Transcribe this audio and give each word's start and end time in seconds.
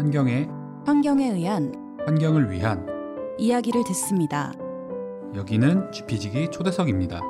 환경에 0.00 0.48
환경에 0.86 1.30
의한 1.30 1.70
환경을 2.06 2.50
위한 2.50 2.86
이야기를 3.38 3.84
듣습니다. 3.88 4.50
여기는 5.34 5.92
GP지기 5.92 6.48
초대석입니다. 6.50 7.20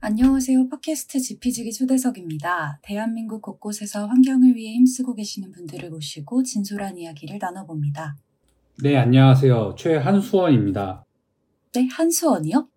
안녕하세요. 0.00 0.70
팟캐스트 0.70 1.20
지피지기 1.20 1.74
초대석입니다. 1.74 2.80
대한민국 2.82 3.42
곳곳에서 3.42 4.06
환경을 4.06 4.56
위해 4.56 4.72
힘쓰고 4.72 5.12
계시는 5.16 5.52
분들을 5.52 5.90
모시고 5.90 6.42
진솔한 6.42 6.96
이야기를 6.96 7.36
나눠봅니다. 7.38 8.16
네, 8.82 8.96
안녕하세요. 8.96 9.74
최한수원입니다. 9.76 11.04
네, 11.74 11.88
한수원이요? 11.92 12.68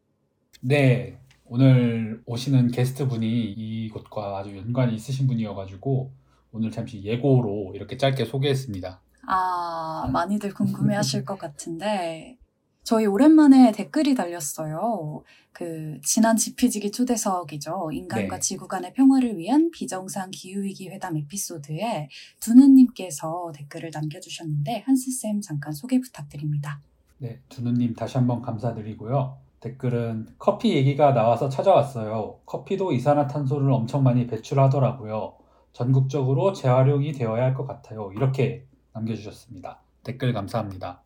네, 0.60 1.23
오늘 1.56 2.20
오시는 2.26 2.72
게스트 2.72 3.08
분이 3.08 3.52
이곳과 3.52 4.40
아주 4.40 4.58
연관이 4.58 4.96
있으신 4.96 5.28
분이어가지고 5.28 6.12
오늘 6.52 6.72
잠시 6.72 7.04
예고로 7.04 7.74
이렇게 7.76 7.96
짧게 7.96 8.26
소개했습니다. 8.26 9.00
아, 9.28 10.10
많이들 10.12 10.52
궁금해 10.52 10.96
하실 10.96 11.24
것 11.26 11.38
같은데, 11.38 12.40
저희 12.82 13.06
오랜만에 13.06 13.72
댓글이 13.72 14.16
달렸어요. 14.16 15.22
그, 15.52 16.00
지난 16.04 16.38
지피지기 16.38 16.92
초대석이죠. 16.92 17.92
인간과 17.94 18.38
네. 18.38 18.40
지구 18.40 18.68
간의 18.68 18.92
평화를 18.94 19.38
위한 19.38 19.70
비정상 19.70 20.32
기후위기 20.32 20.90
회담 20.90 21.16
에피소드에 21.18 22.10
두누님께서 22.40 23.52
댓글을 23.54 23.92
남겨주셨는데, 23.94 24.86
한스쌤 24.88 25.42
잠깐 25.42 25.72
소개 25.72 26.00
부탁드립니다. 26.00 26.82
네, 27.20 27.40
두누님 27.50 27.94
다시 27.94 28.18
한번 28.18 28.42
감사드리고요. 28.42 29.43
댓글은 29.64 30.28
커피 30.38 30.76
얘기가 30.76 31.14
나와서 31.14 31.48
찾아왔어요. 31.48 32.42
커피도 32.46 32.92
이산화탄소를 32.92 33.72
엄청 33.72 34.04
많이 34.04 34.28
배출하더라고요. 34.28 35.38
전국적으로 35.72 36.52
재활용이 36.54 37.14
되어야 37.14 37.44
할 37.46 37.54
것 37.56 37.66
같아요. 37.66 38.12
이렇게 38.14 38.68
남겨주셨습니다. 38.94 39.80
댓글 40.04 40.34
감사합니다. 40.34 41.04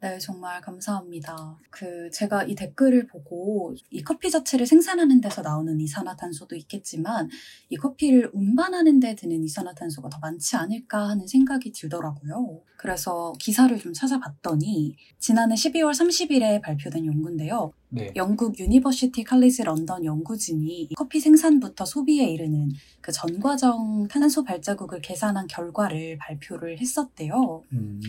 네, 0.00 0.16
정말 0.18 0.60
감사합니다. 0.60 1.58
그, 1.70 2.08
제가 2.12 2.44
이 2.44 2.54
댓글을 2.54 3.08
보고 3.08 3.74
이 3.90 4.02
커피 4.02 4.30
자체를 4.30 4.64
생산하는 4.64 5.20
데서 5.20 5.42
나오는 5.42 5.80
이산화탄소도 5.80 6.54
있겠지만 6.54 7.28
이 7.68 7.76
커피를 7.76 8.30
운반하는 8.32 9.00
데 9.00 9.16
드는 9.16 9.42
이산화탄소가 9.42 10.08
더 10.08 10.18
많지 10.20 10.54
않을까 10.54 11.08
하는 11.08 11.26
생각이 11.26 11.72
들더라고요. 11.72 12.60
그래서 12.76 13.32
기사를 13.40 13.76
좀 13.80 13.92
찾아봤더니 13.92 14.94
지난해 15.18 15.56
12월 15.56 15.90
30일에 15.90 16.62
발표된 16.62 17.04
연구인데요. 17.04 17.72
네, 17.88 18.12
영국 18.14 18.56
유니버시티 18.60 19.24
칼리지 19.24 19.64
런던 19.64 20.04
연구진이 20.04 20.90
커피 20.96 21.18
생산부터 21.18 21.84
소비에 21.84 22.28
이르는 22.30 22.70
그 23.00 23.10
전과정 23.10 24.06
탄소 24.08 24.44
발자국을 24.44 25.00
계산한 25.00 25.48
결과를 25.48 26.18
발표를 26.18 26.78
했었대요. 26.78 27.64
음, 27.72 28.00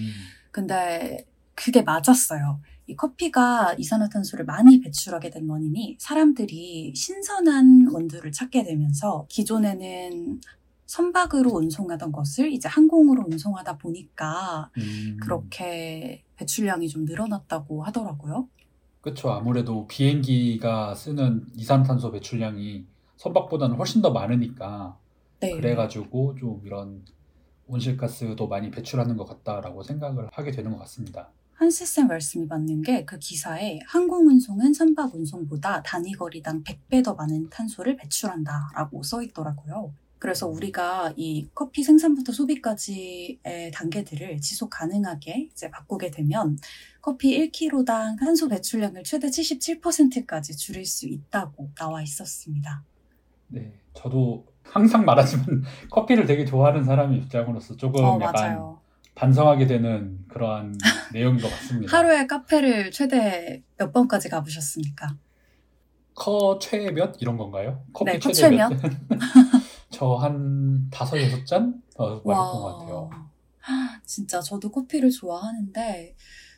근데 0.51 1.25
그게 1.59 1.81
맞았어요. 1.81 2.61
이 2.87 2.95
커피가 2.95 3.75
이산화탄소를 3.77 4.45
많이 4.45 4.79
배출하게 4.79 5.29
된 5.29 5.47
원인이 5.47 5.97
사람들이 5.99 6.93
신선한 6.95 7.89
원두를 7.91 8.31
찾게 8.31 8.63
되면서 8.63 9.25
기존에는 9.29 10.39
선박으로 10.85 11.51
운송하던 11.51 12.13
것을 12.13 12.51
이제 12.53 12.69
항공으로 12.69 13.25
운송하다 13.29 13.77
보니까 13.77 14.71
음. 14.77 15.17
그렇게 15.21 16.23
배출량이 16.37 16.87
좀 16.87 17.03
늘어났다고 17.03 17.83
하더라고요. 17.83 18.47
그렇죠. 19.01 19.29
아무래도 19.29 19.85
비행기가 19.85 20.95
쓰는 20.95 21.45
이산탄소 21.55 22.11
배출량이 22.11 22.85
선박보다는 23.17 23.75
훨씬 23.75 24.01
더 24.01 24.11
많으니까 24.11 24.97
네. 25.41 25.51
그래가지고 25.51 26.35
좀 26.35 26.61
이런 26.65 27.03
온실가스도 27.67 28.47
많이 28.47 28.71
배출하는 28.71 29.17
것 29.17 29.25
같다라고 29.25 29.83
생각을 29.83 30.29
하게 30.31 30.51
되는 30.51 30.71
것 30.71 30.79
같습니다. 30.79 31.31
한스쌤 31.59 32.07
말씀이 32.07 32.45
맞는 32.45 32.83
게 32.83 33.03
그 33.05 33.19
기사에 33.19 33.79
항공 33.85 34.27
운송은 34.27 34.73
선박 34.73 35.13
운송보다 35.13 35.83
단위 35.83 36.13
거리당 36.13 36.63
100배 36.63 37.03
더 37.03 37.15
많은 37.15 37.49
탄소를 37.49 37.97
배출한다 37.97 38.69
라고 38.73 39.03
써 39.03 39.21
있더라고요. 39.21 39.91
그래서 40.19 40.47
우리가 40.47 41.13
이 41.17 41.49
커피 41.53 41.83
생산부터 41.83 42.31
소비까지의 42.31 43.71
단계들을 43.73 44.39
지속 44.39 44.69
가능하게 44.69 45.49
이제 45.51 45.69
바꾸게 45.69 46.11
되면 46.11 46.57
커피 47.01 47.37
1kg당 47.51 48.17
탄소 48.19 48.47
배출량을 48.47 49.03
최대 49.03 49.27
77%까지 49.27 50.55
줄일 50.55 50.85
수 50.85 51.07
있다고 51.07 51.71
나와 51.75 52.01
있었습니다. 52.01 52.83
네, 53.47 53.73
저도 53.93 54.45
항상 54.63 55.03
말하지만 55.03 55.63
커피를 55.91 56.25
되게 56.25 56.45
좋아하는 56.45 56.85
사람의 56.85 57.19
입장으로서 57.19 57.75
조금 57.75 58.03
어, 58.03 58.17
약간 58.21 58.33
맞아요. 58.33 58.78
반성하게 59.23 59.67
되는 59.67 60.17
그러한 60.29 60.73
내용인 61.13 61.41
것 61.41 61.49
같습니다. 61.49 61.97
하루에 61.97 62.25
카페를 62.25 62.89
최대 62.91 63.61
몇 63.77 63.91
번까지 63.91 64.29
가보셨습니까? 64.29 65.17
커 66.15 66.57
최 66.59 66.89
몇 66.91 67.15
이런 67.21 67.35
건가요? 67.35 67.83
커피 67.91 68.11
네, 68.13 68.19
커 68.19 68.31
최대 68.31 68.49
최 68.49 68.55
몇? 68.55 68.69
저한 69.91 70.89
다섯 70.89 71.17
여섯 71.21 71.45
잔 71.45 71.81
어, 71.97 72.21
마셨던 72.23 72.61
것 72.61 72.77
같아요. 72.79 73.09
진짜 74.05 74.39
저도 74.41 74.71
커피를 74.71 75.11
좋아하는데 75.11 76.15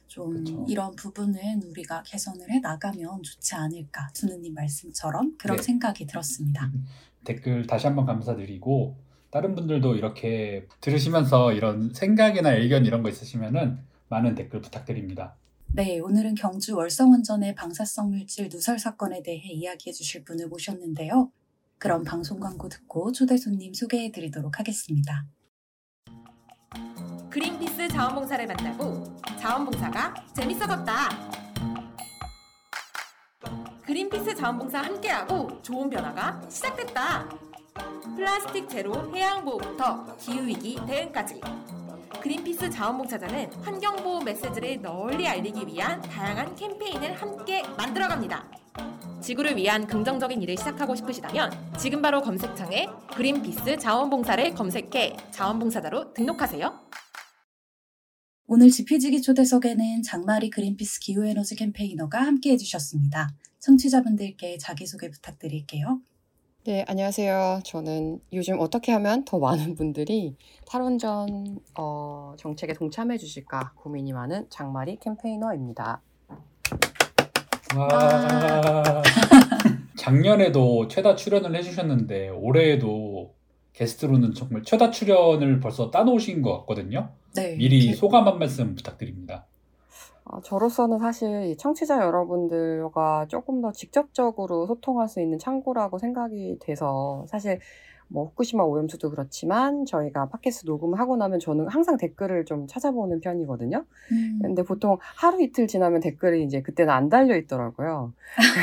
좀 0.07 0.43
그쵸. 0.43 0.66
이런 0.69 0.95
부분은 0.95 1.63
우리가 1.63 2.03
개선을 2.03 2.49
해 2.51 2.59
나가면 2.59 3.23
좋지 3.23 3.55
않을까 3.55 4.09
두누님 4.13 4.53
말씀처럼 4.53 5.35
그런 5.38 5.57
네. 5.57 5.63
생각이 5.63 6.05
들었습니다. 6.05 6.72
댓글 7.25 7.66
다시 7.66 7.88
한번 7.88 8.05
감사드리고 8.05 8.97
다른 9.31 9.56
분들도 9.56 9.96
이렇게 9.96 10.68
들으시면서 10.81 11.53
이런 11.53 11.94
생각이나 11.94 12.52
의견 12.52 12.86
이런 12.86 13.02
거 13.02 13.09
있으시면은 13.09 13.80
많은 14.09 14.36
댓글 14.36 14.62
부탁드립니다. 14.62 15.36
네, 15.74 16.00
오늘은 16.00 16.36
경주 16.36 16.75
월성원전의 16.75 17.56
방사성 17.56 18.09
물질 18.09 18.50
누설 18.52 18.78
사건에 18.78 19.24
대해 19.24 19.41
이야기해 19.53 19.94
주실 19.94 20.25
분을 20.25 20.50
모셨는데요. 20.50 21.31
그럼 21.78 22.03
방송 22.03 22.41
광고 22.41 22.68
듣고 22.68 23.14
초대 23.14 23.38
손님 23.38 23.74
소개해 23.74 24.12
드리도록 24.12 24.59
하겠습니다. 24.59 25.25
그린피스 27.30 27.88
자원봉사를 27.88 28.46
만나고 28.46 29.16
자원봉사가 29.40 30.14
재밌어졌다. 30.36 31.09
그린피스 33.84 34.36
자원봉사 34.36 34.81
함께하고 34.81 35.62
좋은 35.62 35.90
변화가 35.90 36.50
시작됐다. 36.50 37.50
플라스틱 38.16 38.70
제로 38.70 39.16
해양보호부터 39.16 40.18
기후위기 40.18 40.80
대응까지. 40.86 41.42
그린피스 42.22 42.70
자원봉사자는 42.70 43.54
환경보호 43.64 44.22
메시지를 44.22 44.82
널리 44.82 45.28
알리기 45.28 45.66
위한 45.66 46.02
다양한 46.02 46.56
캠페인을 46.56 47.14
함께 47.14 47.64
만들어갑니다. 47.78 48.52
지구를 49.22 49.56
위한 49.56 49.88
긍정적인 49.88 50.42
일을 50.42 50.58
시작하고 50.58 50.96
싶으시다면 50.96 51.52
지금 51.80 52.02
바로 52.02 52.22
검색창에 52.22 52.88
그린피스 53.16 53.78
자원봉사를 53.78 54.53
검색해 54.53 55.18
자원봉사자로 55.32 56.14
등록하세요. 56.14 56.90
오늘 58.48 58.70
지피지기 58.70 59.22
초대석에는 59.22 60.03
장마리 60.03 60.50
그린피스 60.50 61.00
기후에너지 61.00 61.56
캠페이너가 61.56 62.22
함께 62.22 62.52
해주셨습니다. 62.52 63.30
청취자분들께 63.59 64.58
자기소개 64.58 65.09
부탁드릴게요. 65.09 66.02
네, 66.63 66.85
안녕하세요. 66.88 67.61
저는 67.66 68.19
요즘 68.33 68.59
어떻게 68.59 68.91
하면 68.91 69.25
더 69.25 69.39
많은 69.39 69.73
분들이 69.73 70.35
탈원전 70.67 71.57
어, 71.75 72.35
정책에 72.38 72.73
동참해 72.73 73.17
주실까 73.17 73.73
고민이 73.77 74.13
많은 74.13 74.45
장마리 74.51 74.97
캠페이너입니다. 74.97 76.01
와. 77.75 79.01
작년에도 79.97 80.88
최다 80.88 81.16
출연을 81.16 81.55
해주셨는데 81.55 82.29
올해에도 82.29 83.33
게스트로는 83.73 84.35
정말 84.35 84.61
최다 84.61 84.91
출연을 84.91 85.59
벌써 85.61 85.90
따놓으신 85.90 86.43
것 86.43 86.59
같거든요. 86.59 87.09
네. 87.34 87.55
미리 87.55 87.79
이렇게 87.79 87.97
소감 87.97 88.28
한 88.28 88.37
말씀 88.37 88.75
부탁드립니다. 88.75 89.47
어, 90.31 90.41
저로서는 90.41 90.99
사실 90.99 91.43
이 91.45 91.57
청취자 91.57 91.97
여러분들과 92.05 93.25
조금 93.28 93.61
더 93.61 93.72
직접적으로 93.73 94.66
소통할 94.67 95.07
수 95.09 95.19
있는 95.22 95.37
창구라고 95.39 95.97
생각이 95.99 96.57
돼서 96.61 97.25
사실 97.28 97.59
뭐 98.07 98.25
후쿠시마 98.25 98.63
오염수도 98.63 99.09
그렇지만 99.09 99.85
저희가 99.85 100.28
팟캐스트 100.29 100.66
녹음하고 100.67 101.16
나면 101.17 101.39
저는 101.39 101.67
항상 101.69 101.97
댓글을 101.97 102.45
좀 102.45 102.67
찾아보는 102.67 103.22
편이거든요. 103.22 103.85
음, 104.11 104.39
근데 104.41 104.63
보통 104.63 104.97
하루 105.16 105.41
이틀 105.41 105.67
지나면 105.67 106.01
댓글이 106.01 106.43
이제 106.43 106.61
그때는 106.61 106.93
안 106.93 107.09
달려 107.09 107.37
있더라고요. 107.37 108.13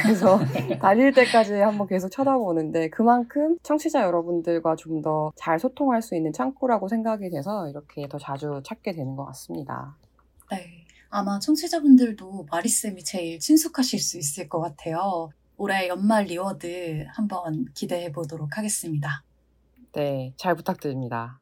그래서 0.02 0.38
달릴 0.82 1.12
때까지 1.14 1.54
한번 1.54 1.86
계속 1.86 2.10
쳐다보는데 2.10 2.90
그만큼 2.90 3.56
청취자 3.62 4.02
여러분들과 4.02 4.76
좀 4.76 5.02
더 5.02 5.32
잘 5.36 5.58
소통할 5.58 6.02
수 6.02 6.14
있는 6.16 6.32
창구라고 6.32 6.88
생각이 6.88 7.30
돼서 7.30 7.68
이렇게 7.68 8.06
더 8.08 8.18
자주 8.18 8.60
찾게 8.64 8.92
되는 8.92 9.16
것 9.16 9.24
같습니다. 9.26 9.96
네. 10.50 10.77
아마 11.10 11.38
청취자분들도 11.38 12.46
마리쌤이 12.50 13.02
제일 13.02 13.38
친숙하실 13.38 13.98
수 13.98 14.18
있을 14.18 14.48
것 14.48 14.60
같아요. 14.60 15.30
올해 15.56 15.88
연말 15.88 16.24
reward 16.24 17.06
한번 17.08 17.66
기대해 17.74 18.12
보도록 18.12 18.58
하겠습니다. 18.58 19.24
네, 19.92 20.34
잘 20.36 20.54
부탁드립니다. 20.54 21.40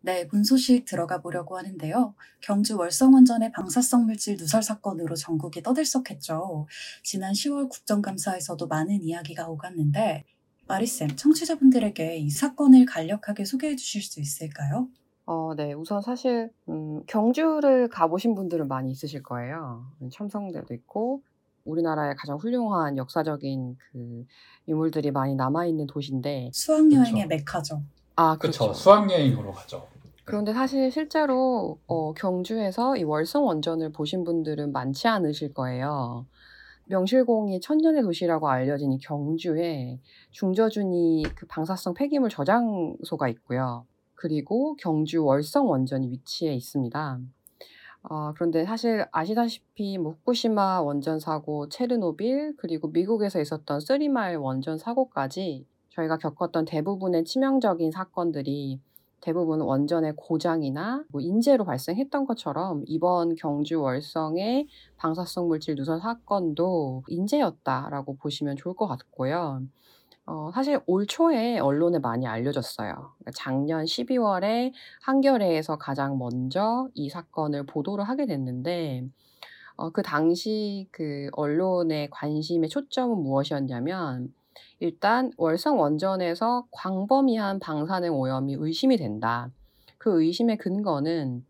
네, 0.00 0.26
본 0.28 0.44
소식 0.44 0.84
들어가 0.84 1.20
보려고 1.20 1.56
하는데요. 1.56 2.14
경주 2.40 2.76
월성원전의 2.76 3.52
방사성 3.52 4.06
물질 4.06 4.36
누설 4.36 4.62
사건으로 4.62 5.16
전국이 5.16 5.62
떠들썩했죠. 5.62 6.66
지난 7.02 7.32
10월 7.32 7.68
국정감사에서도 7.68 8.66
많은 8.66 9.02
이야기가 9.02 9.48
오갔는데, 9.48 10.24
마리쌤, 10.68 11.16
청취자분들에게 11.16 12.18
이 12.18 12.30
사건을 12.30 12.86
간략하게 12.86 13.44
소개해 13.44 13.76
주실 13.76 14.02
수 14.02 14.20
있을까요? 14.20 14.88
어, 15.26 15.54
네. 15.56 15.72
우선 15.72 16.00
사실, 16.02 16.50
음, 16.68 17.02
경주를 17.06 17.88
가보신 17.88 18.36
분들은 18.36 18.68
많이 18.68 18.92
있으실 18.92 19.24
거예요. 19.24 19.84
첨성대도 20.12 20.72
있고, 20.72 21.22
우리나라의 21.64 22.14
가장 22.14 22.36
훌륭한 22.36 22.96
역사적인 22.96 23.76
그 23.90 24.24
유물들이 24.68 25.10
많이 25.10 25.34
남아 25.34 25.66
있는 25.66 25.88
도시인데, 25.88 26.50
수학여행의 26.54 27.22
그쵸. 27.22 27.26
메카죠. 27.26 27.82
아, 28.14 28.38
그렇죠. 28.38 28.72
수학여행으로 28.72 29.50
가죠. 29.50 29.88
그런데 30.24 30.52
사실 30.52 30.90
실제로 30.90 31.78
어, 31.86 32.12
경주에서 32.12 32.96
이 32.96 33.04
월성 33.04 33.46
원전을 33.46 33.92
보신 33.92 34.24
분들은 34.24 34.72
많지 34.72 35.06
않으실 35.06 35.54
거예요. 35.54 36.26
명실공히 36.86 37.60
천년의 37.60 38.02
도시라고 38.02 38.48
알려진 38.48 38.92
이 38.92 38.98
경주에 38.98 40.00
중저준위 40.30 41.24
그 41.36 41.46
방사성 41.46 41.94
폐기물 41.94 42.28
저장소가 42.28 43.28
있고요. 43.28 43.86
그리고 44.16 44.74
경주 44.76 45.24
월성 45.24 45.68
원전이 45.70 46.10
위치해 46.10 46.54
있습니다. 46.54 47.20
어, 48.08 48.32
그런데 48.34 48.64
사실 48.64 49.04
아시다시피 49.10 49.98
뭐 49.98 50.12
후쿠시마 50.12 50.80
원전 50.82 51.18
사고, 51.18 51.68
체르노빌, 51.68 52.54
그리고 52.56 52.88
미국에서 52.88 53.40
있었던 53.40 53.80
쓰리마일 53.80 54.36
원전 54.36 54.78
사고까지 54.78 55.66
저희가 55.90 56.18
겪었던 56.18 56.66
대부분의 56.66 57.24
치명적인 57.24 57.90
사건들이 57.90 58.80
대부분 59.20 59.60
원전의 59.60 60.14
고장이나 60.16 61.04
뭐 61.08 61.20
인재로 61.20 61.64
발생했던 61.64 62.26
것처럼 62.26 62.84
이번 62.86 63.34
경주 63.34 63.80
월성의 63.80 64.68
방사성 64.98 65.48
물질 65.48 65.74
누설 65.74 66.00
사건도 66.00 67.02
인재였다라고 67.08 68.16
보시면 68.18 68.56
좋을 68.56 68.76
것 68.76 68.86
같고요. 68.86 69.62
어, 70.26 70.50
사실 70.52 70.80
올 70.86 71.06
초에 71.06 71.58
언론에 71.60 72.00
많이 72.00 72.26
알려졌어요. 72.26 72.92
그러니까 72.92 73.30
작년 73.34 73.84
12월에 73.84 74.72
한겨레에서 75.02 75.78
가장 75.78 76.18
먼저 76.18 76.88
이 76.94 77.08
사건을 77.08 77.64
보도를 77.64 78.04
하게 78.04 78.26
됐는데, 78.26 79.04
어, 79.76 79.90
그 79.90 80.02
당시 80.02 80.88
그 80.90 81.28
언론의 81.32 82.10
관심의 82.10 82.68
초점은 82.68 83.18
무엇이었냐면, 83.18 84.34
일단 84.80 85.30
월성 85.36 85.78
원전에서 85.78 86.66
광범위한 86.72 87.60
방사능 87.60 88.12
오염이 88.14 88.56
의심이 88.58 88.96
된다. 88.96 89.50
그 89.96 90.22
의심의 90.22 90.58
근거는 90.58 91.44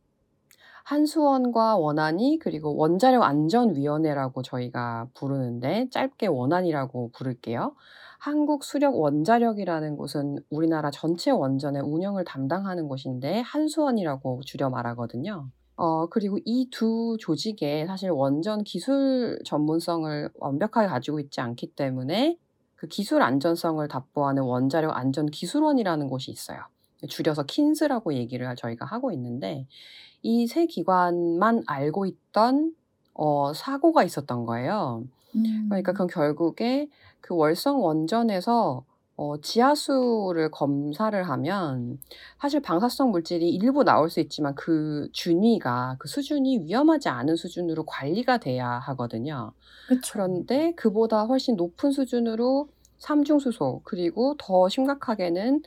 한수원과 0.85 1.79
원안이 1.79 2.39
그리고 2.41 2.77
원자력 2.77 3.23
안전위원회라고 3.23 4.43
저희가 4.43 5.09
부르는데 5.15 5.89
짧게 5.91 6.29
원안이라고 6.29 7.11
부를게요. 7.13 7.75
한국 8.19 8.65
수력 8.65 8.97
원자력이라는 8.99 9.97
곳은 9.97 10.39
우리나라 10.51 10.91
전체 10.91 11.31
원전의 11.31 11.83
운영을 11.83 12.25
담당하는 12.25 12.89
곳인데 12.89 13.41
한수원이라고 13.41 14.41
줄여 14.45 14.71
말하거든요. 14.71 15.49
어, 15.77 16.07
그리고 16.09 16.39
이 16.45 16.69
두 16.71 17.17
조직에 17.21 17.87
사실 17.87 18.11
원전 18.11 18.65
기술 18.65 19.39
전문성을 19.45 20.31
완벽하게 20.35 20.89
가지고 20.89 21.21
있지 21.21 21.41
않기 21.41 21.75
때문에 21.75 22.39
그 22.77 22.89
기술 22.89 23.23
안전성을 23.23 23.87
답보하는 23.89 24.43
원자력 24.43 24.97
안전 24.97 25.27
기술원이라는 25.27 26.09
곳이 26.09 26.31
있어요. 26.31 26.61
줄여서 27.09 27.45
킨스라고 27.45 28.15
얘기를 28.15 28.55
저희가 28.57 28.87
하고 28.87 29.13
있는데 29.13 29.67
이 30.23 30.47
세 30.49 30.67
기관만 30.67 31.63
알고 31.67 32.07
있던 32.07 32.75
어, 33.15 33.53
사고가 33.55 34.03
있었던 34.05 34.45
거예요. 34.47 35.05
음, 35.37 35.67
그러니까 35.69 35.93
그건 35.93 36.07
결국에 36.07 36.89
그 37.27 37.35
월성 37.35 37.83
원전에서 37.83 38.85
어, 39.19 39.41
지하수를 39.41 40.51
검사를 40.51 41.21
하면 41.29 41.99
사실 42.39 42.61
방사성 42.61 43.11
물질이 43.11 43.49
일부 43.49 43.83
나올 43.83 44.11
수 44.11 44.21
있지만 44.21 44.55
그 44.55 45.09
준위가 45.13 45.97
그 45.99 46.07
수준이 46.07 46.59
위험하지 46.61 47.09
않은 47.09 47.35
수준으로 47.37 47.85
관리가 47.85 48.39
돼야 48.39 48.69
하거든요. 48.69 49.53
그쵸. 49.89 50.13
그런데 50.13 50.73
그보다 50.77 51.25
훨씬 51.25 51.57
높은 51.57 51.91
수준으로 51.93 52.69
삼중수소 52.99 53.81
그리고 53.85 54.37
더 54.39 54.69
심각하게는 54.69 55.63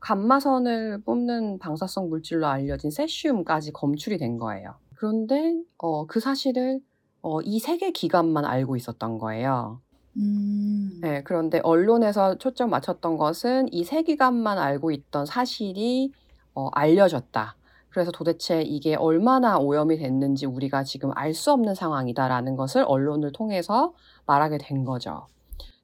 감마선을 0.00 1.02
뽑는 1.04 1.58
방사성 1.58 2.08
물질로 2.08 2.46
알려진 2.46 2.90
세슘까지 2.90 3.72
검출이 3.72 4.16
된 4.18 4.38
거예요. 4.38 4.76
그런데 4.96 5.60
어, 5.78 6.06
그 6.06 6.20
사실을 6.20 6.80
어, 7.20 7.40
이 7.42 7.58
세 7.60 7.76
개 7.78 7.90
기관만 7.92 8.44
알고 8.44 8.76
있었던 8.76 9.18
거예요. 9.18 9.80
음, 10.18 10.98
네, 11.00 11.22
그런데 11.22 11.60
언론에서 11.62 12.36
초점 12.36 12.70
맞췄던 12.70 13.16
것은 13.16 13.72
이 13.72 13.84
세 13.84 14.02
기관만 14.02 14.58
알고 14.58 14.90
있던 14.90 15.24
사실이 15.26 16.12
어, 16.54 16.68
알려졌다. 16.72 17.56
그래서 17.88 18.10
도대체 18.10 18.62
이게 18.62 18.94
얼마나 18.94 19.58
오염이 19.58 19.96
됐는지 19.98 20.46
우리가 20.46 20.84
지금 20.84 21.10
알 21.14 21.34
수 21.34 21.52
없는 21.52 21.74
상황이다라는 21.74 22.56
것을 22.56 22.84
언론을 22.86 23.32
통해서 23.32 23.94
말하게 24.26 24.58
된 24.58 24.84
거죠. 24.84 25.26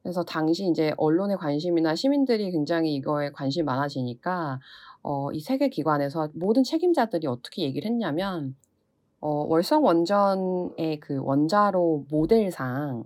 그래서 0.03 0.23
당시 0.25 0.67
이제 0.69 0.93
언론의 0.97 1.37
관심이나 1.39 1.95
시민들이 1.95 2.51
굉장히 2.51 2.95
이거에 2.95 3.31
관심이 3.33 3.65
많아지니까 3.65 4.61
어, 5.03 5.33
이 5.33 5.41
세계 5.41 5.69
기관에서 5.69 6.29
모든 6.35 6.65
책임자들이 6.65 7.27
어떻게 7.27 7.63
얘기를 7.63 7.91
했냐면 7.91 8.57
어, 9.21 9.47
월성 9.49 9.85
원전의 9.85 11.01
그 11.01 11.19
원자로 11.23 12.07
모델상 12.11 13.05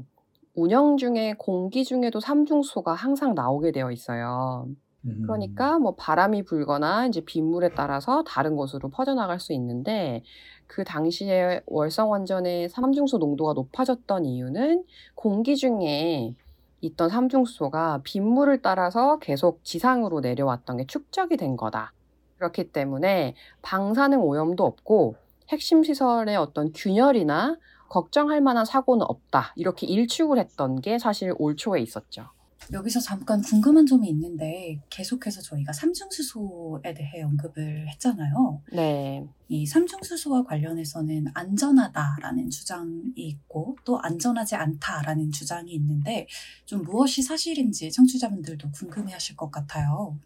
운영 0.54 0.96
중에 0.96 1.34
공기 1.38 1.84
중에도 1.84 2.20
삼중수소가 2.20 2.93
항상 2.93 3.34
나오게 3.34 3.72
되어 3.72 3.90
있어요. 3.90 4.66
음, 5.04 5.22
그러니까 5.22 5.78
뭐 5.78 5.94
바람이 5.96 6.44
불거나 6.44 7.06
이제 7.06 7.22
빗물에 7.22 7.70
따라서 7.75 8.22
다른 8.25 8.56
곳으로 8.56 8.90
퍼져나갈 8.90 9.40
수 9.40 9.52
있는데 9.52 10.22
그 10.66 10.84
당시에 10.84 11.62
월성 11.66 12.10
원전의 12.10 12.69
삼중수 12.69 13.19
농도가 13.19 13.52
높아졌던 13.52 14.26
이유는 14.26 14.84
공기 15.14 15.56
중에 15.56 16.34
있던 16.82 17.08
삼중수소가 17.08 18.00
빗물을 18.05 18.60
따라서 18.62 19.19
계속 19.19 19.64
지상으로 19.64 20.20
내려왔던 20.20 20.76
게 20.78 20.87
축적이 20.87 21.37
된 21.37 21.56
거다. 21.56 21.93
그렇기 22.36 22.72
때문에 22.72 23.34
방사능 23.62 24.20
오염도 24.22 24.65
없고 24.65 25.17
핵심 25.48 25.82
시설의 25.82 26.36
어떤 26.36 26.72
균열이나 26.72 27.56
걱정할 27.93 28.41
만한 28.41 28.65
사고는 28.65 29.05
없다. 29.06 29.53
이렇게 29.55 29.87
일축을 29.87 30.39
했던 30.39 30.81
게 30.81 30.99
사실 30.99 31.34
올 31.37 31.56
초에 31.56 31.82
있었죠. 31.82 32.25
여기서 32.72 33.01
잠깐 33.01 33.43
궁금한 33.43 33.84
점이 33.84 34.08
있는데 34.08 34.81
계속해서 34.89 35.43
저희가 35.43 35.75
삼중수소에 35.75 36.94
대해 36.94 37.22
언급을 37.22 37.87
했잖아요. 37.91 38.63
네. 38.72 39.27
이 39.49 39.67
삼중수소와 39.67 40.44
관련해서는 40.44 41.27
안전하다라는 41.34 42.49
주장이 42.49 43.13
있고 43.15 43.77
또 43.84 44.01
안전하지 44.01 44.55
않다라는 44.55 45.31
주장이 45.31 45.72
있는데 45.72 46.27
좀 46.65 46.84
무엇이 46.84 47.20
사실인지 47.20 47.93
청취자분들도 47.93 48.70
궁금해하실 48.70 49.37
것 49.37 49.51
같아요. 49.51 50.17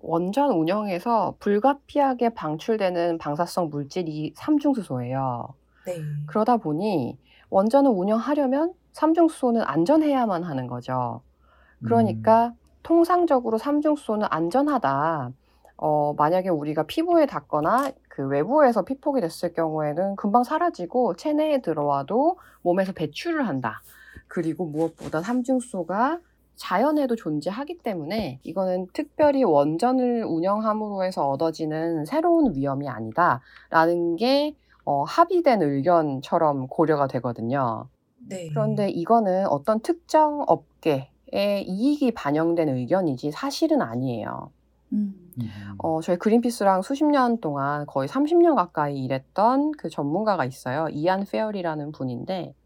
원전 0.00 0.52
운영에서 0.52 1.34
불가피하게 1.40 2.34
방출되는 2.34 3.18
방사성 3.18 3.70
물질이 3.70 4.34
삼중수소예요. 4.36 5.58
네. 5.86 6.02
그러다 6.26 6.58
보니 6.58 7.18
원전을 7.50 7.90
운영하려면 7.90 8.74
삼중수소는 8.92 9.62
안전해야만 9.62 10.44
하는 10.44 10.66
거죠. 10.66 11.22
그러니까 11.82 12.52
통상적으로 12.82 13.58
삼중수소는 13.58 14.26
안전하다. 14.30 15.32
어, 15.76 16.14
만약에 16.16 16.50
우리가 16.50 16.82
피부에 16.82 17.24
닿거나 17.26 17.90
그 18.08 18.26
외부에서 18.26 18.82
피폭이 18.82 19.22
됐을 19.22 19.54
경우에는 19.54 20.16
금방 20.16 20.44
사라지고 20.44 21.16
체내에 21.16 21.62
들어와도 21.62 22.38
몸에서 22.62 22.92
배출을 22.92 23.48
한다. 23.48 23.80
그리고 24.28 24.66
무엇보다 24.66 25.22
삼중수소가 25.22 26.20
자연에도 26.56 27.16
존재하기 27.16 27.78
때문에 27.78 28.40
이거는 28.42 28.88
특별히 28.92 29.42
원전을 29.42 30.24
운영함으로 30.24 31.02
해서 31.04 31.26
얻어지는 31.26 32.04
새로운 32.04 32.54
위험이 32.54 32.86
아니다라는 32.86 34.16
게 34.16 34.54
어, 34.90 35.04
합의된 35.04 35.62
의견처럼 35.62 36.66
고려가 36.66 37.06
되거든요. 37.06 37.86
네. 38.28 38.48
그런데 38.48 38.88
이거는 38.90 39.46
어떤 39.46 39.78
특정 39.78 40.44
업계의 40.48 41.62
이익이 41.64 42.10
반영된 42.10 42.68
의견이지 42.68 43.30
사실은 43.30 43.82
아니에요. 43.82 44.50
음. 44.92 45.14
음, 45.38 45.48
어, 45.78 46.00
저희 46.00 46.16
그린피스랑 46.16 46.82
수십 46.82 47.04
년 47.04 47.38
동안 47.40 47.86
거의 47.86 48.08
30년 48.08 48.56
가까이 48.56 48.98
일했던 49.04 49.70
그 49.78 49.88
전문가가 49.88 50.44
있어요. 50.44 50.88
이안 50.90 51.24
페어리라는 51.24 51.92
분인데 51.92 52.56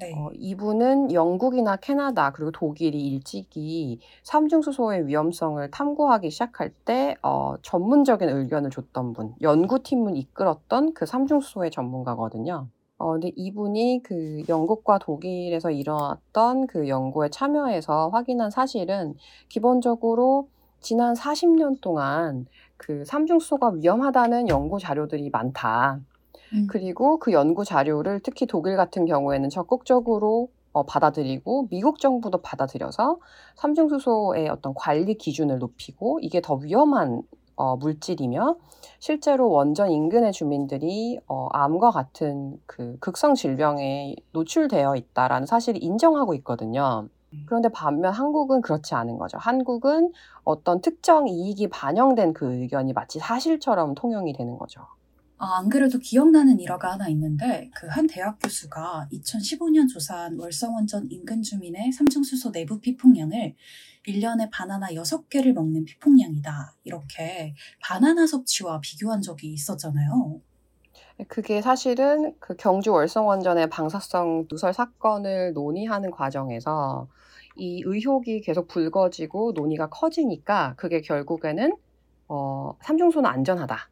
네. 0.00 0.12
어, 0.16 0.30
이분은 0.34 1.12
영국이나 1.12 1.76
캐나다 1.76 2.32
그리고 2.32 2.50
독일이 2.50 3.06
일찍이 3.06 4.00
삼중수소의 4.24 5.06
위험성을 5.06 5.70
탐구하기 5.70 6.30
시작할 6.30 6.70
때 6.84 7.16
어, 7.22 7.54
전문적인 7.62 8.28
의견을 8.28 8.70
줬던 8.70 9.12
분, 9.12 9.34
연구팀을 9.40 10.16
이끌었던 10.16 10.94
그 10.94 11.06
삼중수소의 11.06 11.70
전문가거든요. 11.70 12.68
어, 12.98 13.12
근데 13.12 13.30
이분이 13.36 14.00
그 14.02 14.42
영국과 14.48 14.98
독일에서 14.98 15.70
일어났던 15.70 16.66
그 16.66 16.88
연구에 16.88 17.28
참여해서 17.28 18.08
확인한 18.08 18.50
사실은 18.50 19.14
기본적으로 19.48 20.48
지난 20.80 21.14
40년 21.14 21.80
동안 21.80 22.46
그 22.76 23.04
삼중수소가 23.04 23.70
위험하다는 23.70 24.48
연구 24.48 24.78
자료들이 24.78 25.30
많다. 25.30 26.00
음. 26.54 26.66
그리고 26.68 27.18
그 27.18 27.32
연구 27.32 27.64
자료를 27.64 28.20
특히 28.20 28.46
독일 28.46 28.76
같은 28.76 29.04
경우에는 29.04 29.50
적극적으로 29.50 30.48
어, 30.72 30.84
받아들이고 30.84 31.68
미국 31.68 32.00
정부도 32.00 32.38
받아들여서 32.42 33.18
삼중수소의 33.56 34.48
어떤 34.48 34.74
관리 34.74 35.14
기준을 35.14 35.58
높이고 35.58 36.18
이게 36.20 36.40
더 36.40 36.54
위험한 36.54 37.22
어, 37.56 37.76
물질이며 37.76 38.56
실제로 38.98 39.50
원전 39.50 39.90
인근의 39.90 40.32
주민들이 40.32 41.20
어, 41.28 41.48
암과 41.52 41.92
같은 41.92 42.58
그 42.66 42.96
극성 42.98 43.34
질병에 43.34 44.16
노출되어 44.32 44.96
있다라는 44.96 45.46
사실을 45.46 45.82
인정하고 45.82 46.34
있거든요. 46.34 47.08
그런데 47.46 47.68
반면 47.68 48.12
한국은 48.12 48.60
그렇지 48.60 48.94
않은 48.94 49.18
거죠. 49.18 49.38
한국은 49.38 50.12
어떤 50.44 50.80
특정 50.80 51.26
이익이 51.26 51.68
반영된 51.68 52.32
그 52.32 52.52
의견이 52.52 52.92
마치 52.92 53.18
사실처럼 53.18 53.94
통용이 53.94 54.32
되는 54.32 54.56
거죠. 54.56 54.82
아, 55.44 55.58
안 55.58 55.68
그래도 55.68 55.98
기억나는 55.98 56.58
일화가 56.58 56.92
하나 56.92 57.08
있는데 57.08 57.70
그 57.74 57.86
한 57.86 58.06
대학 58.06 58.38
교수가 58.40 59.08
2015년 59.12 59.88
조사한 59.92 60.38
월성원전 60.38 61.08
인근 61.10 61.42
주민의 61.42 61.92
삼중수소 61.92 62.50
내부 62.50 62.80
피폭량을 62.80 63.54
1년에 64.08 64.48
바나나 64.50 64.88
6개를 64.88 65.52
먹는 65.52 65.84
피폭량이다. 65.84 66.74
이렇게 66.84 67.54
바나나 67.80 68.26
섭취와 68.26 68.80
비교한 68.80 69.20
적이 69.20 69.52
있었잖아요. 69.52 70.40
그게 71.28 71.60
사실은 71.60 72.34
그 72.40 72.56
경주 72.56 72.92
월성원전의 72.92 73.68
방사성 73.68 74.46
누설 74.50 74.72
사건을 74.72 75.52
논의하는 75.52 76.10
과정에서 76.10 77.06
이 77.56 77.82
의혹이 77.84 78.40
계속 78.40 78.66
불거지고 78.66 79.52
논의가 79.52 79.90
커지니까 79.90 80.74
그게 80.76 81.02
결국에는 81.02 81.76
어, 82.28 82.76
삼중소는 82.82 83.28
안전하다 83.28 83.90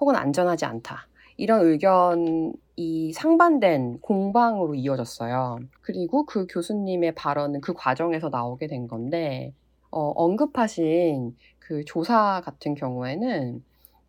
혹은 0.00 0.16
안전하지 0.16 0.64
않다 0.64 1.06
이런 1.36 1.66
의견이 1.66 3.12
상반된 3.12 4.00
공방으로 4.00 4.74
이어졌어요. 4.74 5.58
그리고 5.80 6.24
그 6.26 6.46
교수님의 6.48 7.14
발언은 7.14 7.60
그 7.60 7.74
과정에서 7.74 8.28
나오게 8.28 8.66
된 8.66 8.86
건데 8.86 9.52
어, 9.90 10.12
언급하신 10.14 11.36
그 11.58 11.84
조사 11.84 12.40
같은 12.44 12.74
경우에는 12.74 13.62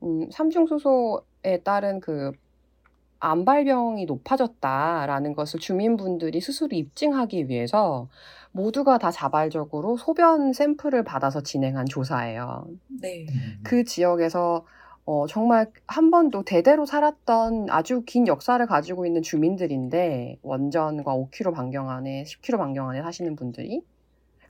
음, 0.04 0.30
삼중수소에 0.32 1.62
따른 1.64 2.00
그 2.00 2.32
암발병이 3.20 4.06
높아졌다라는 4.06 5.34
것을 5.34 5.60
주민분들이 5.60 6.42
스스로 6.42 6.70
입증하기 6.76 7.50
위해서 7.50 8.08
모두가 8.52 8.98
다 8.98 9.10
자발적으로 9.10 9.98
소변 9.98 10.54
샘플을 10.54 11.04
받아서 11.04 11.42
진행한 11.42 11.86
조사예요. 11.86 12.68
네. 13.02 13.26
음. 13.30 13.60
그 13.64 13.84
지역에서 13.84 14.66
어, 15.06 15.28
정말 15.28 15.72
한 15.88 16.10
번도 16.10 16.44
대대로 16.44 16.86
살았던 16.86 17.68
아주 17.70 18.04
긴 18.06 18.28
역사를 18.28 18.66
가지고 18.66 19.06
있는 19.06 19.22
주민들인데 19.22 20.40
원전과 20.42 21.16
5km 21.16 21.54
반경 21.54 21.90
안에 21.90 22.24
10km 22.24 22.58
반경 22.58 22.90
안에 22.90 23.02
사시는 23.04 23.36
분들이 23.36 23.84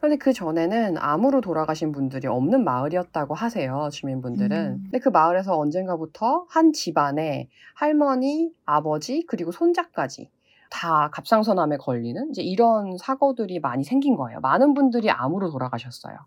그런데 0.05 0.17
그 0.17 0.33
전에는 0.33 0.97
암으로 0.97 1.41
돌아가신 1.41 1.91
분들이 1.91 2.27
없는 2.27 2.63
마을이었다고 2.63 3.33
하세요, 3.33 3.89
주민분들은. 3.91 4.57
음. 4.57 4.79
근데 4.83 4.99
그 4.99 5.09
마을에서 5.09 5.57
언젠가부터 5.57 6.45
한 6.47 6.73
집안에 6.73 7.49
할머니, 7.73 8.51
아버지, 8.65 9.25
그리고 9.27 9.51
손자까지 9.51 10.29
다 10.69 11.09
갑상선암에 11.11 11.77
걸리는 11.77 12.29
이제 12.29 12.43
이런 12.43 12.97
사고들이 12.97 13.59
많이 13.59 13.83
생긴 13.83 14.15
거예요. 14.15 14.41
많은 14.41 14.73
분들이 14.75 15.09
암으로 15.09 15.49
돌아가셨어요. 15.49 16.17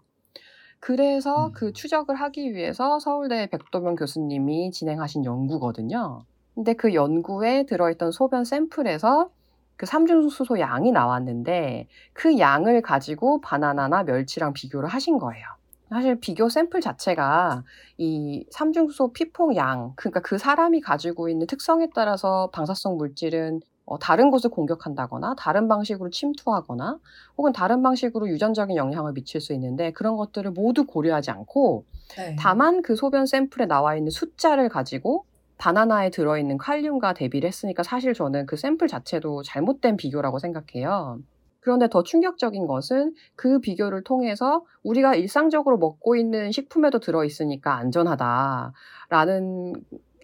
그래서 0.80 1.46
음. 1.46 1.52
그 1.52 1.72
추적을 1.72 2.14
하기 2.14 2.54
위해서 2.54 2.98
서울대 2.98 3.48
백도병 3.48 3.96
교수님이 3.96 4.70
진행하신 4.70 5.24
연구거든요. 5.24 6.22
근데 6.54 6.74
그 6.74 6.94
연구에 6.94 7.66
들어있던 7.66 8.10
소변 8.10 8.44
샘플에서 8.44 9.30
그 9.76 9.86
삼중수소 9.86 10.58
양이 10.58 10.90
나왔는데 10.90 11.86
그 12.12 12.38
양을 12.38 12.82
가지고 12.82 13.40
바나나나 13.40 14.02
멸치랑 14.02 14.52
비교를 14.52 14.88
하신 14.88 15.18
거예요. 15.18 15.46
사실 15.88 16.18
비교 16.20 16.48
샘플 16.48 16.80
자체가 16.80 17.64
이 17.96 18.44
삼중수소 18.50 19.12
피폭 19.12 19.56
양, 19.56 19.92
그러니까 19.96 20.20
그 20.20 20.36
사람이 20.36 20.80
가지고 20.80 21.28
있는 21.28 21.46
특성에 21.46 21.88
따라서 21.94 22.50
방사성 22.52 22.98
물질은 22.98 23.60
어, 23.88 23.98
다른 23.98 24.30
곳을 24.30 24.50
공격한다거나 24.50 25.34
다른 25.38 25.66
방식으로 25.66 26.10
침투하거나 26.10 26.98
혹은 27.38 27.52
다른 27.52 27.82
방식으로 27.82 28.28
유전적인 28.28 28.76
영향을 28.76 29.14
미칠 29.14 29.40
수 29.40 29.54
있는데 29.54 29.92
그런 29.92 30.16
것들을 30.16 30.50
모두 30.50 30.84
고려하지 30.84 31.30
않고 31.30 31.84
네. 32.16 32.36
다만 32.38 32.82
그 32.82 32.96
소변 32.96 33.24
샘플에 33.24 33.64
나와 33.66 33.96
있는 33.96 34.10
숫자를 34.10 34.68
가지고 34.68 35.24
바나나에 35.56 36.10
들어있는 36.10 36.58
칼륨과 36.58 37.14
대비를 37.14 37.46
했으니까 37.48 37.82
사실 37.82 38.12
저는 38.12 38.44
그 38.44 38.56
샘플 38.56 38.88
자체도 38.88 39.42
잘못된 39.42 39.96
비교라고 39.96 40.38
생각해요. 40.38 41.20
그런데 41.60 41.88
더 41.88 42.02
충격적인 42.02 42.66
것은 42.66 43.14
그 43.36 43.58
비교를 43.58 44.04
통해서 44.04 44.64
우리가 44.82 45.14
일상적으로 45.14 45.78
먹고 45.78 46.14
있는 46.14 46.52
식품에도 46.52 47.00
들어있으니까 47.00 47.74
안전하다라는 47.74 49.72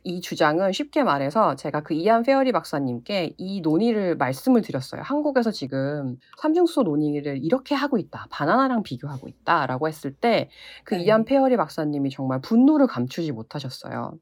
이 0.07 0.21
주장은 0.21 0.73
쉽게 0.73 1.03
말해서 1.03 1.57
제가 1.57 1.83
그 1.83 1.95
이안 1.95 2.23
페어리 2.23 2.53
박사님께 2.53 3.35
이 3.39 3.63
논의를 3.63 4.17
말씀을 4.17 4.61
드렸어요. 4.61 5.01
한국에서 5.03 5.51
지금 5.51 6.19
삼중수소 6.41 6.83
논의를 6.83 7.43
이렇게 7.43 7.75
하고 7.75 7.97
있다. 7.97 8.27
바나나랑 8.31 8.83
비교하고 8.83 9.29
있다 9.29 9.67
라고 9.67 9.89
했을 9.89 10.15
때 10.15 10.62
그 10.62 10.97
네. 10.97 11.05
이안 11.05 11.25
페어리 11.25 11.57
박사님이 11.57 12.11
정말 12.11 12.43
분노를 12.43 12.87
감추지 12.87 13.33
못하셨어요. 13.33 14.19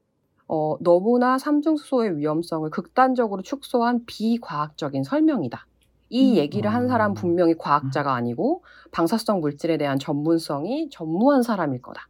어, 0.47 0.77
너무나 0.79 1.37
삼중수소의 1.37 2.17
위험성을 2.17 2.69
극단적으로 2.69 3.41
축소한 3.41 4.05
비과학적인 4.05 5.03
설명이다. 5.03 5.65
이 6.09 6.31
음. 6.31 6.35
얘기를 6.37 6.73
한 6.73 6.87
사람 6.87 7.11
음. 7.11 7.13
분명히 7.13 7.55
과학자가 7.57 8.13
아니고 8.13 8.63
방사성 8.91 9.41
물질에 9.41 9.77
대한 9.77 9.99
전문성이 9.99 10.89
전무한 10.89 11.43
사람일 11.43 11.81
거다. 11.81 12.07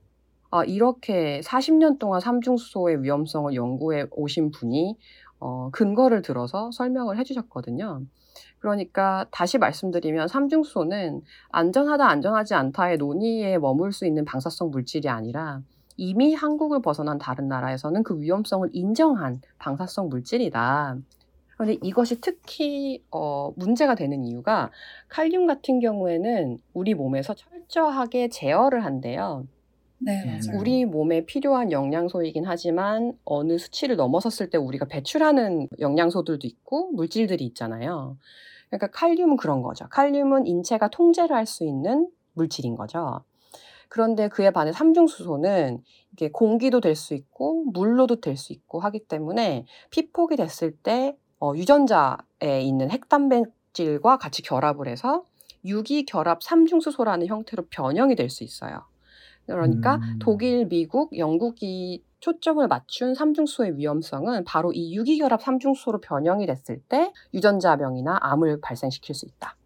아, 0.55 0.63
이렇게 0.63 1.41
40년 1.43 1.97
동안 1.97 2.19
삼중수소의 2.19 3.01
위험성을 3.01 3.55
연구해 3.55 4.05
오신 4.11 4.51
분이 4.51 4.95
어, 5.39 5.71
근거를 5.71 6.21
들어서 6.21 6.69
설명을 6.71 7.17
해주셨거든요. 7.17 8.03
그러니까 8.59 9.25
다시 9.31 9.57
말씀드리면 9.57 10.27
삼중수소는 10.27 11.23
안전하다 11.49 12.07
안전하지 12.07 12.53
않다의 12.53 12.97
논의에 12.97 13.57
머물 13.57 13.91
수 13.91 14.05
있는 14.05 14.25
방사성 14.25 14.69
물질이 14.69 15.09
아니라 15.09 15.63
이미 15.97 16.35
한국을 16.35 16.83
벗어난 16.83 17.17
다른 17.17 17.47
나라에서는 17.47 18.03
그 18.03 18.21
위험성을 18.21 18.69
인정한 18.73 19.41
방사성 19.57 20.09
물질이다. 20.09 20.97
그런데 21.57 21.79
이것이 21.81 22.21
특히 22.21 23.03
어, 23.09 23.51
문제가 23.55 23.95
되는 23.95 24.23
이유가 24.23 24.69
칼륨 25.07 25.47
같은 25.47 25.79
경우에는 25.79 26.59
우리 26.73 26.93
몸에서 26.93 27.33
철저하게 27.33 28.29
제어를 28.29 28.85
한대요. 28.85 29.47
네, 30.05 30.23
음. 30.25 30.39
맞아요. 30.47 30.59
우리 30.59 30.85
몸에 30.85 31.25
필요한 31.25 31.71
영양소이긴 31.71 32.45
하지만 32.45 33.17
어느 33.25 33.57
수치를 33.57 33.95
넘어섰을 33.95 34.49
때 34.49 34.57
우리가 34.57 34.85
배출하는 34.85 35.69
영양소들도 35.79 36.45
있고 36.47 36.91
물질들이 36.91 37.45
있잖아요. 37.45 38.17
그러니까 38.69 38.87
칼륨은 38.87 39.37
그런 39.37 39.61
거죠. 39.61 39.85
칼륨은 39.89 40.47
인체가 40.47 40.89
통제를 40.89 41.35
할 41.35 41.45
수 41.45 41.63
있는 41.63 42.09
물질인 42.33 42.75
거죠. 42.75 43.21
그런데 43.89 44.27
그에 44.27 44.49
반해 44.49 44.71
삼중수소는 44.73 45.83
이게 46.13 46.31
공기도 46.31 46.81
될 46.81 46.95
수 46.95 47.13
있고 47.13 47.63
물로도 47.65 48.19
될 48.21 48.35
수 48.37 48.51
있고 48.53 48.79
하기 48.79 49.05
때문에 49.07 49.65
피폭이 49.91 50.35
됐을 50.37 50.71
때 50.75 51.15
어, 51.39 51.53
유전자에 51.55 52.61
있는 52.63 52.89
핵단백질과 52.89 54.17
같이 54.17 54.41
결합을 54.41 54.87
해서 54.87 55.25
유기결합 55.65 56.41
삼중수소라는 56.43 57.27
형태로 57.27 57.65
변형이 57.69 58.15
될 58.15 58.29
수 58.29 58.43
있어요. 58.43 58.81
그러니까 59.45 59.95
음. 59.95 60.19
독일, 60.19 60.67
미국, 60.67 61.17
영국이 61.17 62.03
초점을 62.19 62.65
맞춘 62.67 63.13
삼중수소의 63.13 63.77
위험성은 63.77 64.45
바로 64.45 64.71
이 64.71 64.95
유기결합 64.95 65.41
삼중수소로 65.41 65.99
변형이 65.99 66.45
됐을 66.45 66.79
때 66.87 67.11
유전자병이나 67.33 68.19
암을 68.21 68.61
발생시킬 68.61 69.13
수 69.13 69.25
있다. 69.25 69.57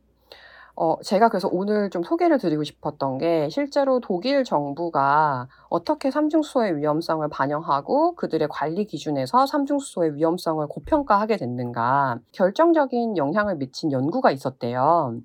어, 0.79 0.95
제가 1.01 1.29
그래서 1.29 1.49
오늘 1.51 1.89
좀 1.89 2.03
소개를 2.03 2.37
드리고 2.37 2.63
싶었던 2.63 3.17
게 3.17 3.49
실제로 3.49 3.99
독일 3.99 4.43
정부가 4.43 5.47
어떻게 5.69 6.11
삼중수소의 6.11 6.77
위험성을 6.77 7.27
반영하고 7.29 8.13
그들의 8.13 8.47
관리 8.51 8.85
기준에서 8.85 9.47
삼중수소의 9.47 10.15
위험성을 10.15 10.65
고평가하게 10.67 11.37
됐는가 11.37 12.19
결정적인 12.31 13.17
영향을 13.17 13.55
미친 13.55 13.91
연구가 13.91 14.31
있었대요. 14.31 15.15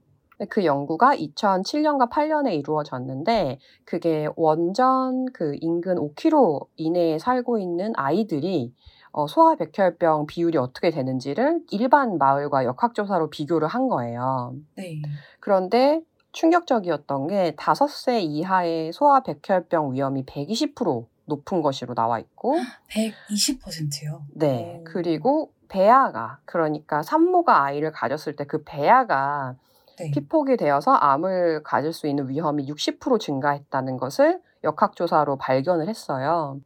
그 0.49 0.65
연구가 0.65 1.17
2007년과 1.17 2.11
8년에 2.11 2.55
이루어졌는데 2.55 3.59
그게 3.85 4.29
원전 4.37 5.27
그 5.33 5.57
인근 5.61 5.97
5km 5.97 6.67
이내에 6.77 7.19
살고 7.19 7.59
있는 7.59 7.93
아이들이 7.97 8.73
어, 9.13 9.27
소아백혈병 9.27 10.27
비율이 10.27 10.57
어떻게 10.59 10.91
되는지를 10.91 11.61
일반 11.71 12.17
마을과 12.17 12.65
역학조사로 12.65 13.29
비교를 13.31 13.69
한 13.69 13.89
거예요. 13.89 14.55
네. 14.75 15.03
그런데 15.39 16.01
충격적이었던 16.33 17.27
게 17.27 17.55
5세 17.57 18.23
이하의 18.23 18.93
소아백혈병 18.93 19.93
위험이 19.93 20.25
120% 20.25 21.07
높은 21.27 21.63
것으로 21.63 21.95
나와 21.95 22.19
있고 22.19 22.57
120%요. 22.91 24.23
네. 24.35 24.79
오. 24.81 24.85
그리고 24.85 25.53
배아가 25.69 26.39
그러니까 26.45 27.03
산모가 27.03 27.65
아이를 27.65 27.93
가졌을 27.93 28.37
때 28.37 28.45
그 28.45 28.63
배아가 28.65 29.57
네. 30.03 30.11
피폭이 30.11 30.57
되어서 30.57 30.93
암을 30.93 31.63
가질 31.63 31.93
수 31.93 32.07
있는 32.07 32.29
위험이 32.29 32.67
60% 32.67 33.21
증가했다는 33.21 33.97
것을 33.97 34.41
역학조사로 34.65 35.37
발견을 35.37 35.89
했어요. 35.89 36.61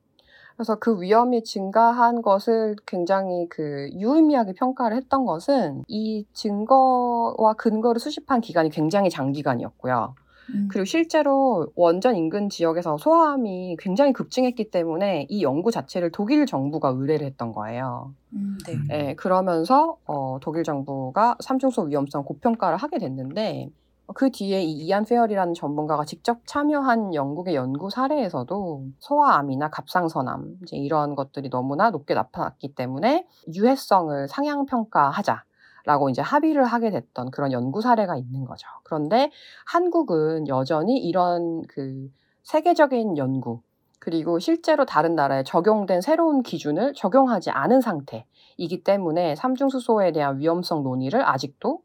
그래서 0.57 0.77
그 0.77 1.01
위험이 1.03 1.45
증가한 1.45 2.23
것을 2.23 2.77
굉장히 2.87 3.47
그 3.51 3.91
유의미하게 3.93 4.55
평가를 4.55 4.97
했던 4.97 5.27
것은 5.27 5.85
이 5.87 6.25
증거와 6.33 7.55
근거를 7.59 8.01
수집한 8.01 8.41
기간이 8.41 8.71
굉장히 8.71 9.11
장기간이었고요. 9.11 10.15
음. 10.55 10.69
그리고 10.69 10.85
실제로 10.85 11.67
원전 11.75 12.17
인근 12.17 12.49
지역에서 12.49 12.99
소아암이 12.99 13.77
굉장히 13.79 14.13
급증했기 14.13 14.71
때문에 14.71 15.27
이 15.29 15.43
연구 15.43 15.71
자체를 15.71 16.11
독일 16.13 16.47
정부가 16.47 16.91
의뢰를 16.91 17.27
했던 17.27 17.53
거예요. 17.53 18.15
음, 18.35 18.59
네. 18.67 18.79
예, 18.91 19.15
그러면서 19.15 19.99
어, 20.07 20.39
독일 20.41 20.65
정부가 20.65 21.37
삼중소 21.41 21.83
위험성 21.83 22.25
고평가를 22.25 22.77
하게 22.77 22.99
됐는데 22.99 23.71
그 24.15 24.31
뒤에 24.31 24.63
이 24.63 24.71
이안 24.87 25.05
페어리라는 25.05 25.55
전문가가 25.55 26.05
직접 26.05 26.39
참여한 26.47 27.13
영국의 27.15 27.57
연구 27.57 27.91
사례에서도 27.91 28.87
소아암이나 29.01 29.71
갑상선암 29.71 30.59
이제 30.63 30.77
이런 30.77 31.17
것들이 31.17 31.51
너무나 31.51 31.91
높게 31.91 32.15
나타났기 32.15 32.75
때문에 32.77 33.27
유해성을 33.53 34.29
상향 34.29 34.67
평가하자. 34.67 35.45
라고 35.87 36.11
이제 36.11 36.21
합의를 36.21 36.65
하게 36.65 36.91
됐던 36.91 37.31
그런 37.31 37.53
연구 37.53 37.81
사례가 37.81 38.17
있는 38.17 38.45
거죠. 38.45 38.67
그런데 38.83 39.31
한국은 39.65 40.49
여전히 40.49 40.99
이런 40.99 41.63
그 41.69 42.11
세계적인 42.43 43.17
연구, 43.17 43.63
그리고 44.01 44.41
실제로 44.41 44.85
다른 44.85 45.15
나라에 45.15 45.45
적용된 45.45 46.01
새로운 46.01 46.43
기준을 46.43 46.95
적용하지 46.95 47.51
않은 47.51 47.81
상태이기 47.81 48.83
때문에 48.85 49.37
삼중수소에 49.37 50.11
대한 50.11 50.39
위험성 50.41 50.83
논의를 50.83 51.25
아직도 51.25 51.83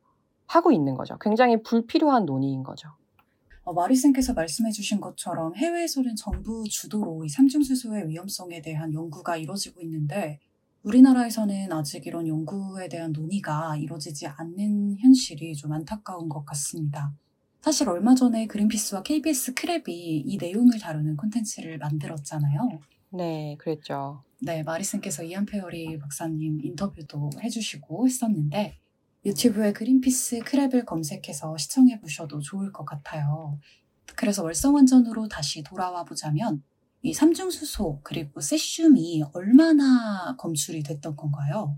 하고 0.48 0.72
있는 0.72 0.96
거죠. 0.96 1.18
굉장히 1.22 1.62
불필요한 1.62 2.26
논의인 2.26 2.64
거죠. 2.64 2.90
어, 3.64 3.74
마리쌤께서 3.74 4.34
말씀해주신 4.34 5.00
것처럼 5.00 5.56
해외에서는 5.56 6.16
정부 6.16 6.64
주도로 6.68 7.24
이 7.24 7.30
삼중수소의 7.30 8.10
위험성에 8.10 8.64
대한 8.64 8.92
연구가 8.94 9.38
이루어지고 9.38 9.80
있는데 9.82 10.40
우리나라에서는 10.84 11.72
아직 11.72 12.08
이런 12.08 12.28
연구에 12.28 12.90
대한 12.90 13.12
논의가 13.12 13.78
이루어지지 13.78 14.26
않는 14.28 14.98
현실이 15.00 15.56
좀 15.56 15.74
안타까운 15.74 16.28
것 16.28 16.44
같습니다. 16.46 17.14
사실 17.62 17.88
얼마 17.88 18.16
전에 18.16 18.48
그린피스와 18.48 19.04
KBS 19.04 19.54
크랩이 19.54 19.84
이 19.88 20.38
내용을 20.42 20.80
다루는 20.80 21.18
콘텐츠를 21.18 21.78
만들었잖아요. 21.78 22.80
네, 23.12 23.56
그랬죠. 23.60 24.24
네, 24.42 24.64
마리슨께서 24.64 25.24
이안 25.24 25.46
페어리 25.46 26.00
박사님 26.00 26.62
인터뷰도 26.64 27.30
해주시고 27.44 28.08
했었는데 28.08 28.80
유튜브에 29.24 29.74
그린피스 29.74 30.40
크랩을 30.40 30.86
검색해서 30.88 31.56
시청해 31.58 32.00
보셔도 32.02 32.40
좋을 32.40 32.72
것 32.72 32.86
같아요. 32.86 33.60
그래서 34.16 34.44
월성원전으로 34.44 35.28
다시 35.28 35.62
돌아와 35.62 36.04
보자면 36.04 36.64
이 37.04 37.14
삼중수소 37.14 38.00
그리고 38.04 38.42
세슘이 38.42 39.24
얼마나 39.34 40.36
검출이 40.38 40.84
됐던 40.84 41.16
건가요? 41.16 41.76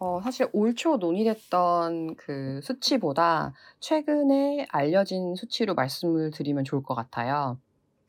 어, 0.00 0.20
사실 0.22 0.48
올 0.52 0.74
초 0.74 0.96
논의됐던 0.96 2.14
그 2.16 2.60
수치보다 2.62 3.52
최근에 3.80 4.66
알려진 4.70 5.34
수치로 5.34 5.74
말씀을 5.74 6.30
드리면 6.30 6.64
좋을 6.64 6.82
것 6.84 6.94
같아요. 6.94 7.58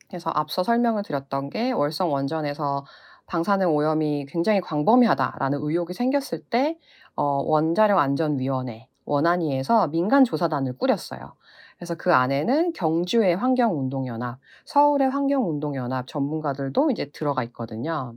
그래서 0.08 0.30
앞서 0.34 0.62
설명을 0.62 1.02
드렸던 1.02 1.50
게 1.50 1.72
월성 1.72 2.12
원전에서 2.12 2.84
방사능 3.26 3.74
오염이 3.74 4.26
굉장히 4.26 4.60
광범위하다라는 4.60 5.58
의혹이 5.62 5.94
생겼을 5.94 6.42
때 6.44 6.78
어, 7.16 7.24
원자력 7.44 7.98
안전위원회 7.98 8.88
원안위에서 9.04 9.88
민간 9.88 10.24
조사단을 10.24 10.78
꾸렸어요. 10.78 11.34
그래서 11.80 11.94
그 11.94 12.12
안에는 12.12 12.74
경주의 12.74 13.34
환경운동연합, 13.34 14.38
서울의 14.66 15.08
환경운동연합 15.08 16.06
전문가들도 16.06 16.90
이제 16.90 17.10
들어가 17.10 17.42
있거든요. 17.44 18.16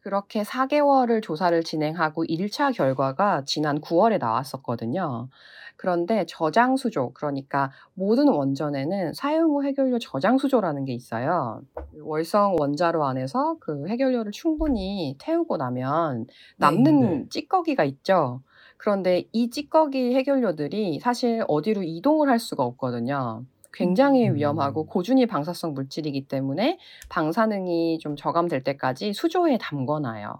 그렇게 0.00 0.42
4개월을 0.42 1.22
조사를 1.22 1.62
진행하고 1.64 2.24
1차 2.24 2.74
결과가 2.74 3.42
지난 3.44 3.82
9월에 3.82 4.18
나왔었거든요. 4.18 5.28
그런데 5.76 6.24
저장수조, 6.26 7.12
그러니까 7.12 7.72
모든 7.92 8.28
원전에는 8.28 9.12
사용 9.12 9.50
후 9.50 9.64
해결료 9.64 9.98
저장수조라는 9.98 10.86
게 10.86 10.94
있어요. 10.94 11.60
월성 12.00 12.56
원자로 12.58 13.04
안에서 13.04 13.56
그 13.60 13.86
해결료를 13.86 14.32
충분히 14.32 15.14
태우고 15.18 15.58
나면 15.58 16.26
남는 16.56 17.00
네. 17.00 17.28
찌꺼기가 17.28 17.84
있죠. 17.84 18.40
그런데 18.84 19.24
이 19.32 19.48
찌꺼기 19.48 20.14
해결료들이 20.14 21.00
사실 21.00 21.42
어디로 21.48 21.84
이동을 21.84 22.28
할 22.28 22.38
수가 22.38 22.64
없거든요. 22.64 23.46
굉장히 23.72 24.28
음. 24.28 24.34
위험하고 24.34 24.84
고준위 24.84 25.24
방사성 25.24 25.72
물질이기 25.72 26.28
때문에 26.28 26.78
방사능이 27.08 27.98
좀 28.00 28.14
저감될 28.14 28.62
때까지 28.62 29.14
수조에 29.14 29.56
담궈놔요. 29.56 30.38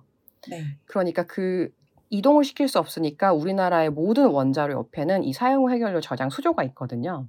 네. 0.51 0.63
그러니까 0.85 1.23
그 1.23 1.71
이동을 2.11 2.45
시킬 2.45 2.69
수 2.69 2.79
없으니까 2.79 3.33
우리나라의 3.33 3.89
모든 3.89 4.27
원자로 4.27 4.75
옆에는 4.75 5.25
이 5.25 5.33
사용 5.33 5.65
후 5.65 5.71
해결료 5.71 6.03
저장 6.03 6.29
수조가 6.29 6.65
있거든요. 6.65 7.27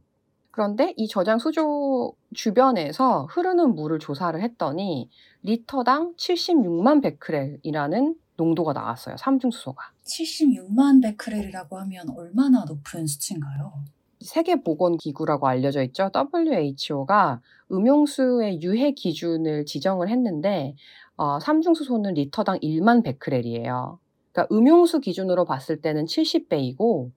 그런데 0.51 0.93
이 0.97 1.08
저장 1.08 1.39
수조 1.39 2.13
주변에서 2.34 3.28
흐르는 3.30 3.73
물을 3.73 3.99
조사를 3.99 4.41
했더니 4.41 5.10
리터당 5.43 6.15
76만 6.17 7.01
베크렐이라는 7.01 8.15
농도가 8.38 8.74
나왔어요. 8.74 9.17
삼중수소가. 9.17 9.91
76만 10.04 11.02
베크렐이라고 11.02 11.78
하면 11.80 12.10
얼마나 12.15 12.65
높은 12.65 13.08
수치인가요? 13.08 13.74
세계보건기구라고 14.21 15.48
알려져 15.48 15.84
있죠. 15.84 16.10
WHO가 16.34 17.41
음용수의 17.71 18.62
유해 18.62 18.91
기준을 18.91 19.65
지정을 19.65 20.10
했는데 20.10 20.76
어, 21.17 21.39
삼중수소는 21.39 22.15
리터당 22.15 22.60
1만 22.60 23.04
베크렐이에요. 23.04 24.00
그러니까 24.32 24.56
음용수 24.56 25.00
기준으로 25.00 25.45
봤을 25.45 25.82
때는 25.82 26.06
70배이고 26.06 27.12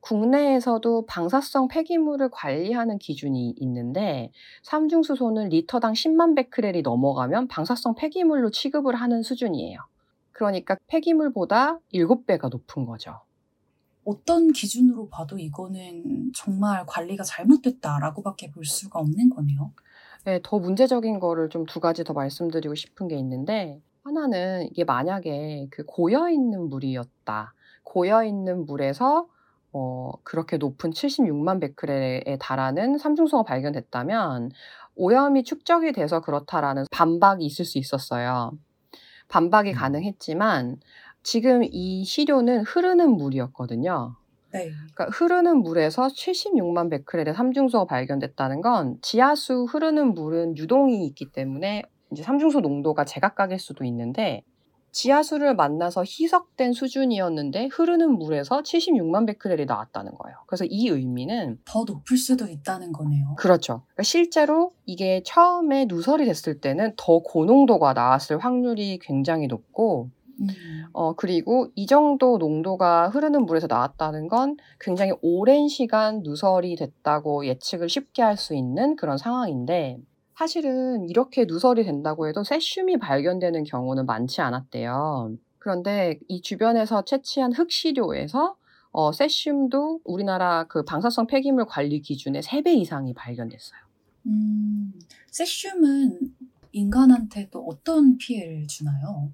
국내에서도 0.00 1.06
방사성 1.06 1.68
폐기물을 1.68 2.30
관리하는 2.30 2.98
기준이 2.98 3.54
있는데 3.58 4.30
삼중수소는 4.62 5.50
리터당 5.50 5.92
10만 5.92 6.36
베크렐이 6.36 6.82
넘어가면 6.82 7.48
방사성 7.48 7.94
폐기물로 7.94 8.50
취급을 8.50 8.94
하는 8.94 9.22
수준이에요. 9.22 9.78
그러니까 10.34 10.76
폐기물보다 10.88 11.78
7배가 11.94 12.50
높은 12.50 12.84
거죠. 12.84 13.20
어떤 14.04 14.52
기준으로 14.52 15.08
봐도 15.08 15.38
이거는 15.38 16.32
정말 16.34 16.84
관리가 16.86 17.24
잘못됐다라고밖에 17.24 18.50
볼 18.50 18.66
수가 18.66 18.98
없는 19.00 19.30
거네요. 19.30 19.72
네, 20.26 20.40
더 20.42 20.58
문제적인 20.58 21.20
거를 21.20 21.48
좀 21.48 21.64
두 21.66 21.80
가지 21.80 22.04
더 22.04 22.12
말씀드리고 22.12 22.74
싶은 22.74 23.08
게 23.08 23.16
있는데 23.16 23.80
하나는 24.02 24.68
이게 24.70 24.84
만약에 24.84 25.68
그 25.70 25.84
고여 25.86 26.28
있는 26.30 26.68
물이었다. 26.68 27.54
고여 27.84 28.24
있는 28.24 28.66
물에서 28.66 29.28
어, 29.72 30.12
그렇게 30.24 30.56
높은 30.58 30.90
76만 30.90 31.60
베크렐에 31.60 32.38
달하는 32.40 32.98
삼중소가 32.98 33.44
발견됐다면 33.44 34.50
오염이 34.96 35.44
축적이 35.44 35.92
돼서 35.92 36.20
그렇다라는 36.20 36.84
반박이 36.90 37.44
있을 37.44 37.64
수 37.64 37.78
있었어요. 37.78 38.52
반박이 39.34 39.70
음. 39.70 39.74
가능했지만 39.74 40.76
지금 41.24 41.62
이 41.64 42.04
시료는 42.04 42.62
흐르는 42.62 43.16
물이었거든요. 43.16 44.14
네. 44.52 44.70
그러니까 44.94 45.06
흐르는 45.18 45.56
물에서 45.58 46.06
76만 46.06 46.88
베크렐의 46.88 47.34
삼중소가 47.34 47.86
발견됐다는 47.86 48.60
건 48.60 48.98
지하수 49.02 49.64
흐르는 49.68 50.14
물은 50.14 50.56
유동이 50.56 51.04
있기 51.06 51.32
때문에 51.32 51.82
이제 52.12 52.22
삼중소 52.22 52.60
농도가 52.60 53.04
제각각일 53.04 53.58
수도 53.58 53.84
있는데 53.84 54.44
지하수를 54.94 55.54
만나서 55.56 56.02
희석된 56.04 56.72
수준이었는데 56.72 57.68
흐르는 57.72 58.12
물에서 58.12 58.62
76만 58.62 59.26
베크렐이 59.26 59.66
나왔다는 59.66 60.12
거예요. 60.14 60.38
그래서 60.46 60.64
이 60.64 60.88
의미는 60.88 61.58
더 61.66 61.84
높을 61.84 62.16
수도 62.16 62.46
있다는 62.46 62.92
거네요. 62.92 63.34
그렇죠. 63.36 63.82
그러니까 63.88 64.04
실제로 64.04 64.72
이게 64.86 65.22
처음에 65.26 65.86
누설이 65.86 66.24
됐을 66.24 66.60
때는 66.60 66.94
더 66.96 67.18
고농도가 67.18 67.92
나왔을 67.92 68.38
확률이 68.38 68.98
굉장히 69.02 69.48
높고 69.48 70.10
음. 70.40 70.48
어, 70.92 71.14
그리고 71.14 71.68
이 71.74 71.86
정도 71.86 72.38
농도가 72.38 73.08
흐르는 73.08 73.46
물에서 73.46 73.66
나왔다는 73.68 74.28
건 74.28 74.56
굉장히 74.80 75.12
오랜 75.22 75.68
시간 75.68 76.22
누설이 76.22 76.76
됐다고 76.76 77.46
예측을 77.46 77.88
쉽게 77.88 78.22
할 78.22 78.36
수 78.36 78.54
있는 78.54 78.96
그런 78.96 79.16
상황인데, 79.16 79.98
사실은 80.36 81.08
이렇게 81.08 81.44
누설이 81.44 81.84
된다고 81.84 82.28
해도 82.28 82.42
세슘이 82.42 82.98
발견되는 82.98 83.64
경우는 83.64 84.06
많지 84.06 84.40
않았대요. 84.40 85.36
그런데 85.58 86.18
이 86.28 86.42
주변에서 86.42 87.04
채취한 87.04 87.52
흑시료에서 87.52 88.56
어, 88.90 89.12
세슘도 89.12 90.00
우리나라 90.04 90.64
그 90.68 90.84
방사성 90.84 91.26
폐기물 91.26 91.66
관리 91.66 92.00
기준의 92.00 92.42
3배 92.42 92.76
이상이 92.76 93.12
발견됐어요. 93.14 93.80
음, 94.26 94.92
세슘은 95.30 96.18
인간한테 96.72 97.48
또 97.50 97.64
어떤 97.66 98.18
피해를 98.18 98.66
주나요? 98.66 99.30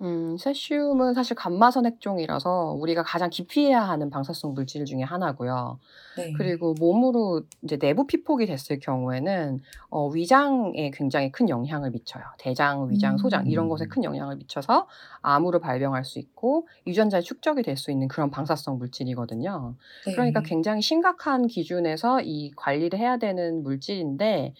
음, 0.00 0.38
세슘은 0.38 1.12
사실 1.12 1.36
감마선 1.36 1.84
핵종이라서 1.84 2.76
우리가 2.80 3.02
가장 3.02 3.28
기피해야 3.28 3.82
하는 3.82 4.08
방사성 4.08 4.54
물질 4.54 4.86
중에 4.86 5.02
하나고요. 5.02 5.78
네. 6.16 6.32
그리고 6.32 6.74
몸으로 6.80 7.42
이제 7.62 7.76
내부 7.76 8.06
피폭이 8.06 8.46
됐을 8.46 8.78
경우에는 8.78 9.60
어, 9.90 10.08
위장에 10.08 10.90
굉장히 10.94 11.30
큰 11.30 11.50
영향을 11.50 11.90
미쳐요. 11.90 12.24
대장, 12.38 12.90
위장, 12.90 13.18
소장 13.18 13.46
이런 13.46 13.68
것에 13.68 13.84
음. 13.84 13.88
큰 13.90 14.04
영향을 14.04 14.36
미쳐서 14.36 14.88
암으로 15.20 15.60
발병할 15.60 16.04
수 16.06 16.18
있고 16.18 16.68
유전자에 16.86 17.20
축적이 17.20 17.62
될 17.62 17.76
수 17.76 17.90
있는 17.90 18.06
그런 18.06 18.30
방사성 18.30 18.78
물질이거든요. 18.78 19.74
네. 20.06 20.12
그러니까 20.12 20.40
굉장히 20.42 20.80
심각한 20.82 21.46
기준에서 21.48 22.20
이 22.20 22.52
관리를 22.54 22.98
해야 22.98 23.16
되는 23.16 23.62
물질인데 23.62 24.54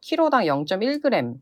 키로당 0.00 0.44
0.1g 0.44 1.38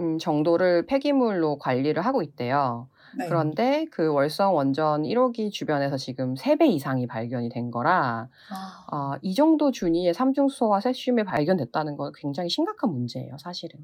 음, 0.00 0.18
정도를 0.18 0.86
폐기물로 0.86 1.58
관리를 1.58 2.04
하고 2.04 2.22
있대요. 2.22 2.88
네. 3.16 3.26
그런데 3.26 3.86
그 3.90 4.12
월성 4.12 4.54
원전 4.54 5.02
1호기 5.02 5.50
주변에서 5.50 5.96
지금 5.96 6.34
3배 6.34 6.68
이상이 6.68 7.06
발견이 7.06 7.48
된 7.48 7.70
거라 7.70 8.28
아, 8.50 8.86
어, 8.94 9.18
이 9.22 9.34
정도 9.34 9.72
준위의 9.72 10.12
삼중수소와 10.12 10.80
세슘이 10.80 11.24
발견됐다는 11.24 11.96
건 11.96 12.12
굉장히 12.14 12.50
심각한 12.50 12.92
문제예요, 12.92 13.38
사실은. 13.38 13.80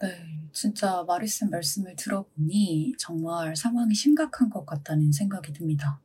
네. 0.00 0.08
진짜 0.52 1.04
마리슨 1.06 1.50
말씀을 1.50 1.94
들어보니 1.96 2.94
정말 2.98 3.54
상황이 3.54 3.94
심각한 3.94 4.50
것 4.50 4.64
같다는 4.66 5.12
생각이 5.12 5.52
듭니다. 5.52 6.00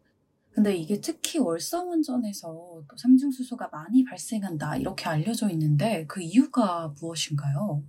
근데 0.52 0.74
이게 0.74 1.02
특히 1.02 1.40
월성 1.40 1.90
원전에서 1.90 2.48
또 2.88 2.98
삼중수소가 2.98 3.70
많이 3.74 4.06
발생한다 4.06 4.78
이렇게 4.78 5.10
알려져 5.10 5.50
있는데 5.50 6.06
그 6.08 6.22
이유가 6.22 6.94
무엇인가요? 7.00 7.84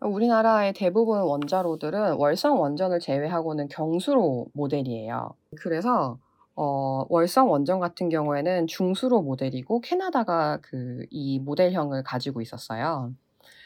우리나라의 0.00 0.72
대부분 0.74 1.20
원자로들은 1.20 2.14
월성 2.14 2.60
원전을 2.60 3.00
제외하고는 3.00 3.68
경수로 3.68 4.46
모델이에요. 4.52 5.30
그래서 5.60 6.18
어, 6.54 7.04
월성 7.08 7.50
원전 7.50 7.78
같은 7.80 8.08
경우에는 8.08 8.66
중수로 8.66 9.22
모델이고 9.22 9.80
캐나다가 9.80 10.58
그 10.62 11.06
이 11.10 11.38
모델형을 11.38 12.02
가지고 12.02 12.40
있었어요. 12.40 13.12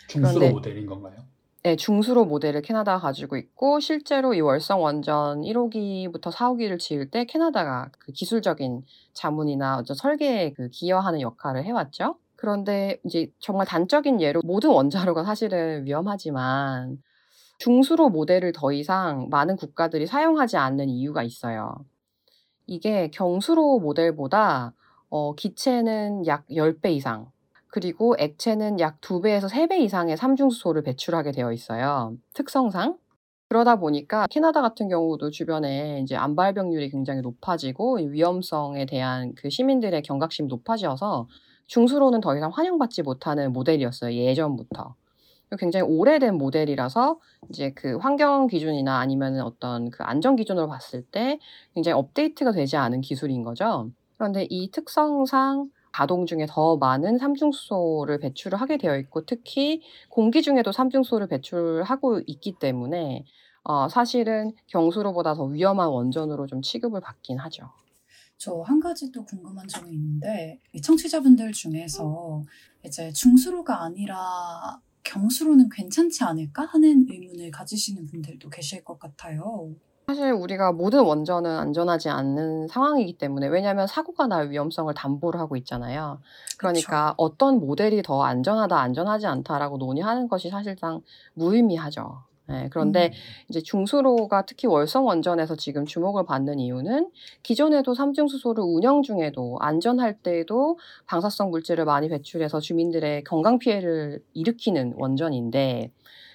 중수로 0.09 0.35
그런데- 0.39 0.53
모델인 0.55 0.87
건가요? 0.87 1.17
네, 1.65 1.77
중수로 1.77 2.25
모델을 2.25 2.61
캐나다가 2.61 2.99
가지고 2.99 3.37
있고 3.37 3.79
실제로 3.79 4.35
이 4.35 4.41
월성 4.41 4.83
원전 4.83 5.43
1호기부터 5.43 6.33
4호기를 6.33 6.79
지을 6.79 7.09
때 7.11 7.25
캐나다가 7.25 7.89
그 8.01 8.11
기술적인 8.13 8.85
자문이나 9.13 9.79
어떤 9.79 9.95
설계에 9.97 10.53
그 10.55 10.69
기여하는 10.71 11.21
역할을 11.21 11.65
해왔죠. 11.65 12.17
그런데 12.43 12.99
이제 13.05 13.31
정말 13.39 13.69
단적인 13.69 14.21
예로 14.21 14.41
모든 14.45 14.71
원자로가 14.71 15.23
사실은 15.23 15.87
위험하지만 15.87 17.01
중수로 17.59 18.09
모델을 18.09 18.51
더 18.53 18.73
이상 18.73 19.29
많은 19.31 19.55
국가들이 19.55 20.09
사용하지 20.09 20.57
않는 20.57 20.89
이유가 20.89 21.23
있어요. 21.23 21.77
이게 22.67 23.13
경수로 23.13 23.79
모델보다 23.79 24.75
어, 25.09 25.37
기체는 25.37 26.27
약 26.27 26.45
10배 26.49 26.91
이상, 26.91 27.31
그리고 27.69 28.17
액체는 28.19 28.81
약 28.81 29.01
2배에서 29.01 29.49
3배 29.49 29.79
이상의 29.79 30.17
삼중수소를 30.17 30.83
배출하게 30.83 31.31
되어 31.31 31.53
있어요. 31.53 32.17
특성상. 32.35 32.99
그러다 33.51 33.77
보니까 33.77 34.27
캐나다 34.29 34.63
같은 34.63 34.89
경우도 34.89 35.31
주변에 35.31 36.01
이제 36.01 36.17
암 36.17 36.35
발병률이 36.35 36.91
굉장히 36.91 37.21
높아지고 37.21 38.01
이 38.01 38.09
위험성에 38.09 38.87
대한 38.87 39.33
그 39.37 39.49
시민들의 39.49 40.03
경각심이 40.03 40.49
높아져서 40.49 41.29
중수로는 41.73 42.21
더 42.21 42.37
이상 42.37 42.51
환영받지 42.51 43.01
못하는 43.01 43.51
모델이었어요. 43.51 44.13
예전부터. 44.13 44.95
굉장히 45.59 45.87
오래된 45.87 46.37
모델이라서 46.37 47.19
이제 47.49 47.73
그 47.75 47.97
환경 47.97 48.47
기준이나 48.47 48.99
아니면 48.99 49.41
어떤 49.41 49.91
그 49.91 50.03
안전 50.03 50.37
기준으로 50.37 50.69
봤을 50.69 51.03
때 51.03 51.39
굉장히 51.75 51.99
업데이트가 51.99 52.53
되지 52.53 52.77
않은 52.77 53.01
기술인 53.01 53.43
거죠. 53.43 53.91
그런데 54.19 54.47
이 54.51 54.71
특성상 54.71 55.71
가동 55.93 56.27
중에 56.27 56.47
더 56.47 56.77
많은 56.77 57.17
삼중수소를 57.17 58.19
배출을 58.21 58.61
하게 58.61 58.77
되어 58.77 58.99
있고 58.99 59.25
특히 59.25 59.81
공기 60.11 60.43
중에도 60.43 60.73
삼중수소를 60.73 61.27
배출하고 61.29 62.21
있기 62.27 62.59
때문에 62.59 63.25
어, 63.65 63.89
사실은 63.89 64.53
경수로보다 64.67 65.35
더 65.35 65.45
위험한 65.45 65.89
원전으로 65.89 66.47
좀 66.49 66.61
취급을 66.61 67.01
받긴 67.01 67.39
하죠. 67.39 67.71
저 68.43 68.61
한 68.65 68.81
가지 68.81 69.13
또 69.13 69.25
궁금한 69.25 69.69
점이 69.69 69.93
있는데 69.93 70.59
이 70.73 70.83
청취자분들 70.83 71.53
중에서 71.53 72.43
이제 72.85 73.13
중수로가 73.13 73.85
아니라 73.85 74.81
경수로는 75.05 75.69
괜찮지 75.71 76.25
않을까 76.25 76.65
하는 76.65 77.07
의문을 77.09 77.53
가지시는 77.53 78.05
분들도 78.07 78.51
계실 78.51 78.83
것 78.83 78.99
같아요. 78.99 79.71
사실 80.09 80.33
우리가 80.33 80.73
모든 80.73 81.05
원전은 81.05 81.49
안전하지 81.57 82.09
않는 82.09 82.67
상황이기 82.67 83.17
때문에 83.17 83.47
왜냐하면 83.47 83.87
사고가 83.87 84.27
날 84.27 84.51
위험성을 84.51 84.93
담보를 84.93 85.39
하고 85.39 85.57
있잖아요. 85.57 86.21
그러니까 86.59 87.15
어떤 87.19 87.61
모델이 87.61 88.03
더 88.03 88.25
안전하다, 88.25 88.77
안전하지 88.77 89.27
않다라고 89.27 89.79
논의하는 89.79 90.27
것이 90.27 90.51
사실상 90.51 91.01
무의미하죠. 91.35 92.25
네, 92.49 92.69
그런데 92.71 93.07
음, 93.07 93.13
이제 93.49 93.61
중수로가 93.61 94.47
특히 94.47 94.67
월성 94.67 95.07
원전에서 95.07 95.55
지금 95.57 95.87
주목을 95.87 96.25
받는 96.27 96.59
이유는 96.59 97.11
기존에도 97.43 97.95
삼중 97.95 98.27
수소를 98.29 98.65
운영 98.65 99.03
중에도 99.03 99.57
안전할 99.61 100.19
때에도 100.19 100.79
방사성 101.07 101.51
물질을 101.51 101.85
많이 101.85 102.09
배출해서 102.09 102.61
주민들의 102.61 103.25
건강 103.25 103.59
피해를 103.59 104.23
일으키는 104.35 104.95
원전인데 104.97 105.93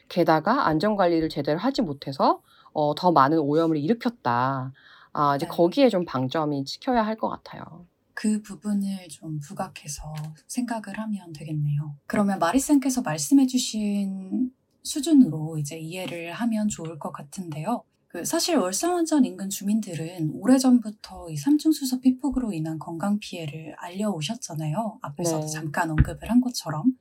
게다가 0.10 0.68
안전 0.68 0.96
관리를 0.96 1.28
제대로 1.30 1.60
하지 1.60 1.82
못해서 1.82 2.42
어, 2.74 2.96
더 2.96 3.12
많은 3.12 3.40
오염을 3.40 3.78
일으켰다. 3.78 4.72
아, 5.14 5.36
이제 5.36 5.46
네. 5.46 5.50
거기에 5.50 5.90
좀 5.90 6.06
방점이 6.06 6.64
찍혀야 6.64 7.06
할 7.06 7.18
것 7.18 7.28
같아요. 7.30 7.86
그 8.14 8.42
부분을 8.42 9.08
좀 9.10 9.40
부각해서 9.40 10.02
생각을 10.48 10.98
하면 10.98 11.34
되겠네요. 11.34 11.96
그러면 12.08 12.40
마리쌤께서 12.40 13.02
말씀해주신 13.04 14.52
수준으로 14.88 15.58
이제 15.60 15.78
이해를 15.78 16.32
하면 16.34 16.68
좋을 16.70 16.98
것 16.98 17.12
같은데요. 17.12 17.84
그 18.08 18.24
사실 18.24 18.56
월성원전 18.58 19.26
인근 19.26 19.50
주민들은 19.50 20.32
오래전부터 20.34 21.30
이 21.30 21.36
삼중수소 21.38 22.00
피폭으로 22.00 22.54
인한 22.54 22.80
건강 22.80 23.20
피해를 23.20 23.76
알려오셨잖아요. 23.78 25.00
앞에서도 25.02 25.46
네. 25.46 25.52
잠깐 25.52 25.92
언급을 25.92 26.30
한 26.32 26.40
것처럼. 26.42 26.94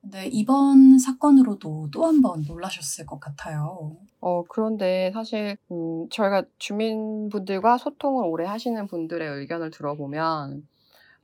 근데 0.00 0.26
이번 0.28 0.98
사건으로도 0.98 1.90
또 1.92 2.06
한 2.06 2.22
번 2.22 2.42
놀라셨을 2.46 3.06
것 3.06 3.20
같아요. 3.20 3.96
어, 4.20 4.44
그런데 4.48 5.10
사실, 5.12 5.56
음, 5.70 6.08
저희가 6.10 6.44
주민분들과 6.58 7.76
소통을 7.78 8.24
오래 8.26 8.46
하시는 8.46 8.86
분들의 8.86 9.28
의견을 9.40 9.70
들어보면, 9.72 10.66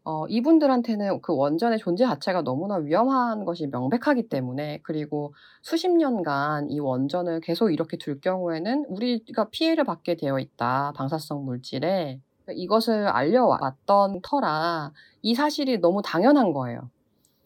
어, 0.05 0.27
이분들한테는 0.29 1.23
그 1.23 1.35
원전의 1.35 1.79
존재 1.79 2.05
자체가 2.05 2.43
너무나 2.43 2.77
위험한 2.77 3.45
것이 3.45 3.69
명백하기 3.69 4.29
때문에, 4.29 4.81
그리고 4.83 5.33
수십 5.63 5.89
년간 5.91 6.71
이 6.71 6.81
원전을 6.81 7.41
계속 7.41 7.71
이렇게 7.71 7.97
둘 7.97 8.21
경우에는 8.21 8.87
우리가 8.89 9.51
피해를 9.51 9.85
받게 9.85 10.17
되어 10.17 10.39
있다. 10.39 10.93
방사성 10.97 11.45
물질에. 11.45 12.21
이것을 12.51 13.07
알려왔던 13.07 14.21
터라 14.23 14.93
이 15.23 15.35
사실이 15.35 15.79
너무 15.79 16.03
당연한 16.03 16.53
거예요. 16.53 16.91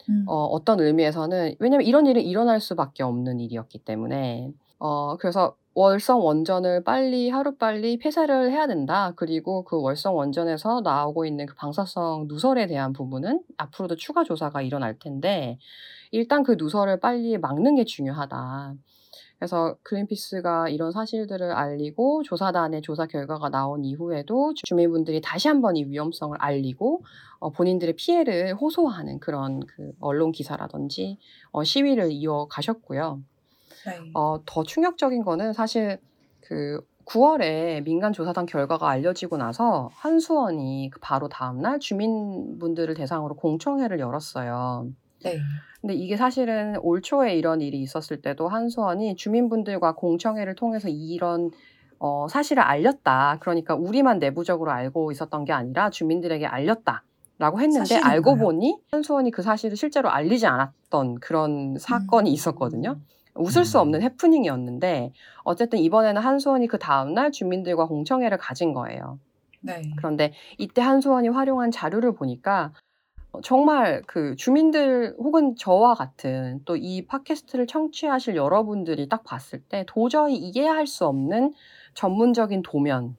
음, 0.08 0.24
어, 0.26 0.44
어떤 0.46 0.80
의미에서는 0.80 1.56
왜냐면 1.58 1.86
이런 1.86 2.06
일이 2.06 2.22
일어날 2.22 2.60
수밖에 2.60 3.02
없는 3.02 3.40
일이었기 3.40 3.80
때문에 3.80 4.52
어, 4.78 5.16
그래서 5.18 5.56
월성 5.78 6.24
원전을 6.24 6.84
빨리 6.84 7.28
하루빨리 7.28 7.98
폐쇄를 7.98 8.50
해야 8.50 8.66
된다. 8.66 9.12
그리고 9.14 9.62
그 9.62 9.78
월성 9.78 10.16
원전에서 10.16 10.80
나오고 10.80 11.26
있는 11.26 11.44
그 11.44 11.54
방사성 11.54 12.28
누설에 12.28 12.66
대한 12.66 12.94
부분은 12.94 13.42
앞으로도 13.58 13.96
추가 13.96 14.24
조사가 14.24 14.62
일어날 14.62 14.98
텐데 14.98 15.58
일단 16.12 16.44
그 16.44 16.56
누설을 16.58 16.98
빨리 16.98 17.36
막는 17.36 17.74
게 17.74 17.84
중요하다. 17.84 18.74
그래서 19.38 19.76
그린피스가 19.82 20.70
이런 20.70 20.92
사실들을 20.92 21.52
알리고 21.52 22.22
조사단의 22.22 22.80
조사 22.80 23.04
결과가 23.04 23.50
나온 23.50 23.84
이후에도 23.84 24.54
주민분들이 24.54 25.20
다시 25.20 25.48
한번 25.48 25.76
이 25.76 25.84
위험성을 25.84 26.38
알리고 26.40 27.04
어, 27.38 27.50
본인들의 27.50 27.96
피해를 27.96 28.54
호소하는 28.54 29.20
그런 29.20 29.60
그 29.60 29.92
언론 30.00 30.32
기사라든지 30.32 31.18
어, 31.50 31.64
시위를 31.64 32.12
이어가셨고요. 32.12 33.20
네. 33.86 34.00
어, 34.14 34.40
더 34.44 34.62
충격적인 34.62 35.22
거는 35.22 35.52
사실 35.52 35.98
그 36.40 36.80
9월에 37.06 37.84
민간 37.84 38.12
조사단 38.12 38.46
결과가 38.46 38.88
알려지고 38.88 39.36
나서 39.36 39.90
한수원이 39.94 40.90
그 40.92 40.98
바로 41.00 41.28
다음날 41.28 41.78
주민분들을 41.78 42.94
대상으로 42.94 43.36
공청회를 43.36 44.00
열었어요. 44.00 44.88
네. 45.22 45.38
근데 45.80 45.94
이게 45.94 46.16
사실은 46.16 46.76
올 46.80 47.00
초에 47.00 47.36
이런 47.36 47.60
일이 47.60 47.80
있었을 47.80 48.20
때도 48.22 48.48
한수원이 48.48 49.14
주민분들과 49.14 49.94
공청회를 49.94 50.56
통해서 50.56 50.88
이런 50.88 51.50
어, 51.98 52.26
사실을 52.28 52.62
알렸다. 52.62 53.38
그러니까 53.40 53.74
우리만 53.74 54.18
내부적으로 54.18 54.72
알고 54.72 55.12
있었던 55.12 55.44
게 55.44 55.52
아니라 55.52 55.90
주민들에게 55.90 56.44
알렸다. 56.44 57.04
라고 57.38 57.60
했는데? 57.60 57.96
알고 57.96 58.36
보니 58.36 58.78
한수원이 58.90 59.30
그 59.30 59.42
사실을 59.42 59.76
실제로 59.76 60.08
알리지 60.08 60.46
않았던 60.46 61.16
그런 61.16 61.76
사건이 61.78 62.30
음. 62.30 62.32
있었거든요. 62.32 62.98
웃을 63.36 63.64
수 63.64 63.78
음. 63.78 63.82
없는 63.82 64.02
해프닝이었는데 64.02 65.12
어쨌든 65.44 65.78
이번에는 65.78 66.20
한수원이 66.20 66.66
그 66.66 66.78
다음날 66.78 67.32
주민들과 67.32 67.86
공청회를 67.86 68.38
가진 68.38 68.72
거예요. 68.72 69.18
네. 69.60 69.82
그런데 69.96 70.32
이때 70.58 70.82
한수원이 70.82 71.28
활용한 71.28 71.70
자료를 71.70 72.14
보니까 72.14 72.72
어, 73.32 73.40
정말 73.40 74.02
그 74.06 74.36
주민들 74.36 75.14
혹은 75.18 75.56
저와 75.56 75.94
같은 75.94 76.60
또 76.64 76.76
이 76.76 77.06
팟캐스트를 77.06 77.66
청취하실 77.66 78.36
여러분들이 78.36 79.08
딱 79.08 79.24
봤을 79.24 79.60
때 79.60 79.84
도저히 79.86 80.36
이해할 80.36 80.86
수 80.86 81.06
없는 81.06 81.54
전문적인 81.94 82.62
도면, 82.62 83.16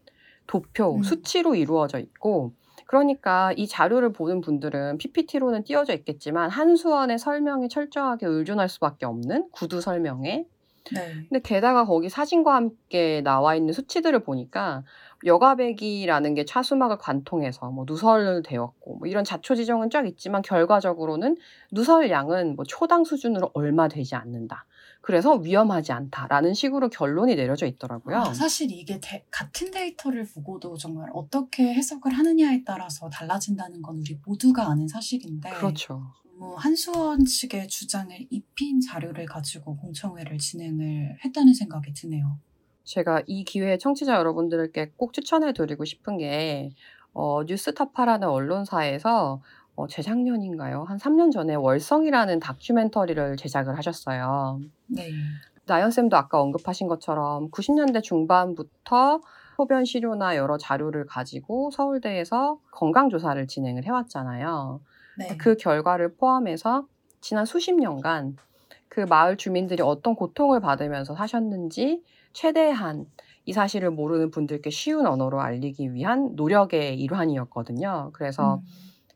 도표, 0.48 0.98
음. 0.98 1.04
수치로 1.04 1.56
이루어져 1.56 2.00
있고 2.00 2.54
그러니까 2.86 3.54
이 3.58 3.68
자료를 3.68 4.14
보는 4.14 4.42
분들은 4.42 4.98
PPT로는 4.98 5.64
띄워져 5.64 5.94
있겠지만 5.94 6.50
한수원의 6.50 7.20
설명에 7.20 7.68
철저하게 7.68 8.26
의존할 8.28 8.70
수밖에 8.70 9.06
없는 9.06 9.50
구두 9.52 9.82
설명에 9.82 10.46
네. 10.94 11.14
근데 11.28 11.40
게다가 11.42 11.86
거기 11.86 12.10
사진과 12.10 12.56
함께 12.56 13.22
나와 13.22 13.56
있는 13.56 13.74
수치들을 13.74 14.20
보니까 14.20 14.84
여가배기라는 15.26 16.34
게 16.36 16.46
차수막을 16.46 16.98
관통해서 16.98 17.70
뭐 17.72 17.86
누설되었고 17.88 18.96
뭐 18.98 19.08
이런 19.08 19.24
자초 19.24 19.56
지정은 19.56 19.90
쫙 19.90 20.08
있지만 20.08 20.42
결과적으로는 20.42 21.38
누설량은 21.72 22.56
뭐 22.56 22.66
초당 22.66 23.04
수준으로 23.04 23.52
얼마 23.54 23.88
되지 23.88 24.16
않는다. 24.16 24.66
그래서 25.02 25.36
위험하지 25.36 25.92
않다라는 25.92 26.54
식으로 26.54 26.90
결론이 26.90 27.36
내려져 27.36 27.66
있더라고요. 27.66 28.18
아, 28.18 28.34
사실 28.34 28.72
이게 28.72 29.00
데- 29.02 29.26
같은 29.32 29.72
데이터를 29.72 30.26
보고도 30.34 30.78
정말 30.78 31.10
어떻게 31.14 31.74
해석을 31.74 32.12
하느냐에 32.12 32.64
따라서 32.66 33.10
달라진다는 33.10 33.82
건 33.82 34.00
우리 34.00 34.20
모두가 34.26 34.70
아는 34.70 34.88
사실인데 34.88 35.50
그렇죠. 35.52 36.04
너무 36.40 36.56
한수원 36.58 37.26
측의 37.26 37.68
주장을 37.68 38.16
입힌 38.30 38.80
자료를 38.82 39.26
가지고 39.26 39.78
공청회를 39.78 40.38
진행을 40.38 41.18
했다는 41.26 41.54
생각이 41.54 41.94
드네요. 41.94 42.40
제가 42.84 43.24
이 43.28 43.44
기회에 43.44 43.78
청취자 43.78 44.16
여러분들께 44.16 44.94
꼭 44.96 45.14
추천해 45.14 45.52
드리고 45.54 45.84
싶은 45.86 46.18
게 46.18 46.70
어, 47.14 47.44
뉴스타파라는 47.44 48.28
언론사에서 48.28 49.42
어, 49.78 49.86
재작년인가요? 49.88 50.86
한 50.86 50.98
3년 50.98 51.32
전에 51.32 51.54
월성이라는 51.54 52.40
다큐멘터리를 52.40 53.38
제작을 53.38 53.78
하셨어요. 53.78 54.60
네. 54.88 55.12
나연쌤도 55.68 56.18
아까 56.18 56.42
언급하신 56.42 56.88
것처럼 56.88 57.52
90년대 57.52 58.02
중반부터 58.02 59.22
소변 59.56 59.86
시료나 59.86 60.36
여러 60.36 60.58
자료를 60.58 61.06
가지고 61.06 61.70
서울대에서 61.70 62.60
건강조사를 62.72 63.46
진행을 63.46 63.86
해왔잖아요. 63.86 64.82
네. 65.20 65.38
그 65.38 65.56
결과를 65.56 66.16
포함해서 66.16 66.88
지난 67.22 67.46
수십 67.46 67.74
년간 67.74 68.38
그 68.90 69.02
마을 69.02 69.38
주민들이 69.38 69.84
어떤 69.84 70.16
고통을 70.16 70.60
받으면서 70.60 71.16
사셨는지 71.16 72.04
최대한 72.34 73.06
이 73.46 73.54
사실을 73.54 73.92
모르는 73.92 74.32
분들께 74.32 74.72
쉬운 74.72 75.06
언어로 75.06 75.40
알리기 75.40 75.94
위한 75.94 76.36
노력의 76.36 77.00
일환이었거든요. 77.00 78.10
그래서 78.14 78.56
음, 78.56 78.62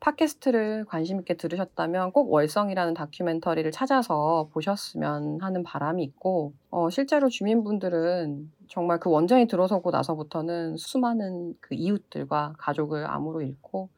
팟캐스트를 0.01 0.85
관심 0.85 1.19
있게 1.19 1.35
들으셨다면 1.37 2.11
꼭 2.11 2.31
월성이라는 2.33 2.93
다큐멘터리를 2.95 3.71
찾아서 3.71 4.49
보셨으면 4.51 5.39
하는 5.41 5.63
바람이 5.63 6.03
있고 6.03 6.53
어, 6.71 6.89
실제로 6.89 7.29
주민분들은 7.29 8.51
정말 8.67 8.99
그 8.99 9.09
원전이 9.09 9.47
들어서고 9.47 9.91
나서부터는 9.91 10.77
수많은 10.77 11.55
그 11.61 11.75
이웃들과 11.75 12.55
가족을 12.57 13.05
암으로 13.09 13.41
잃고 13.43 13.89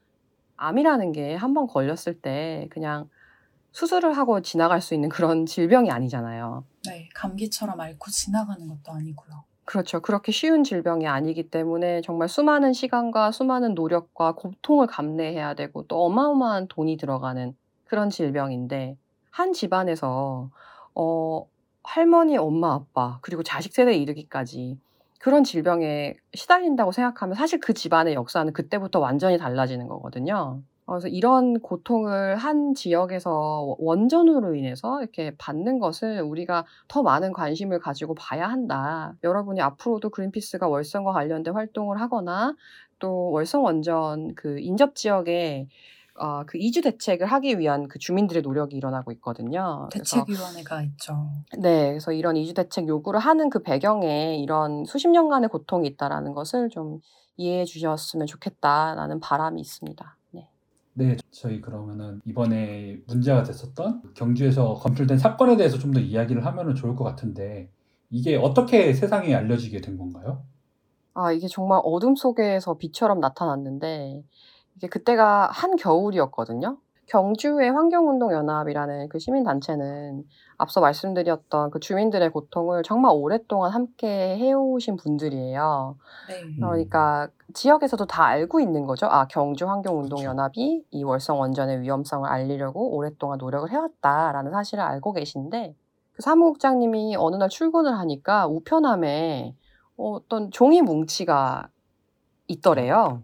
암이라는 0.57 1.11
게 1.13 1.35
한 1.35 1.53
번 1.53 1.67
걸렸을 1.67 2.19
때 2.21 2.67
그냥 2.69 3.09
수술을 3.71 4.13
하고 4.17 4.41
지나갈 4.41 4.81
수 4.81 4.93
있는 4.93 5.09
그런 5.09 5.45
질병이 5.47 5.89
아니잖아요. 5.89 6.63
네. 6.85 7.09
감기처럼 7.15 7.79
앓고 7.79 8.11
지나가는 8.11 8.67
것도 8.67 8.91
아니고요. 8.91 9.45
그렇죠. 9.65 10.01
그렇게 10.01 10.31
쉬운 10.31 10.63
질병이 10.63 11.07
아니기 11.07 11.49
때문에 11.49 12.01
정말 12.01 12.27
수많은 12.27 12.73
시간과 12.73 13.31
수많은 13.31 13.75
노력과 13.75 14.33
고통을 14.33 14.87
감내해야 14.87 15.53
되고 15.53 15.83
또 15.87 16.03
어마어마한 16.05 16.67
돈이 16.67 16.97
들어가는 16.97 17.55
그런 17.85 18.09
질병인데 18.09 18.97
한 19.31 19.53
집안에서 19.53 20.49
어 20.95 21.47
할머니, 21.83 22.37
엄마, 22.37 22.73
아빠 22.73 23.19
그리고 23.21 23.43
자식 23.43 23.73
세대에 23.73 23.95
이르기까지 23.97 24.77
그런 25.19 25.43
질병에 25.45 26.17
시달린다고 26.33 26.91
생각하면 26.91 27.35
사실 27.35 27.59
그 27.61 27.73
집안의 27.73 28.13
역사는 28.15 28.51
그때부터 28.53 28.99
완전히 28.99 29.37
달라지는 29.37 29.87
거거든요. 29.87 30.61
그래서 30.85 31.07
이런 31.07 31.59
고통을 31.59 32.35
한 32.35 32.73
지역에서 32.73 33.75
원전으로 33.79 34.55
인해서 34.55 35.01
이렇게 35.01 35.33
받는 35.37 35.79
것을 35.79 36.21
우리가 36.21 36.65
더 36.87 37.03
많은 37.03 37.31
관심을 37.31 37.79
가지고 37.79 38.15
봐야 38.15 38.47
한다. 38.47 39.13
여러분이 39.23 39.61
앞으로도 39.61 40.09
그린피스가 40.09 40.67
월성과 40.67 41.13
관련된 41.13 41.53
활동을 41.53 42.01
하거나 42.01 42.55
또 42.99 43.31
월성 43.31 43.63
원전 43.63 44.35
그 44.35 44.59
인접 44.59 44.95
지역에 44.95 45.67
어, 46.15 46.43
그 46.45 46.57
이주 46.59 46.81
대책을 46.81 47.25
하기 47.25 47.57
위한 47.57 47.87
그 47.87 47.97
주민들의 47.97 48.43
노력이 48.43 48.75
일어나고 48.75 49.11
있거든요. 49.13 49.89
그래서 49.91 50.21
대책위원회가 50.21 50.83
있죠. 50.83 51.29
네, 51.57 51.89
그래서 51.89 52.11
이런 52.11 52.37
이주 52.37 52.53
대책 52.53 52.87
요구를 52.87 53.19
하는 53.19 53.49
그 53.49 53.63
배경에 53.63 54.37
이런 54.37 54.85
수십 54.85 55.07
년간의 55.07 55.49
고통이 55.49 55.87
있다라는 55.87 56.33
것을 56.33 56.69
좀 56.69 56.99
이해해 57.35 57.65
주셨으면 57.65 58.27
좋겠다라는 58.27 59.21
바람이 59.21 59.59
있습니다. 59.59 60.17
네. 60.95 61.15
네, 61.15 61.17
저희 61.31 61.59
그러면은 61.61 62.21
이번에 62.25 63.01
문제가 63.07 63.43
됐었던 63.43 64.13
경주에서 64.13 64.75
검출된 64.75 65.17
사건에 65.17 65.57
대해서 65.57 65.77
좀 65.79 65.93
더 65.93 65.99
이야기를 65.99 66.45
하면은 66.45 66.75
좋을 66.75 66.95
것 66.95 67.03
같은데 67.03 67.71
이게 68.09 68.35
어떻게 68.35 68.93
세상에 68.93 69.33
알려지게 69.35 69.81
된 69.81 69.97
건가요? 69.97 70.45
아, 71.15 71.31
이게 71.31 71.47
정말 71.47 71.79
어둠 71.83 72.15
속에서 72.15 72.75
빛처럼 72.77 73.19
나타났는데, 73.19 74.23
이게 74.75 74.87
그때가 74.87 75.49
한 75.51 75.75
겨울이었거든요. 75.75 76.79
경주의 77.05 77.69
환경운동연합이라는 77.69 79.09
그 79.09 79.19
시민단체는 79.19 80.23
앞서 80.57 80.81
말씀드렸던 80.81 81.71
그 81.71 81.79
주민들의 81.79 82.29
고통을 82.31 82.83
정말 82.83 83.11
오랫동안 83.13 83.71
함께 83.71 84.37
해오신 84.37 84.95
분들이에요. 84.95 85.97
네. 86.29 86.41
음. 86.43 86.55
그러니까 86.59 87.27
지역에서도 87.53 88.05
다 88.05 88.25
알고 88.25 88.59
있는 88.59 88.85
거죠. 88.85 89.07
아, 89.07 89.27
경주 89.27 89.67
환경운동연합이 89.67 90.85
이 90.89 91.03
월성 91.03 91.39
원전의 91.39 91.81
위험성을 91.81 92.27
알리려고 92.29 92.95
오랫동안 92.95 93.37
노력을 93.37 93.69
해왔다라는 93.69 94.51
사실을 94.51 94.83
알고 94.83 95.13
계신데, 95.13 95.75
그 96.13 96.21
사무국장님이 96.21 97.15
어느 97.17 97.35
날 97.35 97.49
출근을 97.49 97.97
하니까 97.99 98.47
우편함에 98.47 99.55
어떤 99.97 100.51
종이 100.51 100.81
뭉치가 100.81 101.67
있더래요. 102.47 103.23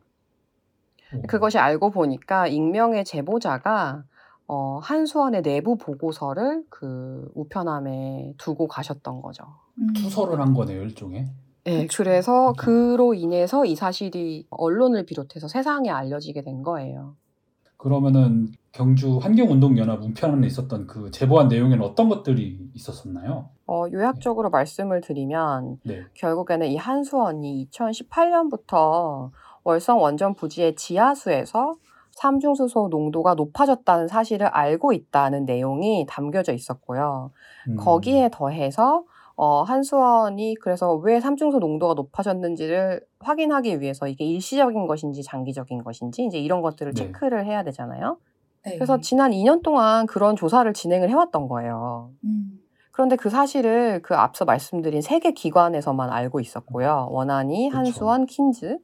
오. 1.15 1.21
그것이 1.23 1.57
알고 1.57 1.91
보니까 1.91 2.47
익명의 2.47 3.05
제보자가 3.05 4.03
어, 4.47 4.79
한수원의 4.81 5.43
내부 5.43 5.77
보고서를 5.77 6.63
그 6.69 7.31
우편함에 7.35 8.33
두고 8.37 8.67
가셨던 8.67 9.21
거죠. 9.21 9.43
음. 9.75 9.93
투서를 9.93 10.41
한 10.41 10.53
거네요, 10.53 10.81
일종의. 10.81 11.27
네, 11.65 11.81
그쵸. 11.83 12.03
그래서 12.03 12.53
그쵸. 12.53 12.65
그로 12.65 13.13
인해서 13.13 13.63
이 13.65 13.75
사실이 13.75 14.47
언론을 14.49 15.05
비롯해서 15.05 15.47
세상에 15.47 15.89
알려지게 15.89 16.41
된 16.41 16.63
거예요. 16.63 17.15
그러면은 17.77 18.51
경주 18.71 19.17
환경운동연합 19.19 20.03
우편함에 20.03 20.45
있었던 20.47 20.87
그 20.87 21.11
제보한 21.11 21.47
내용에는 21.47 21.81
어떤 21.81 22.09
것들이 22.09 22.71
있었었나요? 22.73 23.49
어, 23.67 23.85
요약적으로 23.91 24.49
말씀을 24.49 25.01
드리면 25.01 25.77
네. 25.85 26.03
결국에는 26.15 26.67
이 26.67 26.75
한수원이 26.75 27.69
2018년부터 27.71 29.31
월성 29.63 30.01
원전 30.01 30.33
부지의 30.35 30.75
지하수에서 30.75 31.75
삼중수소 32.11 32.89
농도가 32.89 33.33
높아졌다는 33.35 34.07
사실을 34.07 34.47
알고 34.47 34.93
있다는 34.93 35.45
내용이 35.45 36.05
담겨져 36.07 36.53
있었고요. 36.53 37.31
음. 37.69 37.75
거기에 37.77 38.29
더해서 38.31 39.03
어, 39.35 39.63
한수원이 39.63 40.55
그래서 40.55 40.95
왜 40.95 41.21
삼중수 41.21 41.59
농도가 41.59 41.93
높아졌는지를 41.93 43.01
확인하기 43.21 43.79
위해서 43.79 44.07
이게 44.07 44.25
일시적인 44.25 44.85
것인지 44.85 45.23
장기적인 45.23 45.81
것인지 45.83 46.25
이제 46.25 46.37
이런 46.37 46.61
것들을 46.61 46.93
네. 46.93 47.05
체크를 47.05 47.45
해야 47.45 47.63
되잖아요. 47.63 48.17
네. 48.65 48.75
그래서 48.75 48.99
지난 48.99 49.31
2년 49.31 49.63
동안 49.63 50.05
그런 50.07 50.35
조사를 50.35 50.71
진행을 50.73 51.09
해왔던 51.09 51.47
거예요. 51.47 52.11
음, 52.25 52.59
그런데 52.91 53.15
그 53.15 53.29
사실을 53.29 54.01
그 54.01 54.13
앞서 54.15 54.43
말씀드린 54.43 55.01
세 55.01 55.19
개 55.19 55.31
기관에서만 55.31 56.09
알고 56.09 56.41
있었고요. 56.41 57.07
원안이, 57.11 57.69
그쵸. 57.69 57.77
한수원, 57.77 58.25
킨즈. 58.25 58.77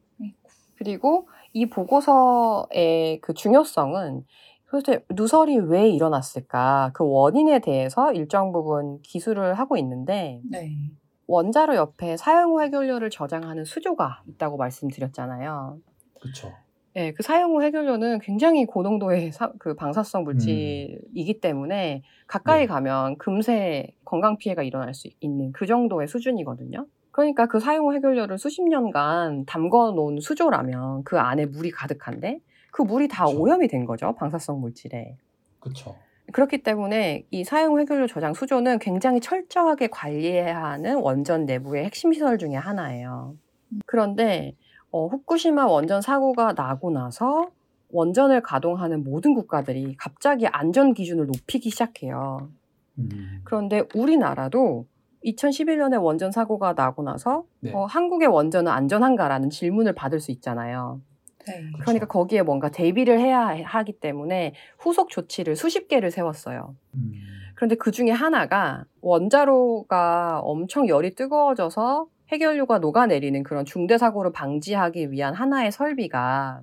그리고 0.77 1.27
이 1.53 1.67
보고서의 1.67 3.19
그 3.21 3.33
중요성은 3.33 4.25
도대체 4.69 5.05
누설이 5.11 5.57
왜 5.59 5.89
일어났을까? 5.89 6.91
그 6.93 7.03
원인에 7.07 7.59
대해서 7.59 8.11
일정 8.13 8.51
부분 8.51 9.01
기술을 9.03 9.53
하고 9.55 9.77
있는데 9.77 10.41
네. 10.41 10.95
원자로 11.27 11.75
옆에 11.75 12.17
사용 12.17 12.53
후 12.53 12.61
해결료를 12.61 13.09
저장하는 13.11 13.65
수조가 13.65 14.23
있다고 14.27 14.57
말씀드렸잖아요. 14.57 15.79
그쵸. 16.19 16.53
예, 16.97 17.11
그 17.11 17.23
사용 17.23 17.55
후 17.55 17.61
해결료는 17.61 18.19
굉장히 18.19 18.65
고농도의 18.65 19.31
사- 19.33 19.51
그 19.59 19.75
방사성 19.75 20.23
물질이기 20.23 21.41
때문에 21.41 22.03
가까이 22.27 22.65
네. 22.65 22.67
가면 22.67 23.17
금세 23.17 23.87
건강 24.05 24.37
피해가 24.37 24.63
일어날 24.63 24.93
수 24.93 25.09
있는 25.19 25.51
그 25.51 25.65
정도의 25.65 26.07
수준이거든요. 26.07 26.87
그러니까 27.15 27.45
그 27.45 27.61
사용 27.61 27.87
후 27.87 27.93
해결료를 27.93 28.37
수십 28.37 28.61
년간 28.61 29.45
담궈 29.45 29.91
놓은 29.91 30.19
수조라면 30.19 31.05
그 31.05 31.17
안에 31.17 31.45
물이 31.45 31.71
가득한데 31.71 32.41
그 32.71 32.81
물이 32.81 33.07
다 33.07 33.23
그쵸. 33.23 33.39
오염이 33.39 33.69
된 33.69 33.85
거죠. 33.85 34.13
방사성 34.15 34.59
물질에. 34.59 35.15
그쵸. 35.61 35.95
그렇기 36.33 36.61
때문에 36.61 37.25
이 37.31 37.45
사용 37.45 37.75
후 37.75 37.79
해결료 37.79 38.07
저장 38.07 38.33
수조는 38.33 38.79
굉장히 38.79 39.21
철저하게 39.21 39.87
관리해야 39.87 40.61
하는 40.61 40.97
원전 40.97 41.45
내부의 41.45 41.85
핵심 41.85 42.11
시설 42.11 42.37
중에 42.37 42.55
하나예요. 42.55 43.37
그런데 43.85 44.57
어, 44.91 45.07
후쿠시마 45.07 45.67
원전 45.67 46.01
사고가 46.01 46.51
나고 46.51 46.91
나서 46.91 47.49
원전을 47.91 48.41
가동하는 48.41 49.05
모든 49.05 49.35
국가들이 49.35 49.95
갑자기 49.95 50.47
안전 50.47 50.93
기준을 50.93 51.27
높이기 51.27 51.69
시작해요. 51.69 52.49
음, 52.97 53.39
그런데 53.45 53.83
우리나라도 53.95 54.85
2011년에 55.25 56.01
원전 56.01 56.31
사고가 56.31 56.73
나고 56.73 57.03
나서 57.03 57.43
네. 57.59 57.71
어, 57.73 57.85
한국의 57.85 58.27
원전은 58.27 58.71
안전한가라는 58.71 59.49
질문을 59.49 59.93
받을 59.93 60.19
수 60.19 60.31
있잖아요. 60.31 61.01
네. 61.47 61.71
그러니까 61.79 62.07
거기에 62.07 62.41
뭔가 62.41 62.69
대비를 62.69 63.19
해야 63.19 63.55
하기 63.63 63.93
때문에 63.93 64.53
후속 64.79 65.09
조치를 65.09 65.55
수십 65.55 65.87
개를 65.87 66.11
세웠어요. 66.11 66.75
음, 66.95 67.13
그런데 67.55 67.75
그 67.75 67.91
중에 67.91 68.09
하나가 68.09 68.85
원자로가 69.01 70.39
엄청 70.43 70.87
열이 70.87 71.15
뜨거워져서 71.15 72.07
해결료가 72.29 72.79
녹아내리는 72.79 73.43
그런 73.43 73.65
중대 73.65 73.97
사고를 73.97 74.31
방지하기 74.31 75.11
위한 75.11 75.35
하나의 75.35 75.71
설비가 75.71 76.61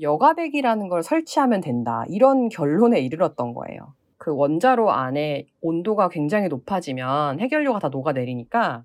여과백이라는 0.00 0.88
걸 0.88 1.02
설치하면 1.02 1.60
된다. 1.60 2.04
이런 2.08 2.48
결론에 2.48 3.00
이르렀던 3.00 3.54
거예요. 3.54 3.94
그 4.20 4.36
원자로 4.36 4.90
안에 4.90 5.46
온도가 5.62 6.10
굉장히 6.10 6.48
높아지면 6.48 7.40
해결료가 7.40 7.78
다 7.78 7.88
녹아내리니까 7.88 8.84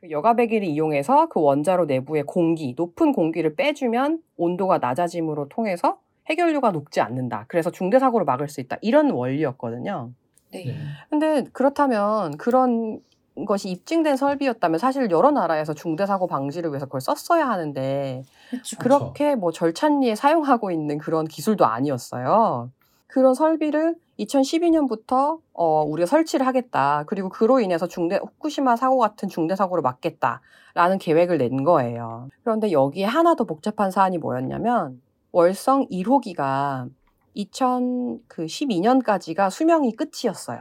그 0.00 0.12
여과배기를 0.12 0.64
이용해서 0.64 1.26
그 1.26 1.40
원자로 1.40 1.86
내부의 1.86 2.22
공기, 2.22 2.72
높은 2.76 3.10
공기를 3.10 3.56
빼주면 3.56 4.22
온도가 4.36 4.78
낮아짐으로 4.78 5.48
통해서 5.48 5.98
해결료가 6.30 6.70
녹지 6.70 7.00
않는다. 7.00 7.46
그래서 7.48 7.72
중대 7.72 7.98
사고를 7.98 8.24
막을 8.24 8.48
수 8.48 8.60
있다. 8.60 8.76
이런 8.80 9.10
원리였거든요. 9.10 10.12
네. 10.52 10.66
네. 10.66 10.76
근데 11.10 11.42
그렇다면 11.52 12.36
그런 12.36 13.00
것이 13.44 13.68
입증된 13.70 14.16
설비였다면 14.16 14.78
사실 14.78 15.10
여러 15.10 15.32
나라에서 15.32 15.74
중대 15.74 16.06
사고 16.06 16.28
방지를 16.28 16.70
위해서 16.70 16.86
그걸 16.86 17.00
썼어야 17.00 17.48
하는데 17.48 18.22
그렇죠. 18.50 18.76
그렇게 18.78 19.34
뭐 19.34 19.50
절찬리에 19.50 20.14
사용하고 20.14 20.70
있는 20.70 20.98
그런 20.98 21.26
기술도 21.26 21.66
아니었어요. 21.66 22.70
그런 23.08 23.34
설비를 23.34 23.96
2012년부터 24.18 25.40
어, 25.52 25.82
우리가 25.82 26.06
설치를 26.06 26.46
하겠다. 26.46 27.04
그리고 27.06 27.28
그로 27.28 27.60
인해서 27.60 27.86
중대 27.86 28.16
후쿠시마 28.16 28.76
사고 28.76 28.96
같은 28.98 29.28
중대 29.28 29.54
사고를 29.56 29.82
막겠다라는 29.82 30.98
계획을 31.00 31.36
낸 31.38 31.64
거예요. 31.64 32.28
그런데 32.42 32.72
여기에 32.72 33.04
하나 33.04 33.34
더 33.34 33.44
복잡한 33.44 33.90
사안이 33.90 34.16
뭐였냐면 34.18 35.02
월성 35.32 35.88
1호기가 35.88 36.88
2012년까지가 37.36 39.50
수명이 39.50 39.92
끝이었어요. 39.92 40.60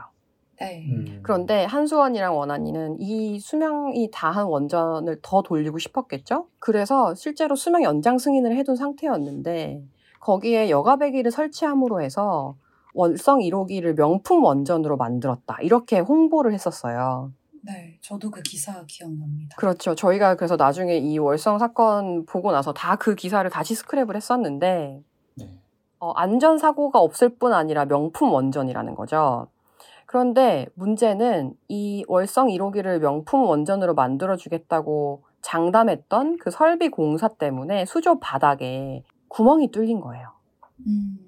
네. 0.59 0.85
음. 0.89 1.19
그런데 1.21 1.65
한수원이랑 1.65 2.37
원한이는 2.37 2.97
이 2.99 3.39
수명이 3.39 4.09
다한 4.11 4.45
원전을 4.45 5.19
더 5.21 5.41
돌리고 5.41 5.79
싶었겠죠? 5.79 6.47
그래서 6.59 7.13
실제로 7.13 7.55
수명 7.55 7.83
연장 7.83 8.17
승인을 8.17 8.55
해둔 8.55 8.75
상태였는데 8.75 9.83
거기에 10.21 10.69
여가배기를 10.69 11.31
설치함으로 11.31 12.01
해서 12.01 12.55
월성 12.95 13.39
1호기를 13.39 13.95
명품 13.95 14.43
원전으로 14.43 14.97
만들었다. 14.97 15.57
이렇게 15.61 15.99
홍보를 15.99 16.53
했었어요. 16.53 17.31
네. 17.61 17.97
저도 18.01 18.31
그 18.31 18.41
기사 18.41 18.83
기억납니다. 18.87 19.55
그렇죠. 19.57 19.95
저희가 19.95 20.35
그래서 20.35 20.55
나중에 20.55 20.97
이 20.97 21.17
월성 21.17 21.59
사건 21.59 22.25
보고 22.25 22.51
나서 22.51 22.73
다 22.73 22.95
그 22.95 23.15
기사를 23.15 23.47
다시 23.49 23.73
스크랩을 23.73 24.15
했었는데 24.15 25.03
네. 25.35 25.59
어, 25.99 26.11
안전사고가 26.11 26.99
없을 26.99 27.29
뿐 27.29 27.53
아니라 27.53 27.85
명품 27.85 28.31
원전이라는 28.31 28.95
거죠. 28.95 29.47
그런데 30.05 30.67
문제는 30.75 31.53
이 31.67 32.05
월성 32.07 32.47
1호기를 32.47 32.99
명품 32.99 33.43
원전으로 33.43 33.95
만들어주겠다고 33.95 35.23
장담했던 35.41 36.37
그 36.37 36.51
설비 36.51 36.89
공사 36.89 37.27
때문에 37.27 37.85
수조 37.85 38.19
바닥에 38.19 39.03
구멍이 39.27 39.71
뚫린 39.71 39.99
거예요. 39.99 40.29
음. 40.87 41.24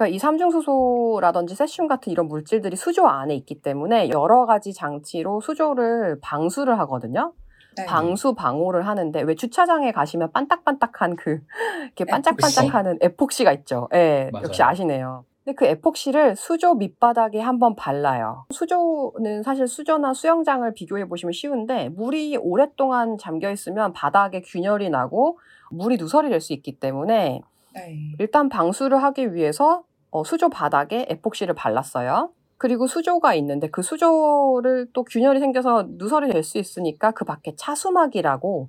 그러니까 0.00 0.14
이 0.14 0.18
삼중수소라든지 0.18 1.54
세슘 1.54 1.86
같은 1.86 2.10
이런 2.10 2.26
물질들이 2.26 2.74
수조 2.74 3.06
안에 3.06 3.34
있기 3.34 3.60
때문에 3.60 4.08
여러 4.08 4.46
가지 4.46 4.72
장치로 4.72 5.42
수조를 5.42 6.20
방수를 6.22 6.78
하거든요. 6.80 7.34
네. 7.76 7.84
방수 7.84 8.34
방호를 8.34 8.86
하는데 8.86 9.20
왜 9.20 9.34
주차장에 9.34 9.92
가시면 9.92 10.32
반딱반딱한 10.32 11.16
그 11.16 11.40
이렇게. 11.84 12.06
반짝반짝하는 12.06 12.98
에폭시가 13.02 13.52
있죠. 13.52 13.88
예, 13.92 14.30
맞아요. 14.32 14.46
역시 14.46 14.62
아시네요. 14.62 15.26
근데 15.44 15.54
그 15.54 15.66
에폭시를 15.66 16.34
수조 16.34 16.76
밑바닥에 16.76 17.38
한번 17.38 17.76
발라요. 17.76 18.46
수조는 18.50 19.42
사실 19.42 19.66
수조나 19.68 20.14
수영장을 20.14 20.72
비교해 20.72 21.06
보시면 21.06 21.32
쉬운데 21.34 21.90
물이 21.90 22.38
오랫동안 22.38 23.18
잠겨 23.18 23.50
있으면 23.50 23.92
바닥에 23.92 24.40
균열이 24.40 24.88
나고 24.88 25.38
물이 25.70 25.98
누설이 25.98 26.30
될 26.30 26.40
수 26.40 26.54
있기 26.54 26.80
때문에 26.80 27.42
네. 27.74 28.14
일단 28.18 28.48
방수를 28.48 29.02
하기 29.02 29.34
위해서 29.34 29.84
어, 30.10 30.24
수조 30.24 30.48
바닥에 30.48 31.06
에폭시를 31.08 31.54
발랐어요. 31.54 32.30
그리고 32.58 32.86
수조가 32.86 33.34
있는데 33.34 33.70
그 33.70 33.80
수조를 33.82 34.88
또 34.92 35.04
균열이 35.04 35.40
생겨서 35.40 35.86
누설이 35.92 36.30
될 36.30 36.42
수 36.42 36.58
있으니까 36.58 37.10
그 37.12 37.24
밖에 37.24 37.54
차수막이라고 37.56 38.68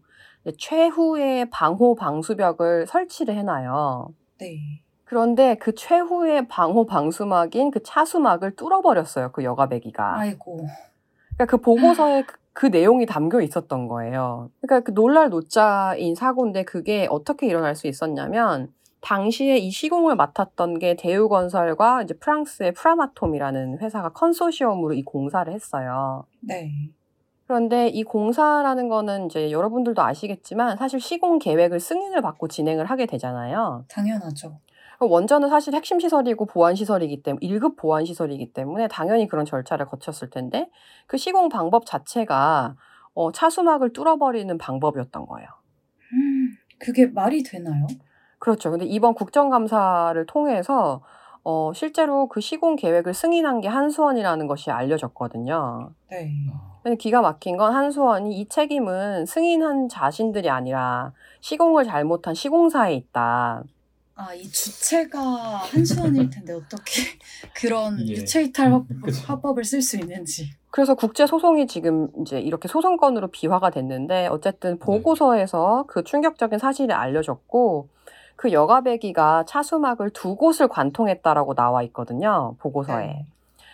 최후의 0.58 1.50
방호 1.50 1.96
방수벽을 1.96 2.88
설치를 2.88 3.36
해놔요. 3.36 4.14
네. 4.40 4.58
그런데 5.04 5.56
그 5.56 5.76
최후의 5.76 6.48
방호 6.48 6.86
방수막인 6.86 7.72
그 7.72 7.84
차수막을 7.84 8.56
뚫어버렸어요. 8.56 9.34
그 9.34 9.44
여가배기가. 9.44 10.20
아이고. 10.20 10.66
그러니까 11.36 11.46
그 11.48 11.58
보고서에 11.58 12.24
그, 12.24 12.38
그 12.54 12.66
내용이 12.68 13.06
담겨 13.06 13.42
있었던 13.42 13.88
거예요. 13.90 14.50
그러니까 14.62 14.86
그 14.86 14.94
놀랄 14.94 15.30
노자인 15.30 16.16
사고인데 16.16 16.64
그게 16.64 17.08
어떻게 17.10 17.48
일어날 17.48 17.76
수 17.76 17.88
있었냐면 17.88 18.72
당시에 19.02 19.58
이 19.58 19.72
시공을 19.72 20.16
맡았던 20.16 20.80
게 20.80 20.96
대우건설과 20.96 22.04
이제 22.04 22.14
프랑스의 22.14 22.74
프라마톰이라는 22.74 23.80
회사가 23.80 24.10
컨소시엄으로 24.10 24.94
이 24.94 25.02
공사를 25.04 25.52
했어요. 25.52 26.26
네. 26.40 26.72
그런데 27.48 27.90
이 27.90 28.04
공사라는 28.04 28.88
거는 28.88 29.26
이제 29.26 29.52
여러분들도 29.52 30.02
아시겠지만 30.02 30.78
사실 30.78 31.02
시공 31.02 31.40
계획을 31.40 31.80
승인을 31.80 32.22
받고 32.22 32.48
진행을 32.48 32.86
하게 32.86 33.06
되잖아요. 33.06 33.84
당연하죠. 33.90 34.60
원전은 35.02 35.50
사실 35.50 35.74
핵심 35.74 36.00
시설이고 36.00 36.46
보안 36.46 36.76
시설이기 36.76 37.24
때문에 37.24 37.46
1급 37.46 37.76
보안 37.76 38.06
시설이기 38.06 38.54
때문에 38.54 38.88
당연히 38.88 39.28
그런 39.28 39.46
절차를 39.46 39.88
거쳤을 39.88 40.30
텐데 40.30 40.70
그 41.08 41.18
시공 41.18 41.50
방법 41.50 41.86
자체가 41.86 42.76
어, 43.14 43.32
차수막을 43.32 43.94
뚫어버리는 43.94 44.56
방법이었던 44.58 45.26
거예요. 45.26 45.50
음, 46.14 46.56
그게 46.80 47.08
말이 47.08 47.44
되나요? 47.44 47.88
그렇죠. 48.42 48.72
근데 48.72 48.86
이번 48.86 49.14
국정감사를 49.14 50.26
통해서 50.26 51.04
어, 51.44 51.72
실제로 51.76 52.28
그 52.28 52.42
시공 52.42 52.76
계획을 52.76 53.14
승인한 53.14 53.62
게 53.62 53.68
한수원이라는 53.68 54.48
것이 54.48 54.72
알려졌거든요. 54.72 55.92
네. 56.10 56.32
어, 56.52 56.80
근데 56.82 56.98
기가 56.98 57.22
막힌 57.22 57.56
건 57.56 57.76
한수원이 57.76 58.40
이 58.40 58.50
책임은 58.50 59.28
승인한 59.28 59.90
자신들이 59.90 60.50
아니라 60.50 61.14
시공을 61.42 61.86
잘못한 61.86 62.34
시공사에 62.34 62.96
있다. 62.96 63.64
아, 64.16 64.34
이 64.34 64.42
주체가 64.42 65.20
한수원일 65.20 66.32
텐데 66.32 66.54
어떻게 66.54 67.04
그런 67.56 68.00
예. 68.08 68.14
유체이탈 68.14 68.74
화법, 68.74 68.88
그쵸. 69.04 69.22
화법을 69.28 69.64
쓸 69.64 69.84
수 69.84 69.98
있는지. 69.98 70.50
그래서 70.72 70.96
국제 70.96 71.28
소송이 71.28 71.68
지금 71.68 72.10
이제 72.22 72.40
이렇게 72.40 72.68
소송건으로 72.68 73.28
비화가 73.28 73.70
됐는데 73.70 74.28
어쨌든 74.28 74.80
보고서에서 74.80 75.86
그 75.88 76.04
충격적인 76.04 76.58
사실이 76.58 76.92
알려졌고 76.92 77.90
그 78.42 78.52
여가배기가 78.54 79.44
차수막을 79.46 80.10
두 80.10 80.36
곳을 80.36 80.68
관통했다라고 80.68 81.54
나와 81.54 81.84
있거든요. 81.84 82.56
보고서에. 82.58 83.06
네. 83.06 83.26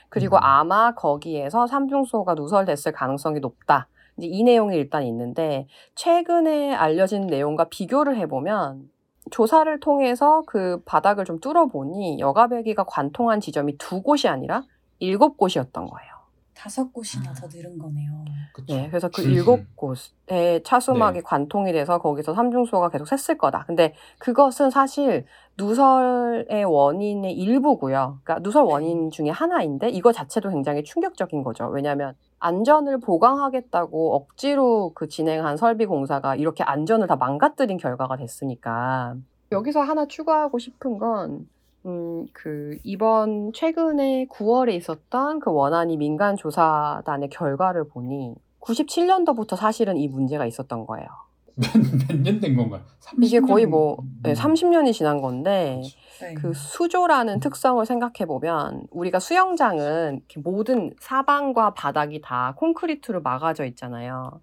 그리고 0.09 0.36
음. 0.36 0.43
아마 0.43 0.93
거기에서 0.93 1.68
삼중소가 1.68 2.34
누설됐을 2.34 2.91
가능성이 2.91 3.39
높다. 3.39 3.88
이제 4.18 4.28
이 4.28 4.43
내용이 4.43 4.76
일단 4.76 5.03
있는데 5.03 5.68
최근에 5.95 6.76
알려진 6.76 7.28
내용과 7.28 7.70
비교를 7.70 8.18
해보면 8.18 8.89
조사를 9.32 9.80
통해서 9.80 10.43
그 10.45 10.82
바닥을 10.84 11.24
좀 11.24 11.39
뚫어보니 11.39 12.20
여가배기가 12.20 12.84
관통한 12.84 13.39
지점이 13.39 13.78
두 13.78 14.01
곳이 14.01 14.28
아니라 14.28 14.63
일곱 14.99 15.38
곳이었던 15.38 15.86
거예요. 15.86 16.16
다섯 16.58 16.91
곳이나 16.91 17.32
더 17.34 17.47
늘은 17.47 17.78
거네요. 17.78 18.26
그쵸. 18.51 18.76
네, 18.76 18.88
그래서 18.89 19.10
그 19.10 19.22
음. 19.22 19.30
일곱 19.30 19.76
곳에 19.76 20.62
차수막이 20.64 21.20
네. 21.20 21.22
관통이 21.24 21.72
돼서 21.72 21.99
거기서 21.99 22.34
삼중소가 22.34 22.89
계속 22.89 23.05
샜을 23.05 23.38
거다. 23.38 23.66
근데 23.68 23.93
그것은 24.18 24.72
사실 24.72 25.26
누설의 25.58 26.66
원인의 26.66 27.34
일부고요. 27.34 28.20
그러니까 28.24 28.39
누설 28.41 28.64
원인 28.64 29.12
중에 29.12 29.30
하나인데 29.30 29.89
이거 29.89 30.12
자체도 30.12 30.49
굉장히 30.49 30.84
충격적인 30.84 31.43
거죠. 31.43 31.68
왜냐하면 31.68 32.16
안전을 32.39 32.99
보강하겠다고 32.99 34.16
억지로 34.16 34.91
그 34.95 35.08
진행한 35.08 35.58
설비 35.58 35.86
공사가 35.86 36.36
이렇게 36.36 36.64
안전을 36.64 37.08
다 37.08 37.16
망가뜨린 37.16 37.78
결과가 37.78 38.18
됐으니까 38.18 39.16
여기서 39.51 39.82
하나 39.82 40.08
추가하고 40.08 40.58
싶은 40.58 40.97
건 40.97 41.47
음, 41.88 42.27
그, 42.33 42.77
이번 42.83 43.53
최근에 43.53 44.27
9월에 44.29 44.73
있었던 44.75 45.39
그 45.39 45.51
원안이 45.51 45.97
민간 45.97 46.35
조사단의 46.35 47.29
결과를 47.29 47.88
보니 47.88 48.35
97년도부터 48.59 49.55
사실은 49.55 49.95
이 49.97 50.07
문제가 50.09 50.45
있었던 50.45 50.85
거예요. 50.85 51.07
몇년 52.07 52.39
된 52.39 52.55
건가요? 52.55 52.81
이게 53.19 53.39
30년? 53.39 53.47
거의 53.47 53.65
뭐, 53.65 53.97
네, 54.21 54.31
음. 54.31 54.35
30년이 54.35 54.93
지난 54.93 55.21
건데, 55.21 55.81
그쵸. 55.81 56.25
네. 56.25 56.33
그 56.35 56.53
수조라는 56.53 57.39
특성을 57.39 57.83
생각해 57.83 58.27
보면, 58.27 58.83
우리가 58.91 59.19
수영장은 59.19 60.17
이렇게 60.17 60.39
모든 60.39 60.93
사방과 60.99 61.73
바닥이 61.73 62.21
다 62.21 62.53
콘크리트로 62.57 63.21
막아져 63.21 63.65
있잖아요. 63.65 64.41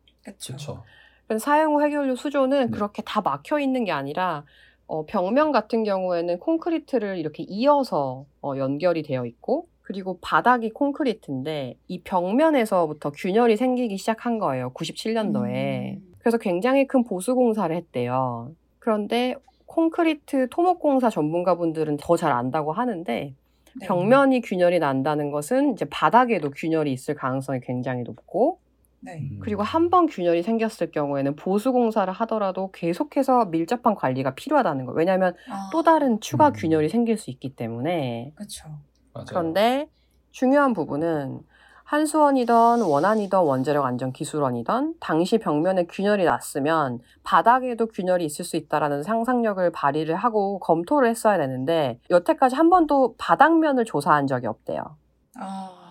그래서 1.28 1.44
사용 1.44 1.74
후 1.74 1.82
해결료 1.82 2.16
수조는 2.16 2.66
네. 2.66 2.70
그렇게 2.70 3.02
다 3.02 3.20
막혀 3.20 3.58
있는 3.60 3.84
게 3.84 3.92
아니라 3.92 4.44
어, 4.86 5.04
벽면 5.06 5.52
같은 5.52 5.84
경우에는 5.84 6.38
콘크리트를 6.38 7.18
이렇게 7.18 7.42
이어서 7.44 8.26
어, 8.42 8.54
연결이 8.56 9.02
되어 9.02 9.26
있고 9.26 9.66
그리고 9.82 10.18
바닥이 10.20 10.70
콘크리트인데 10.70 11.76
이 11.88 12.00
벽면에서부터 12.02 13.10
균열이 13.10 13.56
생기기 13.56 13.96
시작한 13.98 14.38
거예요. 14.38 14.70
97년도에. 14.72 15.96
음. 15.96 16.14
그래서 16.18 16.38
굉장히 16.38 16.86
큰 16.86 17.04
보수 17.04 17.34
공사를 17.34 17.74
했대요. 17.74 18.52
그런데 18.78 19.34
콘크리트 19.66 20.48
토목 20.50 20.78
공사 20.78 21.10
전문가분들은 21.10 21.98
더 21.98 22.16
잘 22.16 22.32
안다고 22.32 22.72
하는데 22.72 23.34
네. 23.80 23.86
벽면이 23.86 24.40
균열이 24.40 24.78
난다는 24.78 25.30
것은 25.30 25.72
이제 25.72 25.84
바닥에도 25.86 26.50
균열이 26.50 26.92
있을 26.92 27.14
가능성이 27.14 27.60
굉장히 27.60 28.04
높고 28.04 28.58
네. 29.04 29.18
음. 29.32 29.38
그리고 29.42 29.62
한 29.62 29.90
번 29.90 30.06
균열이 30.06 30.42
생겼을 30.42 30.90
경우에는 30.90 31.36
보수 31.36 31.72
공사를 31.72 32.12
하더라도 32.12 32.70
계속해서 32.72 33.46
밀접한 33.46 33.94
관리가 33.94 34.34
필요하다는 34.34 34.86
거예요. 34.86 34.96
왜냐하면 34.96 35.34
아, 35.50 35.68
또 35.72 35.82
다른 35.82 36.20
추가 36.20 36.48
음. 36.48 36.52
균열이 36.54 36.88
생길 36.88 37.18
수 37.18 37.30
있기 37.30 37.54
때문에. 37.54 38.32
그쵸. 38.34 38.68
맞아요. 39.12 39.26
그런데 39.28 39.88
중요한 40.32 40.72
부분은 40.72 41.40
한수원이던 41.84 42.80
원안이던 42.80 43.44
원자력 43.44 43.84
안전 43.84 44.12
기술원이던 44.12 44.94
당시 45.00 45.36
벽면에 45.38 45.84
균열이 45.86 46.24
났으면 46.24 47.00
바닥에도 47.22 47.86
균열이 47.86 48.24
있을 48.24 48.44
수 48.44 48.56
있다라는 48.56 49.02
상상력을 49.02 49.70
발휘를 49.70 50.16
하고 50.16 50.58
검토를 50.60 51.08
했어야 51.10 51.36
되는데 51.36 52.00
여태까지 52.10 52.56
한 52.56 52.70
번도 52.70 53.16
바닥면을 53.18 53.84
조사한 53.84 54.26
적이 54.26 54.46
없대요. 54.46 54.96
아, 55.36 55.83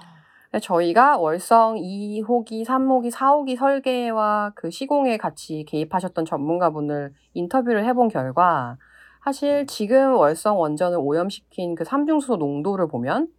저희가 0.59 1.17
월성 1.17 1.75
2호기, 1.75 2.65
3호기, 2.65 3.11
4호기 3.11 3.57
설계와 3.57 4.51
그 4.55 4.69
시공에 4.69 5.17
같이 5.17 5.65
개입하셨던 5.67 6.25
전문가분을 6.25 7.13
인터뷰를 7.33 7.85
해본 7.85 8.09
결과 8.09 8.77
사실 9.23 9.65
지금 9.67 10.15
월성 10.15 10.59
원전을 10.59 10.97
오염시킨 10.99 11.75
그 11.75 11.83
삼중수소 11.85 12.35
농도를 12.35 12.87
보면 12.87 13.29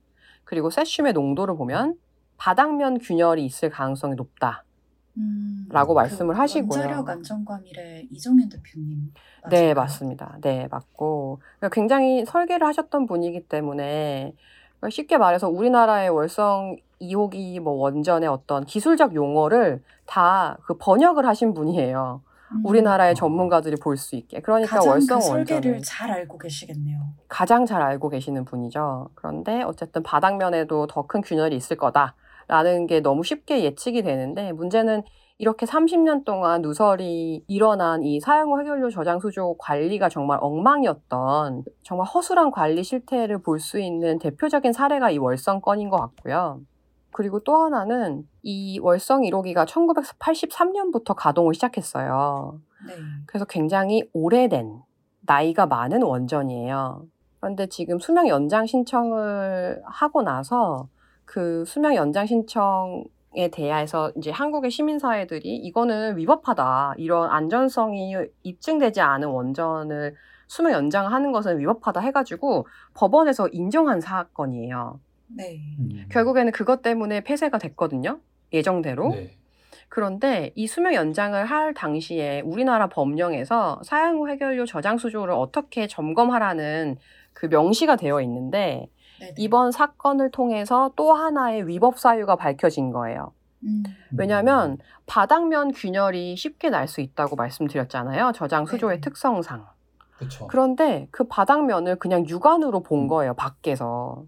그리고 0.44 0.70
세슘의 0.70 1.12
농도를 1.12 1.56
보면 1.56 1.94
바닥면 2.36 2.98
균열이 2.98 3.44
있을 3.44 3.70
가능성이 3.70 4.14
높다. 4.14 4.64
음, 5.16 5.66
라고 5.70 5.94
그 5.94 6.00
말씀을 6.00 6.36
하시고요. 6.38 6.80
원자력 6.80 7.08
안전과밀의 7.08 8.08
이정현 8.10 8.48
대표님. 8.48 9.12
네, 9.48 9.50
맞을까요? 9.50 9.74
맞습니다. 9.74 10.38
네, 10.40 10.66
맞고. 10.70 11.40
그러니까 11.58 11.74
굉장히 11.74 12.24
설계를 12.24 12.66
하셨던 12.66 13.06
분이기 13.06 13.46
때문에 13.46 14.34
쉽게 14.90 15.18
말해서 15.18 15.48
우리나라의 15.48 16.10
월성 16.10 16.76
2호기 17.00 17.60
뭐 17.60 17.74
원전의 17.74 18.28
어떤 18.28 18.64
기술적 18.64 19.14
용어를 19.14 19.82
다 20.06 20.56
그 20.66 20.76
번역을 20.78 21.26
하신 21.26 21.54
분이에요. 21.54 22.20
음, 22.52 22.62
우리나라의 22.64 23.12
어. 23.12 23.14
전문가들이 23.14 23.76
볼 23.76 23.96
수 23.96 24.16
있게. 24.16 24.40
그러니까 24.40 24.76
가장 24.76 24.90
월성 24.92 25.18
그 25.20 25.24
설계를 25.24 25.54
원전을 25.72 25.82
잘 25.82 26.10
알고 26.10 26.38
계시겠네요. 26.38 26.98
가장 27.28 27.64
잘 27.66 27.82
알고 27.82 28.08
계시는 28.10 28.44
분이죠. 28.44 29.08
그런데 29.14 29.62
어쨌든 29.62 30.02
바닥면에도 30.02 30.86
더 30.86 31.06
큰 31.06 31.20
균열이 31.22 31.56
있을 31.56 31.76
거다라는 31.76 32.86
게 32.86 33.00
너무 33.00 33.24
쉽게 33.24 33.64
예측이 33.64 34.02
되는데 34.02 34.52
문제는 34.52 35.02
이렇게 35.38 35.66
30년 35.66 36.24
동안 36.24 36.62
누설이 36.62 37.44
일어난 37.48 38.04
이 38.04 38.20
사용 38.20 38.52
후 38.52 38.60
해결료 38.60 38.88
저장 38.90 39.18
수조 39.18 39.56
관리가 39.58 40.08
정말 40.08 40.38
엉망이었던 40.40 41.64
정말 41.82 42.06
허술한 42.06 42.50
관리 42.52 42.84
실태를 42.84 43.42
볼 43.42 43.58
수 43.58 43.80
있는 43.80 44.18
대표적인 44.20 44.72
사례가 44.72 45.10
이 45.10 45.18
월성 45.18 45.60
건인 45.60 45.88
것 45.90 45.96
같고요. 45.98 46.60
그리고 47.14 47.38
또 47.38 47.56
하나는 47.56 48.28
이 48.42 48.80
월성 48.80 49.22
1호기가 49.22 49.66
1983년부터 49.66 51.14
가동을 51.16 51.54
시작했어요. 51.54 52.60
네. 52.88 52.94
그래서 53.26 53.44
굉장히 53.44 54.02
오래된 54.12 54.82
나이가 55.20 55.64
많은 55.66 56.02
원전이에요. 56.02 57.06
그런데 57.38 57.68
지금 57.68 58.00
수명 58.00 58.26
연장 58.26 58.66
신청을 58.66 59.80
하고 59.86 60.22
나서 60.22 60.88
그 61.24 61.64
수명 61.66 61.94
연장 61.94 62.26
신청에 62.26 63.48
대해서 63.52 64.10
이제 64.16 64.32
한국의 64.32 64.72
시민사회들이 64.72 65.54
이거는 65.56 66.16
위법하다. 66.16 66.94
이런 66.98 67.30
안전성이 67.30 68.16
입증되지 68.42 69.00
않은 69.00 69.28
원전을 69.28 70.16
수명 70.48 70.72
연장하는 70.72 71.30
것은 71.30 71.60
위법하다 71.60 72.00
해가지고 72.00 72.66
법원에서 72.94 73.48
인정한 73.48 74.00
사건이에요. 74.00 74.98
네. 75.28 75.60
음. 75.78 76.06
결국에는 76.10 76.52
그것 76.52 76.82
때문에 76.82 77.22
폐쇄가 77.22 77.58
됐거든요. 77.58 78.20
예정대로. 78.52 79.10
네. 79.10 79.36
그런데 79.88 80.52
이 80.54 80.66
수명 80.66 80.94
연장을 80.94 81.44
할 81.44 81.74
당시에 81.74 82.40
우리나라 82.44 82.88
법령에서 82.88 83.80
사용 83.84 84.18
후 84.18 84.28
해결료 84.28 84.66
저장 84.66 84.98
수조를 84.98 85.34
어떻게 85.34 85.86
점검하라는 85.86 86.96
그 87.32 87.46
명시가 87.46 87.96
되어 87.96 88.20
있는데 88.22 88.88
네네. 89.20 89.34
이번 89.38 89.70
사건을 89.72 90.30
통해서 90.30 90.92
또 90.96 91.12
하나의 91.12 91.68
위법 91.68 91.98
사유가 91.98 92.34
밝혀진 92.36 92.90
거예요. 92.90 93.32
음, 93.64 93.82
왜냐하면 94.16 94.78
바닥면 95.06 95.72
균열이 95.72 96.36
쉽게 96.36 96.70
날 96.70 96.88
수 96.88 97.00
있다고 97.00 97.36
말씀드렸잖아요. 97.36 98.32
저장 98.34 98.66
수조의 98.66 98.96
네네. 98.96 99.00
특성상. 99.00 99.66
그쵸. 100.18 100.46
그런데 100.48 101.08
그 101.10 101.24
바닥면을 101.24 101.96
그냥 101.96 102.26
육안으로 102.28 102.82
본 102.82 103.06
거예요. 103.08 103.34
밖에서. 103.34 104.24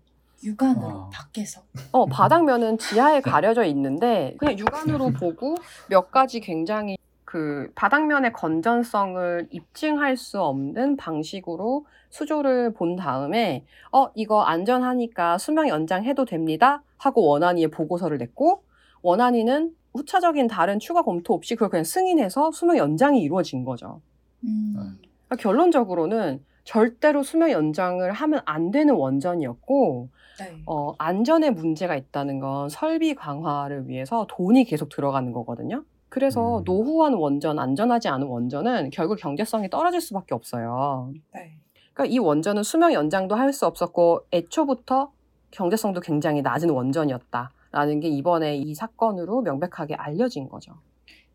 육안으로 0.47 0.87
아. 0.87 1.11
밖에서. 1.13 1.63
어, 1.93 2.07
바닥면은 2.07 2.79
지하에 2.79 3.21
가려져 3.21 3.65
있는데 3.65 4.35
그냥 4.39 4.59
육안으로 4.59 5.11
보고 5.19 5.57
몇 5.89 6.11
가지 6.11 6.41
굉장히 6.41 6.97
그 7.25 7.71
바닥면의 7.75 8.33
건전성을 8.33 9.49
입증할 9.51 10.17
수 10.17 10.41
없는 10.41 10.97
방식으로 10.97 11.85
수조를 12.11 12.73
본 12.73 12.97
다음에 12.97 13.65
어, 13.93 14.09
이거 14.15 14.43
안전하니까 14.43 15.37
수명 15.39 15.69
연장해도 15.69 16.25
됩니다 16.25 16.83
하고 16.97 17.27
원안위에 17.27 17.67
보고서를 17.67 18.19
냈고 18.19 18.63
원안위는 19.03 19.75
후차적인 19.95 20.47
다른 20.47 20.79
추가 20.79 21.03
검토 21.03 21.35
없이 21.35 21.57
그걸 21.57 21.71
그냥 21.71 21.85
승인해서 21.85 22.53
수명 22.53 22.77
연장이 22.77 23.21
이루어진 23.21 23.65
거죠. 23.65 24.01
음, 24.45 24.99
그러니까 25.27 25.37
결론적으로는 25.39 26.45
절대로 26.65 27.23
수명 27.23 27.51
연장을 27.51 28.11
하면 28.13 28.41
안 28.45 28.71
되는 28.71 28.95
원전이었고 28.95 30.09
네. 30.39 30.63
어, 30.67 30.95
안전에 30.99 31.51
문제가 31.51 31.97
있다는 31.97 32.41
건 32.41 32.69
설비 32.69 33.15
강화를 33.15 33.89
위해서 33.89 34.27
돈이 34.29 34.65
계속 34.65 34.89
들어가는 34.89 35.33
거거든요. 35.33 35.85
그래서 36.09 36.59
음. 36.59 36.65
노후한 36.65 37.15
원전, 37.15 37.59
안전하지 37.59 38.09
않은 38.09 38.27
원전은 38.27 38.91
결국 38.91 39.17
경제성이 39.17 39.69
떨어질 39.71 40.01
수밖에 40.01 40.35
없어요. 40.35 41.13
네. 41.35 41.57
그러니까 41.95 42.15
이 42.15 42.19
원전은 42.19 42.63
수명 42.63 42.93
연장도 42.93 43.35
할 43.35 43.53
수 43.53 43.67
없었고 43.67 44.27
애초부터 44.33 45.11
경제성도 45.51 46.01
굉장히 46.01 46.43
낮은 46.43 46.69
원전이었다라는 46.71 47.57
라는 47.73 48.01
게 48.01 48.09
이번에 48.09 48.57
이 48.57 48.75
사건으로 48.75 49.43
명백하게 49.43 49.95
알려진 49.95 50.49
거죠. 50.49 50.73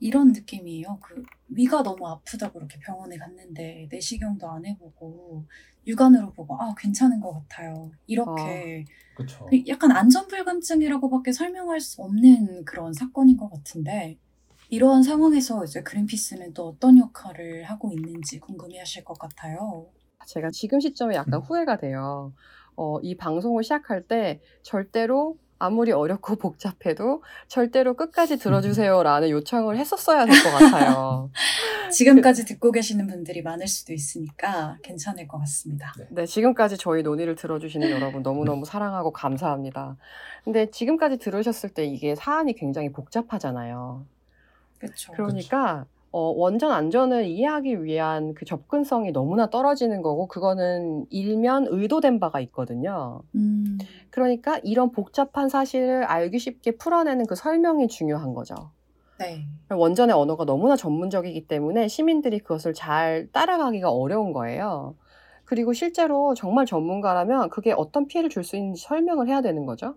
이런 0.02 0.34
느낌이에요. 0.34 0.98
그 1.02 1.24
위가 1.50 1.84
너무 1.84 2.08
아프다고 2.08 2.60
이렇게 2.60 2.80
병원에 2.80 3.18
갔는데 3.18 3.88
내시경도 3.92 4.50
안 4.50 4.66
해보고 4.66 5.46
육안으로 5.86 6.34
보고 6.34 6.56
아 6.60 6.74
괜찮은 6.76 7.22
것 7.22 7.32
같아요. 7.34 7.92
이렇게 8.08 8.84
그렇죠. 9.16 9.46
그 9.46 9.64
약간 9.68 9.92
안전불감증이라고밖에 9.92 11.32
설명할 11.32 11.80
수 11.80 12.02
없는 12.02 12.66
그런 12.66 12.94
사건인 12.94 13.38
것 13.38 13.50
같은데 13.50 14.18
이러한 14.70 15.04
상황에서 15.04 15.64
이제 15.64 15.84
그린피스는 15.84 16.54
또 16.54 16.70
어떤 16.70 16.98
역할을 16.98 17.66
하고 17.66 17.92
있는지 17.92 18.40
궁금해하실 18.40 19.04
것 19.04 19.20
같아요. 19.20 19.88
제가 20.26 20.50
지금 20.52 20.80
시점에 20.80 21.16
약간 21.16 21.36
음. 21.36 21.42
후회가 21.42 21.78
돼요. 21.78 22.34
어, 22.76 23.00
이 23.02 23.16
방송을 23.16 23.64
시작할 23.64 24.08
때 24.08 24.42
절대로 24.64 25.38
아무리 25.62 25.92
어렵고 25.92 26.36
복잡해도 26.38 27.24
절대로 27.48 27.94
끝까지 27.96 28.38
들어주세요라는 28.40 29.30
요청을 29.30 29.78
했었어야 29.78 30.26
될 30.26 30.36
것 30.44 30.50
같아요. 30.52 31.30
지금까지 31.92 32.46
듣고 32.46 32.72
계시는 32.72 33.08
분들이 33.08 33.42
많을 33.42 33.68
수도 33.68 33.94
있으니까 33.94 34.78
괜찮을 34.82 35.28
것 35.28 35.40
같습니다. 35.40 35.94
네, 36.10 36.26
지금까지 36.26 36.78
저희 36.78 37.04
논의를 37.04 37.36
들어주시는 37.36 37.90
여러분 37.92 38.24
너무너무 38.24 38.66
사랑하고 38.66 39.12
감사합니다. 39.12 39.98
근데 40.44 40.72
지금까지 40.72 41.18
들으셨을 41.18 41.70
때 41.70 41.86
이게 41.86 42.16
사안이 42.16 42.54
굉장히 42.54 42.92
복잡하잖아요. 42.92 44.06
그렇죠. 44.80 45.12
그러니까 45.12 45.86
어, 46.12 46.20
원전 46.36 46.72
안전을 46.72 47.26
이해하기 47.26 47.84
위한 47.84 48.34
그 48.34 48.46
접근성이 48.46 49.12
너무나 49.12 49.50
떨어지는 49.50 50.02
거고 50.02 50.28
그거는 50.28 51.06
일면 51.10 51.68
의도된 51.70 52.20
바가 52.20 52.42
있거든요. 52.42 53.24
음, 53.36 53.78
그러니까 54.10 54.60
이런 54.64 54.92
복잡한 54.92 55.48
사실을 55.50 56.04
알기 56.04 56.38
쉽게 56.40 56.78
풀어내는 56.78 57.28
그 57.28 57.36
설명이 57.36 57.88
중요한 57.88 58.34
거죠. 58.34 58.72
네. 59.20 59.48
원전의 59.70 60.14
언어가 60.16 60.44
너무나 60.46 60.76
전문적이기 60.76 61.48
때문에 61.48 61.88
시민들이 61.88 62.40
그것을 62.40 62.74
잘 62.74 63.30
따라가기가 63.32 63.90
어려운 63.92 64.34
거예요. 64.34 64.98
그리고 65.46 65.74
실제로 65.74 66.34
정말 66.36 66.66
전문가라면 66.66 67.50
그게 67.50 67.74
어떤 67.76 68.08
피해를 68.08 68.30
줄 68.30 68.44
수 68.44 68.58
있는지 68.58 68.82
설명을 68.84 69.28
해야 69.30 69.42
되는 69.42 69.66
거죠. 69.66 69.96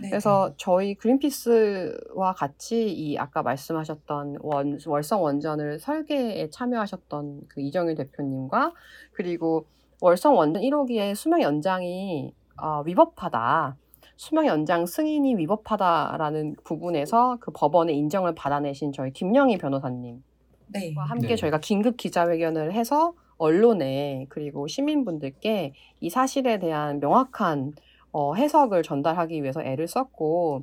네, 0.00 0.10
그래서 0.10 0.52
저희 0.56 0.94
그린피스와 0.94 2.34
같이 2.36 2.90
이 2.90 3.16
아까 3.18 3.42
말씀하셨던 3.42 4.38
원, 4.40 4.78
월성 4.84 5.22
원전을 5.22 5.78
설계에 5.78 6.50
참여하셨던 6.50 7.42
그 7.48 7.60
이정일 7.60 7.94
대표님과 7.94 8.72
그리고 9.12 9.66
월성 10.00 10.36
원전 10.36 10.62
1호기의 10.62 11.14
수명 11.14 11.42
연장이 11.42 12.34
어, 12.60 12.82
위법하다. 12.84 13.76
수명 14.16 14.46
연장 14.46 14.86
승인이 14.86 15.36
위법하다라는 15.36 16.56
부분에서 16.64 17.36
그 17.40 17.50
법원의 17.52 17.96
인정을 17.96 18.34
받아내신 18.34 18.92
저희 18.92 19.12
김영희 19.12 19.58
변호사님과 19.58 20.22
네. 20.68 20.94
함께 20.96 21.28
네. 21.28 21.36
저희가 21.36 21.58
긴급 21.60 21.96
기자회견을 21.96 22.72
해서 22.72 23.14
언론에 23.36 24.26
그리고 24.30 24.66
시민분들께 24.66 25.74
이 26.00 26.10
사실에 26.10 26.58
대한 26.58 27.00
명확한 27.00 27.74
어, 28.18 28.34
해석을 28.34 28.82
전달하기 28.82 29.42
위해서 29.42 29.62
애를 29.62 29.86
썼고 29.88 30.62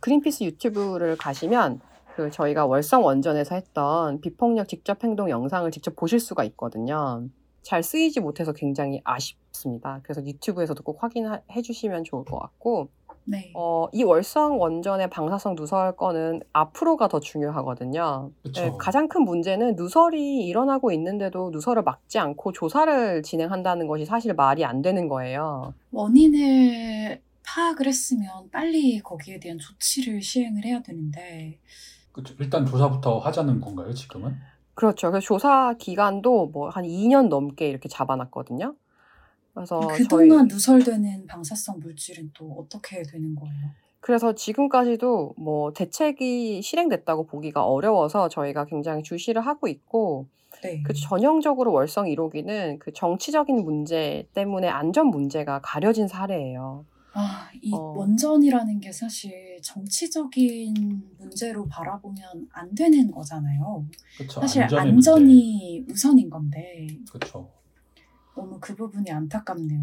그린피스 0.00 0.42
유튜브를 0.42 1.16
가시면 1.16 1.80
그 2.16 2.28
저희가 2.32 2.66
월성 2.66 3.04
원전에서 3.04 3.54
했던 3.54 4.20
비폭력 4.20 4.66
직접 4.66 5.04
행동 5.04 5.30
영상을 5.30 5.70
직접 5.70 5.94
보실 5.94 6.18
수가 6.18 6.42
있거든요. 6.42 7.28
잘 7.62 7.84
쓰이지 7.84 8.18
못해서 8.18 8.52
굉장히 8.52 9.00
아쉽습니다. 9.04 10.00
그래서 10.02 10.26
유튜브에서도 10.26 10.82
꼭 10.82 11.00
확인해 11.00 11.62
주시면 11.62 12.02
좋을 12.02 12.24
것 12.24 12.36
같고 12.40 12.88
네. 13.30 13.52
어, 13.54 13.88
이 13.92 14.02
월성 14.02 14.58
원전의 14.58 15.10
방사성 15.10 15.54
누설 15.54 15.96
건은 15.96 16.40
앞으로가 16.54 17.08
더 17.08 17.20
중요하거든요. 17.20 18.30
네, 18.54 18.72
가장 18.78 19.06
큰 19.06 19.22
문제는 19.22 19.76
누설이 19.76 20.46
일어나고 20.46 20.92
있는데도 20.92 21.50
누설을 21.50 21.82
막지 21.82 22.18
않고 22.18 22.52
조사를 22.52 23.22
진행한다는 23.22 23.86
것이 23.86 24.06
사실 24.06 24.32
말이 24.32 24.64
안 24.64 24.80
되는 24.80 25.08
거예요. 25.08 25.74
원인을 25.90 27.20
파악을 27.46 27.86
했으면 27.86 28.48
빨리 28.50 28.98
거기에 29.00 29.38
대한 29.40 29.58
조치를 29.58 30.22
시행을 30.22 30.64
해야 30.64 30.80
되는데 30.82 31.58
그쵸. 32.12 32.34
일단 32.40 32.64
조사부터 32.66 33.18
하자는 33.18 33.60
건가요, 33.60 33.92
지금은? 33.92 34.34
그렇죠. 34.74 35.10
그래서 35.10 35.24
조사 35.26 35.74
기간도 35.78 36.46
뭐 36.48 36.70
한 36.70 36.84
2년 36.84 37.28
넘게 37.28 37.68
이렇게 37.68 37.88
잡아놨거든요. 37.88 38.74
그래서 39.58 39.88
그동안 39.88 40.48
저희 40.48 40.54
누설되는 40.54 41.26
방사성 41.26 41.80
물질은 41.80 42.30
또 42.34 42.52
어떻게 42.52 43.02
되는 43.02 43.34
거예요? 43.34 43.70
그래서 44.00 44.34
지금까지도 44.34 45.34
뭐 45.36 45.72
대책이 45.72 46.62
실행됐다고 46.62 47.26
보기가 47.26 47.64
어려워서 47.64 48.28
저희가 48.28 48.64
굉장히 48.66 49.02
주시를 49.02 49.42
하고 49.42 49.68
있고 49.68 50.26
네. 50.62 50.82
그 50.82 50.92
전형적으로 50.94 51.72
월성 51.72 52.06
1호기는 52.06 52.78
그 52.78 52.92
정치적인 52.92 53.56
문제 53.64 54.28
때문에 54.34 54.68
안전 54.68 55.08
문제가 55.08 55.60
가려진 55.62 56.08
사례예요. 56.08 56.84
아, 57.12 57.50
이 57.60 57.72
어. 57.74 57.94
원전이라는 57.96 58.80
게 58.80 58.92
사실 58.92 59.58
정치적인 59.62 60.74
문제로 61.18 61.66
바라보면 61.66 62.48
안 62.52 62.74
되는 62.74 63.10
거잖아요. 63.10 63.86
그쵸. 64.16 64.40
사실 64.40 64.62
안전이 64.62 65.84
우선인 65.88 66.30
건데 66.30 66.86
문제. 66.88 67.12
그쵸. 67.12 67.57
너무 68.38 68.58
그 68.60 68.74
부분이 68.74 69.10
안타깝네요. 69.10 69.80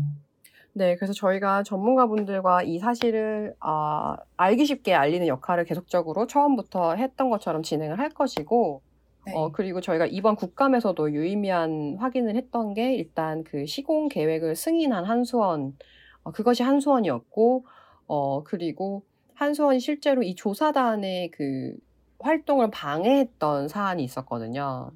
네, 0.73 0.95
그래서 0.95 1.13
저희가 1.13 1.63
전문가분들과 1.63 2.63
이 2.63 2.79
사실을 2.79 3.55
아, 3.59 4.17
알기 4.37 4.65
쉽게 4.65 4.93
알리는 4.93 5.27
역할을 5.27 5.65
계속적으로 5.65 6.27
처음부터 6.27 6.95
했던 6.95 7.29
것처럼 7.29 7.63
진행을 7.63 7.99
할 7.99 8.09
것이고, 8.09 8.81
네. 9.25 9.33
어, 9.35 9.51
그리고 9.51 9.81
저희가 9.81 10.05
이번 10.05 10.35
국감에서도 10.35 11.13
유의미한 11.13 11.97
확인을 11.99 12.35
했던 12.35 12.73
게 12.73 12.93
일단 12.95 13.43
그 13.43 13.65
시공 13.65 14.07
계획을 14.07 14.55
승인한 14.55 15.05
한수원, 15.05 15.77
어, 16.23 16.31
그것이 16.31 16.63
한수원이었고, 16.63 17.65
어, 18.07 18.43
그리고 18.43 19.03
한수원이 19.33 19.79
실제로 19.79 20.23
이 20.23 20.35
조사단의 20.35 21.31
그 21.31 21.75
활동을 22.19 22.69
방해했던 22.71 23.67
사안이 23.67 24.03
있었거든요. 24.03 24.91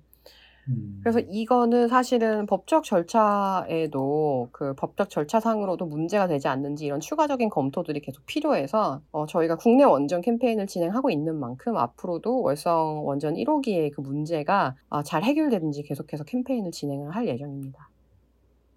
음. 0.70 1.00
그래서 1.02 1.20
이거는 1.20 1.88
사실은 1.88 2.46
법적 2.46 2.84
절차에도 2.84 4.50
그 4.52 4.74
법적 4.76 5.10
절차상으로도 5.10 5.86
문제가 5.86 6.28
되지 6.28 6.48
않는지 6.48 6.86
이런 6.86 7.00
추가적인 7.00 7.50
검토들이 7.50 8.02
계속 8.02 8.26
필요해서 8.26 9.02
어, 9.12 9.26
저희가 9.26 9.58
국내 9.58 9.84
원전 9.84 10.22
캠페인을 10.22 10.68
진행하고 10.68 11.10
있는 11.10 11.40
만큼 11.40 11.78
앞으로도 11.78 12.42
월성 12.42 13.06
원전 13.06 13.36
1호기의 13.36 13.92
그 13.94 14.02
문제가 14.02 14.76
아, 14.90 15.04
잘 15.04 15.24
해결되는지 15.24 15.84
계속해서 15.84 16.24
캠페인을 16.24 16.72
진행을 16.72 17.16
할 17.16 17.28
예정입니다. 17.28 17.90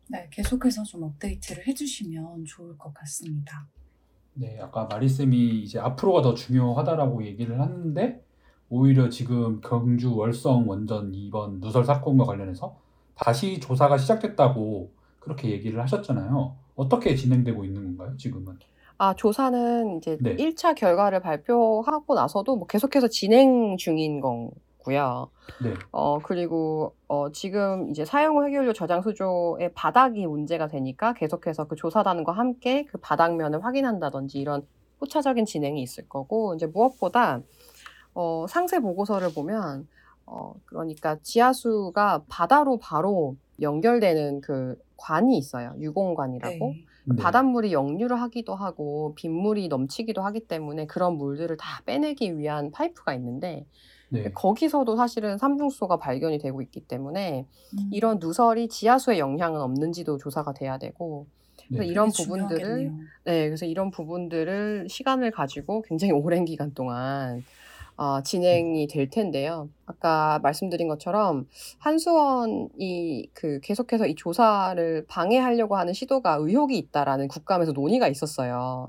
네, 0.08 0.28
계속해서 0.30 0.82
좀 0.84 1.04
업데이트를 1.04 1.66
해주시면 1.66 2.44
좋을 2.44 2.76
것 2.76 2.92
같습니다. 2.94 3.66
네, 4.34 4.58
아까 4.60 4.86
마리쌤이 4.86 5.60
이제 5.60 5.78
앞으로가 5.78 6.22
더 6.22 6.34
중요하다라고 6.34 7.24
얘기를 7.24 7.60
하는데 7.60 8.22
오히려 8.74 9.10
지금 9.10 9.60
경주 9.60 10.16
월성 10.16 10.66
원전 10.66 11.14
이번 11.14 11.60
누설 11.60 11.84
사건과 11.84 12.24
관련해서 12.24 12.74
다시 13.14 13.60
조사가 13.60 13.98
시작됐다고 13.98 14.90
그렇게 15.20 15.50
얘기를 15.50 15.78
하셨잖아요. 15.82 16.56
어떻게 16.74 17.14
진행되고 17.14 17.66
있는 17.66 17.84
건가요, 17.98 18.16
지금은? 18.16 18.58
아, 18.96 19.14
조사는 19.14 19.98
이제 19.98 20.16
네. 20.22 20.36
1차 20.36 20.74
결과를 20.74 21.20
발표하고 21.20 22.14
나서도 22.14 22.56
뭐 22.56 22.66
계속해서 22.66 23.08
진행 23.08 23.76
중인 23.76 24.20
거고요. 24.20 25.28
네. 25.62 25.74
어, 25.90 26.18
그리고, 26.20 26.94
어, 27.08 27.30
지금 27.30 27.90
이제 27.90 28.06
사용 28.06 28.42
해결료 28.42 28.72
저장 28.72 29.02
수조의 29.02 29.74
바닥이 29.74 30.26
문제가 30.26 30.66
되니까 30.68 31.12
계속해서 31.12 31.66
그 31.66 31.76
조사단과 31.76 32.32
함께 32.32 32.84
그 32.84 32.96
바닥면을 32.96 33.62
확인한다든지 33.62 34.38
이런 34.38 34.66
후차적인 34.98 35.44
진행이 35.44 35.82
있을 35.82 36.08
거고, 36.08 36.54
이제 36.54 36.64
무엇보다, 36.64 37.42
어, 38.14 38.46
상세 38.48 38.80
보고서를 38.80 39.32
보면, 39.32 39.88
어, 40.26 40.54
그러니까 40.66 41.16
지하수가 41.22 42.24
바다로 42.28 42.78
바로 42.78 43.36
연결되는 43.60 44.40
그 44.40 44.76
관이 44.96 45.36
있어요. 45.36 45.74
유공관이라고. 45.78 46.66
네. 46.68 46.84
네. 47.04 47.16
바닷물이 47.16 47.72
역류를 47.72 48.20
하기도 48.20 48.54
하고 48.54 49.14
빗물이 49.16 49.68
넘치기도 49.68 50.22
하기 50.22 50.46
때문에 50.46 50.86
그런 50.86 51.16
물들을 51.16 51.56
다 51.56 51.82
빼내기 51.84 52.38
위한 52.38 52.70
파이프가 52.70 53.14
있는데 53.14 53.66
네. 54.10 54.30
거기서도 54.32 54.94
사실은 54.96 55.38
삼중수소가 55.38 55.96
발견이 55.96 56.38
되고 56.38 56.62
있기 56.62 56.80
때문에 56.82 57.46
음, 57.72 57.88
이런 57.90 58.18
누설이 58.20 58.68
지하수에 58.68 59.18
영향은 59.18 59.60
없는지도 59.60 60.18
조사가 60.18 60.52
돼야 60.52 60.78
되고 60.78 61.26
그래서 61.68 61.82
네. 61.82 61.88
이런 61.88 62.10
부분들을 62.10 62.60
중요하겠네요. 62.60 62.92
네 63.24 63.46
그래서 63.46 63.66
이런 63.66 63.90
부분들을 63.90 64.86
시간을 64.88 65.30
가지고 65.30 65.82
굉장히 65.82 66.12
오랜 66.12 66.44
기간 66.44 66.74
동안 66.74 67.42
어, 67.96 68.22
진행이 68.22 68.86
될 68.88 69.10
텐데요. 69.10 69.68
아까 69.86 70.38
말씀드린 70.42 70.88
것처럼 70.88 71.46
한수원이 71.78 73.28
그 73.34 73.60
계속해서 73.60 74.06
이 74.06 74.14
조사를 74.14 75.04
방해하려고 75.08 75.76
하는 75.76 75.92
시도가 75.92 76.36
의혹이 76.40 76.78
있다라는 76.78 77.28
국감에서 77.28 77.72
논의가 77.72 78.08
있었어요. 78.08 78.88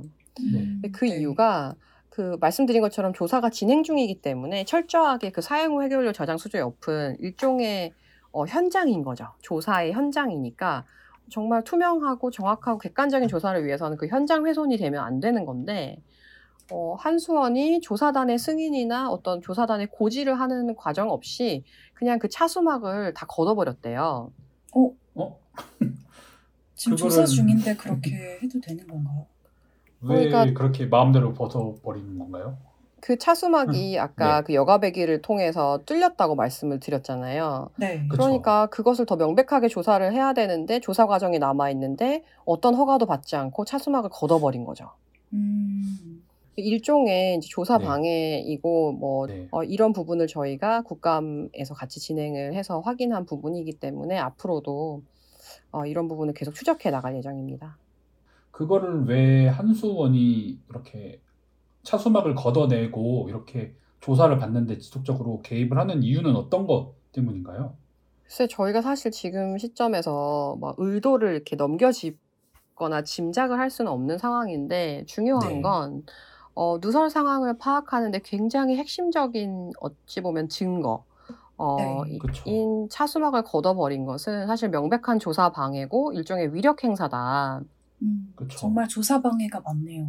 네. 0.51 0.59
음, 0.59 0.81
그 0.93 1.05
네. 1.05 1.19
이유가 1.19 1.75
그 2.09 2.37
말씀드린 2.39 2.81
것처럼 2.81 3.13
조사가 3.13 3.49
진행 3.49 3.83
중이기 3.83 4.21
때문에 4.21 4.65
철저하게 4.65 5.31
그 5.31 5.41
사용 5.41 5.77
후 5.77 5.83
해결료 5.83 6.11
저장 6.11 6.37
수조 6.37 6.59
옆은 6.59 7.17
일종의 7.19 7.91
어, 8.31 8.45
현장인 8.45 9.03
거죠. 9.03 9.27
조사의 9.41 9.93
현장이니까 9.93 10.85
정말 11.29 11.63
투명하고 11.63 12.31
정확하고 12.31 12.79
객관적인 12.79 13.27
조사를 13.27 13.65
위해서는 13.65 13.97
그 13.97 14.07
현장 14.07 14.45
훼손이 14.45 14.77
되면 14.77 15.03
안 15.03 15.19
되는 15.19 15.45
건데 15.45 15.97
어, 16.73 16.95
한수원이 16.97 17.81
조사단의 17.81 18.39
승인이나 18.39 19.11
어떤 19.11 19.41
조사단의 19.41 19.87
고지를 19.91 20.39
하는 20.39 20.75
과정 20.75 21.11
없이 21.11 21.63
그냥 21.93 22.17
그 22.17 22.27
차수막을 22.29 23.13
다 23.13 23.27
걷어버렸대요. 23.29 24.31
어? 24.73 25.39
지금 26.73 26.95
그거를- 26.95 26.97
조사 26.97 27.25
중인데 27.25 27.75
그렇게 27.77 28.39
해도 28.41 28.59
되는 28.59 28.87
건가요? 28.87 29.27
왜 30.01 30.27
그러니까- 30.29 30.53
그렇게 30.59 30.87
마음대로 30.87 31.33
벗어버리는 31.35 32.17
건가요? 32.17 32.57
그 32.99 33.17
차수막이 33.19 33.99
아까 33.99 34.37
네. 34.39 34.43
그 34.47 34.53
여가배기를 34.55 35.21
통해서 35.21 35.79
뚫렸다고 35.85 36.35
말씀을 36.35 36.79
드렸잖아요. 36.79 37.69
네. 37.75 38.07
그쵸. 38.07 38.23
그러니까 38.23 38.65
그것을 38.67 39.05
더 39.05 39.17
명백하게 39.17 39.67
조사를 39.67 40.11
해야 40.13 40.33
되는데 40.33 40.79
조사 40.79 41.05
과정이 41.05 41.37
남아 41.37 41.69
있는데 41.71 42.23
어떤 42.45 42.73
허가도 42.75 43.05
받지 43.05 43.35
않고 43.35 43.65
차수막을 43.65 44.09
걷어버린 44.09 44.63
거죠. 44.63 44.89
음, 45.33 46.22
일종의 46.55 47.37
이제 47.37 47.47
조사 47.49 47.77
네. 47.77 47.85
방해이고 47.85 48.93
뭐 48.93 49.27
네. 49.27 49.47
어, 49.51 49.63
이런 49.63 49.93
부분을 49.93 50.27
저희가 50.27 50.81
국감에서 50.83 51.73
같이 51.73 51.99
진행을 51.99 52.53
해서 52.53 52.79
확인한 52.79 53.25
부분이기 53.25 53.73
때문에 53.73 54.17
앞으로도 54.17 55.01
어, 55.71 55.85
이런 55.85 56.07
부분을 56.07 56.33
계속 56.33 56.53
추적해 56.53 56.91
나갈 56.91 57.15
예정입니다. 57.15 57.77
그거를 58.51 59.05
왜 59.05 59.47
한수원이 59.47 60.59
이렇게 60.69 61.19
차수막을 61.81 62.35
걷어내고 62.35 63.27
이렇게 63.29 63.73
조사를 63.99 64.37
받는데 64.37 64.77
지속적으로 64.77 65.41
개입을 65.41 65.77
하는 65.77 66.03
이유는 66.03 66.35
어떤 66.35 66.67
것 66.67 66.93
때문인가요? 67.13 67.75
글쎄 68.23 68.47
저희가 68.47 68.81
사실 68.81 69.11
지금 69.11 69.57
시점에서 69.57 70.57
막 70.59 70.75
의도를 70.77 71.33
이렇게 71.33 71.55
넘겨짚거나 71.55 73.03
짐작을 73.03 73.59
할 73.59 73.69
수는 73.69 73.91
없는 73.91 74.17
상황인데 74.17 75.05
중요한 75.07 75.53
네. 75.53 75.61
건 75.61 76.03
어, 76.55 76.77
누설 76.79 77.09
상황을 77.09 77.57
파악하는데 77.57 78.19
굉장히 78.23 78.77
핵심적인 78.77 79.71
어찌 79.79 80.21
보면 80.21 80.49
증거 80.49 81.03
어, 81.57 81.77
네. 82.05 82.19
인 82.45 82.87
차수막을 82.89 83.43
걷어버린 83.43 84.05
것은 84.05 84.47
사실 84.47 84.69
명백한 84.69 85.19
조사 85.19 85.49
방해고 85.51 86.13
일종의 86.13 86.53
위력 86.53 86.83
행사다. 86.83 87.61
음, 88.01 88.33
그쵸. 88.35 88.57
정말 88.57 88.87
조사 88.87 89.21
방해가 89.21 89.61
많네요. 89.61 90.07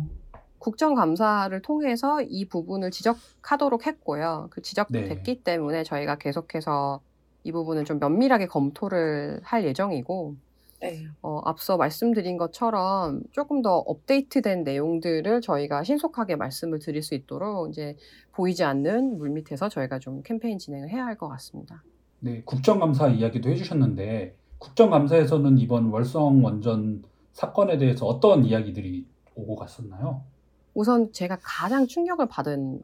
국정감사를 0.59 1.61
통해서 1.61 2.23
이 2.23 2.47
부분을 2.47 2.91
지적하도록 2.91 3.87
했고요. 3.87 4.49
그 4.51 4.63
지적도 4.63 5.01
네. 5.01 5.05
됐기 5.09 5.45
때문에 5.45 5.85
저희가 5.85 6.17
계속해서 6.17 7.01
이 7.45 7.53
부분을 7.53 7.85
좀 7.85 7.99
면밀하게 7.99 8.47
검토를 8.47 9.41
할 9.43 9.65
예정이고 9.65 10.37
네. 10.81 11.07
어, 11.23 11.41
앞서 11.45 11.77
말씀드린 11.77 12.37
것처럼 12.37 13.23
조금 13.33 13.63
더 13.63 13.79
업데이트된 13.79 14.65
내용들을 14.65 15.41
저희가 15.41 15.83
신속하게 15.83 16.37
말씀을 16.37 16.79
드릴 16.79 17.03
수 17.03 17.15
있도록 17.15 17.71
이제 17.71 17.97
보이지 18.33 18.65
않는 18.65 19.17
물밑에서 19.19 19.69
저희가 19.69 19.99
좀 19.99 20.23
캠페인 20.23 20.59
진행을 20.59 20.91
해야 20.91 21.07
할 21.07 21.17
것 21.17 21.29
같습니다. 21.29 21.83
네, 22.21 22.43
국정감사 22.45 23.09
이야기도 23.09 23.49
해주셨는데 23.51 24.37
국정감사에서는 24.59 25.59
이번 25.59 25.87
월성 25.91 26.45
원전 26.45 27.03
사건에 27.33 27.79
대해서 27.79 28.07
어떤 28.07 28.45
이야기들이 28.45 29.07
오고 29.37 29.57
갔었나요? 29.57 30.23
우선 30.75 31.13
제가 31.13 31.39
가장 31.43 31.87
충격을 31.87 32.27
받은 32.29 32.83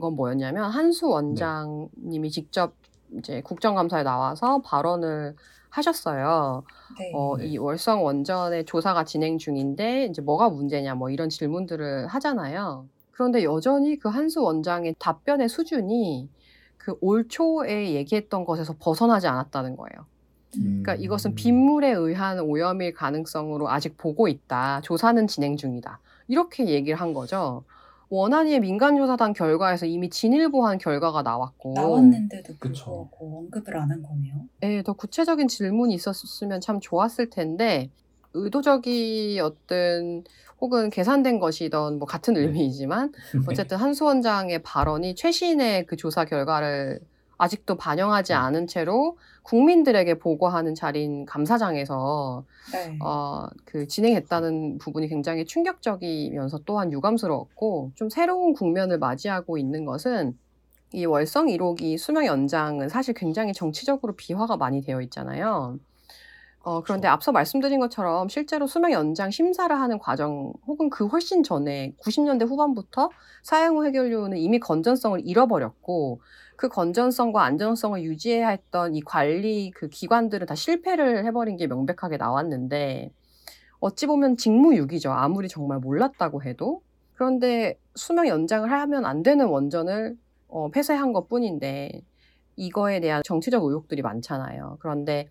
건 0.00 0.16
뭐였냐면 0.16 0.70
한수 0.70 1.08
원장님이 1.08 2.30
직접 2.30 2.74
이제 3.18 3.42
국정감사에 3.42 4.02
나와서 4.02 4.60
발언을 4.62 5.36
하셨어요. 5.72 6.64
네. 6.98 7.10
어, 7.14 7.36
네. 7.38 7.46
이 7.46 7.58
월성 7.58 8.04
원전의 8.04 8.64
조사가 8.66 9.04
진행 9.04 9.38
중인데 9.38 10.06
이제 10.06 10.22
뭐가 10.22 10.50
문제냐 10.50 10.94
뭐 10.94 11.10
이런 11.10 11.28
질문들을 11.28 12.06
하잖아요. 12.08 12.86
그런데 13.10 13.42
여전히 13.44 13.98
그 13.98 14.08
한수 14.08 14.42
원장의 14.42 14.96
답변의 14.98 15.48
수준이 15.48 16.28
그 16.78 16.94
올 17.00 17.28
초에 17.28 17.92
얘기했던 17.94 18.44
것에서 18.44 18.74
벗어나지 18.78 19.26
않았다는 19.28 19.76
거예요. 19.76 20.06
그러니까 20.52 20.94
음. 20.94 21.00
이것은 21.00 21.34
빗물에 21.34 21.90
의한 21.92 22.40
오염일 22.40 22.92
가능성으로 22.92 23.70
아직 23.70 23.96
보고 23.96 24.28
있다. 24.28 24.80
조사는 24.82 25.26
진행 25.26 25.56
중이다. 25.56 26.00
이렇게 26.28 26.66
얘기를 26.68 27.00
한 27.00 27.14
거죠. 27.14 27.64
원안위의 28.16 28.60
민간조사단 28.60 29.32
결과에서 29.32 29.86
이미 29.86 30.10
진일보한 30.10 30.76
결과가 30.76 31.22
나왔고 31.22 31.72
나왔는데도 31.72 32.52
그쵸. 32.58 32.84
불구하고 32.84 33.38
언급을 33.38 33.74
안 33.78 33.90
한 33.90 34.02
거네요. 34.02 34.34
예, 34.64 34.82
더 34.82 34.92
구체적인 34.92 35.48
질문이 35.48 35.94
있었으면 35.94 36.60
참 36.60 36.78
좋았을 36.78 37.30
텐데 37.30 37.90
의도적이었든 38.34 40.24
혹은 40.60 40.90
계산된 40.90 41.38
것이던 41.40 41.98
뭐 41.98 42.06
같은 42.06 42.34
네. 42.34 42.40
의미이지만 42.40 43.12
어쨌든 43.48 43.78
한수 43.78 44.04
원장의 44.04 44.62
발언이 44.62 45.14
최신의 45.14 45.86
그 45.86 45.96
조사 45.96 46.26
결과를 46.26 47.00
아직도 47.38 47.76
반영하지 47.76 48.34
음. 48.34 48.38
않은 48.38 48.66
채로 48.66 49.16
국민들에게 49.42 50.18
보고하는 50.18 50.74
자리인 50.74 51.26
감사장에서 51.26 52.44
네. 52.72 52.98
어, 53.02 53.46
그 53.64 53.86
진행했다는 53.88 54.78
부분이 54.78 55.08
굉장히 55.08 55.44
충격적이면서 55.44 56.60
또한 56.64 56.92
유감스러웠고 56.92 57.92
좀 57.94 58.08
새로운 58.08 58.52
국면을 58.52 58.98
맞이하고 58.98 59.58
있는 59.58 59.84
것은 59.84 60.38
이 60.92 61.04
월성 61.04 61.46
1호기 61.46 61.98
수명 61.98 62.26
연장은 62.26 62.88
사실 62.88 63.14
굉장히 63.14 63.52
정치적으로 63.52 64.14
비화가 64.14 64.56
많이 64.56 64.82
되어 64.82 65.00
있잖아요. 65.02 65.78
어, 66.64 66.80
그런데 66.82 67.02
그렇죠. 67.02 67.12
앞서 67.12 67.32
말씀드린 67.32 67.80
것처럼 67.80 68.28
실제로 68.28 68.66
수명 68.66 68.92
연장 68.92 69.30
심사를 69.30 69.74
하는 69.74 69.98
과정 69.98 70.52
혹은 70.66 70.90
그 70.90 71.06
훨씬 71.06 71.42
전에 71.42 71.94
90년대 72.00 72.46
후반부터 72.46 73.10
사용 73.42 73.78
후 73.78 73.84
해결료는 73.84 74.38
이미 74.38 74.60
건전성을 74.60 75.20
잃어버렸고 75.24 76.20
그 76.56 76.68
건전성과 76.68 77.42
안전성을 77.42 78.00
유지해야 78.02 78.48
했던 78.50 78.94
이 78.94 79.00
관리 79.00 79.72
그 79.72 79.88
기관들은 79.88 80.46
다 80.46 80.54
실패를 80.54 81.24
해버린 81.24 81.56
게 81.56 81.66
명백하게 81.66 82.16
나왔는데 82.18 83.10
어찌 83.80 84.06
보면 84.06 84.36
직무유기죠. 84.36 85.10
아무리 85.10 85.48
정말 85.48 85.80
몰랐다고 85.80 86.44
해도. 86.44 86.82
그런데 87.14 87.78
수명 87.96 88.28
연장을 88.28 88.70
하면 88.70 89.04
안 89.04 89.24
되는 89.24 89.46
원전을 89.46 90.16
어, 90.46 90.70
폐쇄한 90.70 91.12
것 91.12 91.28
뿐인데 91.28 92.02
이거에 92.54 93.00
대한 93.00 93.22
정치적 93.24 93.64
의혹들이 93.64 94.02
많잖아요. 94.02 94.76
그런데 94.80 95.28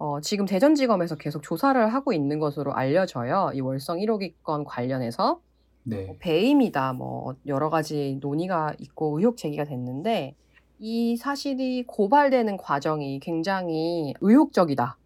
어, 0.00 0.18
지금 0.22 0.46
대전지검에서 0.46 1.16
계속 1.16 1.42
조사를 1.42 1.92
하고 1.92 2.14
있는 2.14 2.38
것으로 2.38 2.72
알려져요. 2.72 3.50
이 3.52 3.60
월성 3.60 3.98
1호기 3.98 4.32
건 4.42 4.64
관련해서. 4.64 5.42
네. 5.82 6.06
뭐 6.06 6.16
배임이다 6.18 6.94
뭐 6.94 7.34
여러 7.46 7.68
가지 7.68 8.18
논의가 8.20 8.74
있고 8.78 9.18
의혹 9.18 9.36
제기가 9.36 9.64
됐는데 9.64 10.34
이 10.78 11.18
사실이 11.18 11.84
고발되는 11.86 12.56
과정이 12.56 13.20
굉장히 13.20 14.14
의혹적이다. 14.22 14.96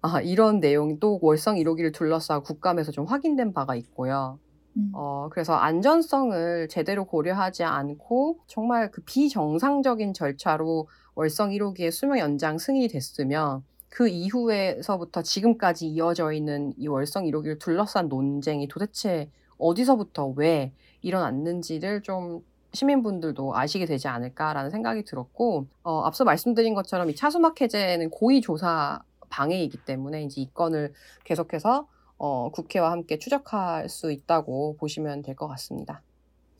아, 0.00 0.20
이런 0.22 0.60
내용이 0.60 0.98
또 0.98 1.18
월성 1.20 1.56
1호기를 1.56 1.92
둘러싸고 1.92 2.42
국감에서 2.44 2.90
좀 2.90 3.04
확인된 3.04 3.52
바가 3.52 3.74
있고요. 3.74 4.38
음. 4.78 4.92
어, 4.94 5.28
그래서 5.30 5.56
안전성을 5.56 6.68
제대로 6.68 7.04
고려하지 7.04 7.64
않고 7.64 8.38
정말 8.46 8.90
그 8.90 9.02
비정상적인 9.02 10.14
절차로 10.14 10.88
월성 11.16 11.50
1호기의 11.50 11.90
수명 11.90 12.18
연장 12.18 12.56
승인이 12.56 12.88
됐으면 12.88 13.62
그 13.88 14.08
이후에서부터 14.08 15.22
지금까지 15.22 15.88
이어져 15.88 16.32
있는 16.32 16.72
이 16.76 16.88
월성 16.88 17.24
1호기를 17.24 17.58
둘러싼 17.58 18.08
논쟁이 18.08 18.68
도대체 18.68 19.30
어디서부터 19.58 20.28
왜 20.36 20.72
일어났는지를 21.02 22.02
좀 22.02 22.44
시민분들도 22.72 23.56
아시게 23.56 23.86
되지 23.86 24.08
않을까라는 24.08 24.70
생각이 24.70 25.04
들었고 25.04 25.66
어, 25.82 26.02
앞서 26.02 26.24
말씀드린 26.24 26.74
것처럼 26.74 27.08
이 27.10 27.14
차수막 27.14 27.60
해제는 27.60 28.10
고의 28.10 28.40
조사 28.42 29.00
방해이기 29.30 29.78
때문에 29.84 30.22
이제 30.24 30.42
이 30.42 30.50
건을 30.52 30.92
계속해서 31.24 31.88
어, 32.18 32.50
국회와 32.50 32.90
함께 32.92 33.18
추적할 33.18 33.88
수 33.88 34.12
있다고 34.12 34.76
보시면 34.78 35.22
될 35.22 35.34
것 35.34 35.48
같습니다. 35.48 36.02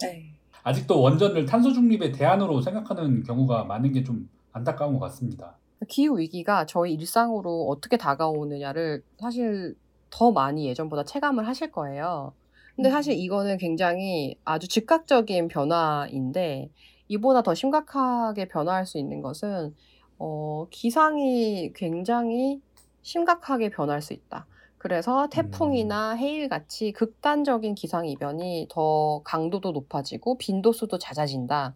네. 0.00 0.32
아직도 0.62 1.00
원전을 1.00 1.46
탄소 1.46 1.72
중립의 1.72 2.12
대안으로 2.12 2.62
생각하는 2.62 3.22
경우가 3.22 3.64
많은 3.64 3.92
게 3.92 4.02
좀 4.02 4.28
안타까운 4.52 4.94
것 4.94 5.00
같습니다. 5.00 5.56
기후 5.86 6.18
위기가 6.18 6.66
저희 6.66 6.94
일상으로 6.94 7.68
어떻게 7.68 7.96
다가오느냐를 7.96 9.02
사실 9.20 9.76
더 10.10 10.32
많이 10.32 10.66
예전보다 10.66 11.04
체감을 11.04 11.46
하실 11.46 11.70
거예요. 11.70 12.32
근데 12.74 12.90
사실 12.90 13.14
이거는 13.14 13.58
굉장히 13.58 14.36
아주 14.44 14.68
즉각적인 14.68 15.48
변화인데 15.48 16.70
이보다 17.08 17.42
더 17.42 17.54
심각하게 17.54 18.48
변화할 18.48 18.86
수 18.86 18.98
있는 18.98 19.20
것은 19.20 19.74
어, 20.18 20.66
기상이 20.70 21.72
굉장히 21.74 22.60
심각하게 23.02 23.70
변할 23.70 24.02
수 24.02 24.12
있다. 24.12 24.46
그래서 24.78 25.28
태풍이나 25.28 26.12
해일 26.12 26.48
같이 26.48 26.92
극단적인 26.92 27.74
기상 27.74 28.06
이변이 28.06 28.68
더 28.70 29.22
강도도 29.24 29.72
높아지고 29.72 30.38
빈도수도 30.38 30.98
잦아진다. 30.98 31.74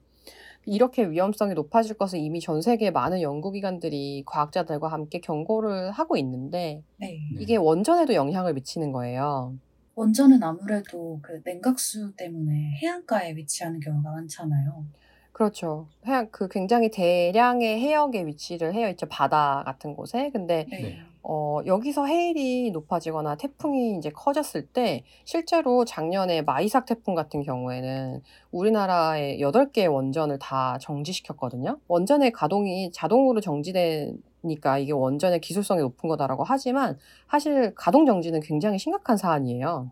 이렇게 0.65 1.09
위험성이 1.09 1.55
높아질 1.55 1.97
것을 1.97 2.19
이미 2.19 2.41
전 2.41 2.63
세계 2.63 2.91
많은 2.91 3.21
연구기관들이 3.21 4.23
과학자들과 4.27 4.89
함께 4.89 5.21
경고를 5.21 5.91
하고 5.91 6.17
있는데 6.17 6.83
네. 6.99 7.19
이게 7.39 7.57
원전에도 7.57 8.15
영향을 8.15 8.55
미치는 8.55 8.93
거예요. 8.93 9.55
원전은 9.95 10.43
아무래도 10.43 11.19
그 11.23 11.43
냉각수 11.45 12.15
때문에 12.17 12.79
해안가에 12.83 13.37
위치하는 13.37 13.81
경우가 13.81 14.11
많잖아요. 14.11 14.85
그렇죠. 15.33 15.89
해양, 16.07 16.29
그 16.31 16.49
굉장히 16.49 16.91
대량의 16.91 17.81
해역에 17.81 18.27
위치를 18.27 18.75
해여 18.75 18.89
있죠. 18.91 19.07
바다 19.07 19.63
같은 19.65 19.95
곳에. 19.95 20.31
근데 20.31 20.67
네. 20.71 21.01
네. 21.23 21.29
어, 21.29 21.61
여기서 21.67 22.07
해일이 22.07 22.71
높아지거나 22.73 23.37
태풍이 23.37 23.97
이제 23.97 24.11
커졌을 24.11 24.67
때 24.67 25.05
실제로 25.25 25.85
작년에 25.85 26.43
마이삭 26.43 26.87
태풍 26.87 27.15
같은 27.15 27.43
경우에는 27.43 28.23
우리나라의 28.51 29.41
8개의 29.41 29.93
원전을 29.93 30.39
다 30.39 30.79
정지시켰거든요. 30.81 31.79
원전의 31.89 32.33
가동이 32.33 32.91
자동으로 32.93 33.41
정지되니까 33.41 34.79
이게 34.79 34.93
원전의 34.93 35.41
기술성이 35.41 35.81
높은 35.83 36.09
거다라고 36.09 36.45
하지만 36.45 36.99
사실 37.31 37.75
가동 37.75 38.05
정지는 38.05 38.41
굉장히 38.41 38.79
심각한 38.79 39.17
사안이에요. 39.17 39.91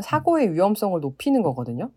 사고의 0.00 0.54
위험성을 0.54 0.98
높이는 1.00 1.42
거거든요. 1.42 1.90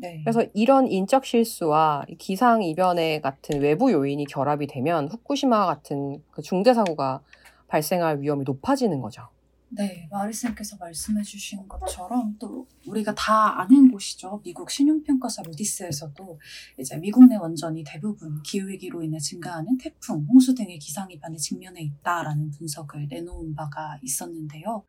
네. 0.00 0.20
그래서 0.22 0.44
이런 0.54 0.86
인적 0.86 1.24
실수와 1.24 2.04
기상 2.18 2.62
이변의 2.62 3.20
같은 3.20 3.60
외부 3.60 3.90
요인이 3.90 4.24
결합이 4.26 4.68
되면 4.68 5.08
후쿠시마 5.08 5.66
같은 5.66 6.22
그 6.30 6.40
중대 6.40 6.72
사고가 6.72 7.20
발생할 7.68 8.20
위험이 8.20 8.44
높아지는 8.44 9.00
거죠. 9.00 9.28
네, 9.70 10.08
마리쌤께서 10.10 10.76
말씀해 10.78 11.22
주신 11.22 11.68
것처럼 11.68 12.36
또 12.38 12.66
우리가 12.86 13.14
다 13.14 13.60
아는 13.60 13.90
곳이죠. 13.90 14.40
미국 14.42 14.70
신용평가사 14.70 15.42
루디스에서도 15.42 16.40
이제 16.78 16.96
미국 16.96 17.26
내 17.26 17.36
원전이 17.36 17.84
대부분 17.86 18.42
기후위기로 18.42 19.02
인해 19.02 19.18
증가하는 19.18 19.76
태풍, 19.76 20.24
홍수 20.26 20.54
등의 20.54 20.78
기상이변에 20.78 21.36
직면해 21.36 21.82
있다라는 21.82 22.50
분석을 22.52 23.08
내놓은 23.08 23.54
바가 23.54 23.98
있었는데요. 24.02 24.84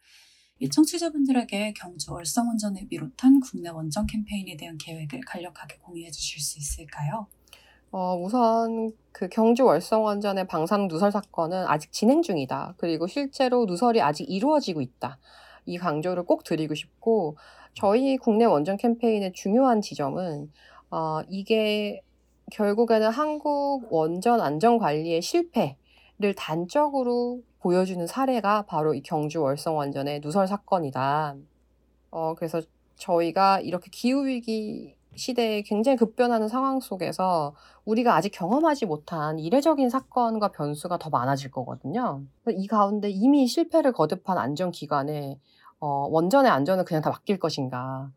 이 0.60 0.70
청취자분들에게 0.70 1.74
경주 1.74 2.14
월성원전을 2.14 2.88
비롯한 2.88 3.42
국내 3.42 3.70
원전 3.70 4.06
캠페인에 4.06 4.56
대한 4.56 4.78
계획을 4.78 5.22
간략하게 5.26 5.78
공유해 5.80 6.10
주실 6.10 6.42
수 6.42 6.58
있을까요? 6.58 7.28
어, 7.92 8.16
우선 8.16 8.92
그 9.12 9.28
경주 9.30 9.66
월성 9.66 10.04
원전의 10.04 10.48
방사능 10.48 10.88
누설 10.88 11.12
사건은 11.12 11.66
아직 11.68 11.92
진행 11.92 12.22
중이다. 12.22 12.76
그리고 12.78 13.08
실제로 13.08 13.66
누설이 13.66 14.02
아직 14.02 14.30
이루어지고 14.30 14.82
있다. 14.82 15.18
이 15.66 15.78
강조를 15.78 16.24
꼭 16.24 16.44
드리고 16.44 16.76
싶고 16.76 17.38
저희 17.74 18.18
국내 18.18 18.46
원전 18.46 18.78
캠페인의 18.78 19.34
중요한 19.34 19.82
지점은 19.82 20.52
어, 20.92 21.22
이게 21.30 22.02
결국에는 22.52 23.10
한국 23.10 23.92
원전 23.92 24.42
안전 24.42 24.78
관리의 24.78 25.22
실패를 25.22 26.36
단적으로 26.36 27.42
보여주는 27.60 28.06
사례가 28.06 28.64
바로 28.64 28.94
이 28.94 29.02
경주 29.02 29.42
월성 29.42 29.78
원전의 29.78 30.22
누설 30.22 30.48
사건이다. 30.48 31.36
어, 32.12 32.36
그래서 32.36 32.62
저희가 32.96 33.62
이렇게 33.62 33.90
기후 33.92 34.26
위기 34.28 34.96
시대에 35.20 35.62
굉장히 35.62 35.98
급변하는 35.98 36.48
상황 36.48 36.80
속에서 36.80 37.54
우리가 37.86 38.16
아직 38.16 38.30
경험하지 38.30 38.88
못한 38.88 39.38
이례적인 39.38 39.90
사건과 39.90 40.52
변수가 40.52 40.98
더 40.98 41.10
많아질 41.10 41.52
거거든요. 41.52 42.24
이 42.50 42.66
가운데 42.66 43.10
이미 43.10 43.46
실패를 43.46 43.92
거듭한 43.92 44.38
안전기관에 44.38 45.40
어, 45.80 46.08
원전의 46.10 46.52
안전을 46.52 46.86
그냥 46.86 47.02
다 47.02 47.10
맡길 47.10 47.40
것인가. 47.40 48.10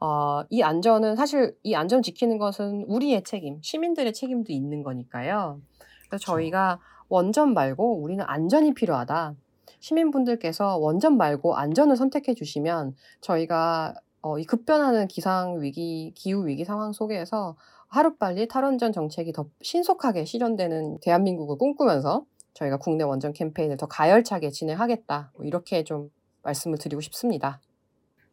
어, 0.00 0.42
이 0.50 0.62
안전은 0.62 1.16
사실 1.16 1.56
이 1.62 1.74
안전 1.74 2.02
지키는 2.02 2.38
것은 2.38 2.84
우리의 2.86 3.22
책임, 3.24 3.60
시민들의 3.62 4.12
책임도 4.12 4.52
있는 4.52 4.82
거니까요. 4.82 5.60
그래서 6.08 6.24
저희가 6.24 6.78
원전 7.08 7.54
말고 7.54 8.00
우리는 8.00 8.24
안전이 8.26 8.74
필요하다. 8.74 9.34
시민분들께서 9.80 10.76
원전 10.76 11.16
말고 11.16 11.56
안전을 11.56 11.96
선택해 11.96 12.34
주시면 12.34 12.94
저희가 13.20 13.94
어, 14.20 14.38
이 14.38 14.44
급변하는 14.44 15.08
기상 15.08 15.60
위기, 15.60 16.12
기후 16.14 16.46
위기 16.46 16.64
상황 16.64 16.92
속에서 16.92 17.56
하루빨리 17.88 18.48
탈원전 18.48 18.92
정책이 18.92 19.32
더 19.32 19.48
신속하게 19.62 20.24
실현되는 20.24 21.00
대한민국을 21.00 21.56
꿈꾸면서 21.56 22.26
저희가 22.54 22.78
국내 22.78 23.04
원전 23.04 23.32
캠페인을 23.32 23.76
더 23.76 23.86
가열차게 23.86 24.50
진행하겠다. 24.50 25.32
뭐 25.36 25.46
이렇게 25.46 25.84
좀 25.84 26.10
말씀을 26.42 26.78
드리고 26.78 27.00
싶습니다. 27.00 27.60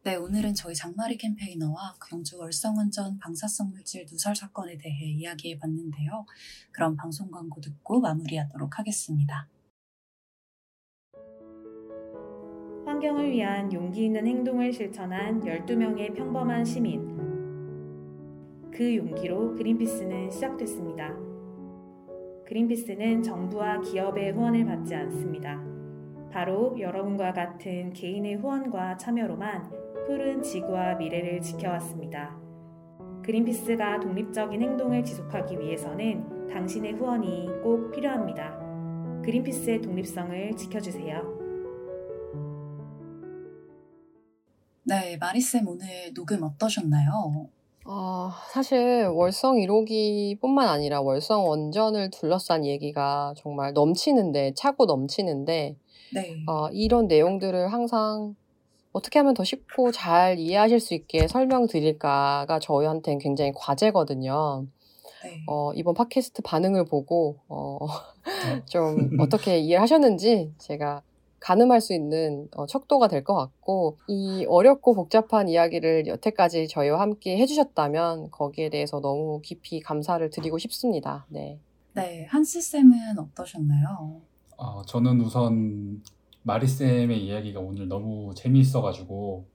네, 0.02 0.14
오늘은 0.14 0.54
저희 0.54 0.74
장마리 0.74 1.16
캠페이너와 1.16 1.96
경주 2.08 2.38
월성원전 2.38 3.18
방사성 3.18 3.70
물질 3.70 4.06
누설 4.08 4.36
사건에 4.36 4.78
대해 4.78 5.10
이야기해 5.10 5.58
봤는데요. 5.58 6.24
그럼 6.70 6.96
방송 6.96 7.30
광고 7.30 7.60
듣고 7.60 8.00
마무리하도록 8.00 8.78
하겠습니다. 8.78 9.48
환경을 12.86 13.32
위한 13.32 13.72
용기 13.72 14.04
있는 14.04 14.24
행동을 14.28 14.72
실천한 14.72 15.40
12명의 15.40 16.14
평범한 16.14 16.64
시민. 16.64 17.04
그 18.70 18.96
용기로 18.96 19.56
그린피스는 19.56 20.30
시작됐습니다. 20.30 21.12
그린피스는 22.46 23.24
정부와 23.24 23.80
기업의 23.80 24.30
후원을 24.30 24.64
받지 24.66 24.94
않습니다. 24.94 25.60
바로 26.30 26.76
여러분과 26.78 27.32
같은 27.32 27.92
개인의 27.92 28.36
후원과 28.36 28.98
참여로만 28.98 29.68
푸른 30.06 30.40
지구와 30.40 30.94
미래를 30.94 31.40
지켜왔습니다. 31.40 32.38
그린피스가 33.24 33.98
독립적인 33.98 34.62
행동을 34.62 35.02
지속하기 35.02 35.58
위해서는 35.58 36.46
당신의 36.50 36.92
후원이 36.92 37.48
꼭 37.64 37.90
필요합니다. 37.90 38.56
그린피스의 39.24 39.82
독립성을 39.82 40.54
지켜주세요. 40.54 41.35
네, 44.88 45.16
마리쌤 45.16 45.66
오늘 45.66 46.14
녹음 46.14 46.44
어떠셨나요? 46.44 47.48
어, 47.86 48.30
사실 48.52 49.08
월성 49.08 49.56
1호기뿐만 49.56 50.68
아니라 50.68 51.00
월성 51.00 51.48
원전을 51.48 52.10
둘러싼 52.10 52.64
얘기가 52.64 53.34
정말 53.36 53.72
넘치는데, 53.72 54.54
차고 54.54 54.86
넘치는데, 54.86 55.74
네. 56.14 56.36
어, 56.46 56.68
이런 56.68 57.08
내용들을 57.08 57.72
항상 57.72 58.36
어떻게 58.92 59.18
하면 59.18 59.34
더 59.34 59.42
쉽고 59.42 59.90
잘 59.90 60.38
이해하실 60.38 60.78
수 60.78 60.94
있게 60.94 61.26
설명드릴까가 61.26 62.60
저희한테는 62.60 63.18
굉장히 63.18 63.50
과제거든요. 63.56 64.66
네. 65.24 65.42
어, 65.48 65.72
이번 65.74 65.94
팟캐스트 65.94 66.42
반응을 66.42 66.84
보고, 66.84 67.40
어, 67.48 67.78
좀 68.70 68.96
어떻게 69.18 69.58
이해하셨는지 69.58 70.54
제가 70.58 71.02
가늠할 71.40 71.80
수 71.80 71.94
있는 71.94 72.48
어, 72.56 72.66
척도가 72.66 73.08
될 73.08 73.24
것 73.24 73.34
같고, 73.34 73.98
이 74.08 74.44
어렵고 74.48 74.94
복잡한 74.94 75.48
이야기를 75.48 76.06
여태까지 76.06 76.68
저희와 76.68 77.00
함께 77.00 77.36
해주셨다면 77.38 78.30
거기에 78.30 78.68
대해서 78.70 79.00
너무 79.00 79.40
깊이 79.42 79.80
감사를 79.80 80.28
드리고 80.30 80.58
싶습니다. 80.58 81.26
네. 81.28 81.58
네, 81.94 82.26
한스 82.30 82.60
쌤은 82.60 83.18
어떠셨나요? 83.18 84.20
어, 84.58 84.82
저는 84.86 85.20
우선 85.20 86.02
마리 86.42 86.66
쌤의 86.66 87.24
이야기가 87.24 87.60
오늘 87.60 87.88
너무 87.88 88.34
재미있어가지고 88.34 89.46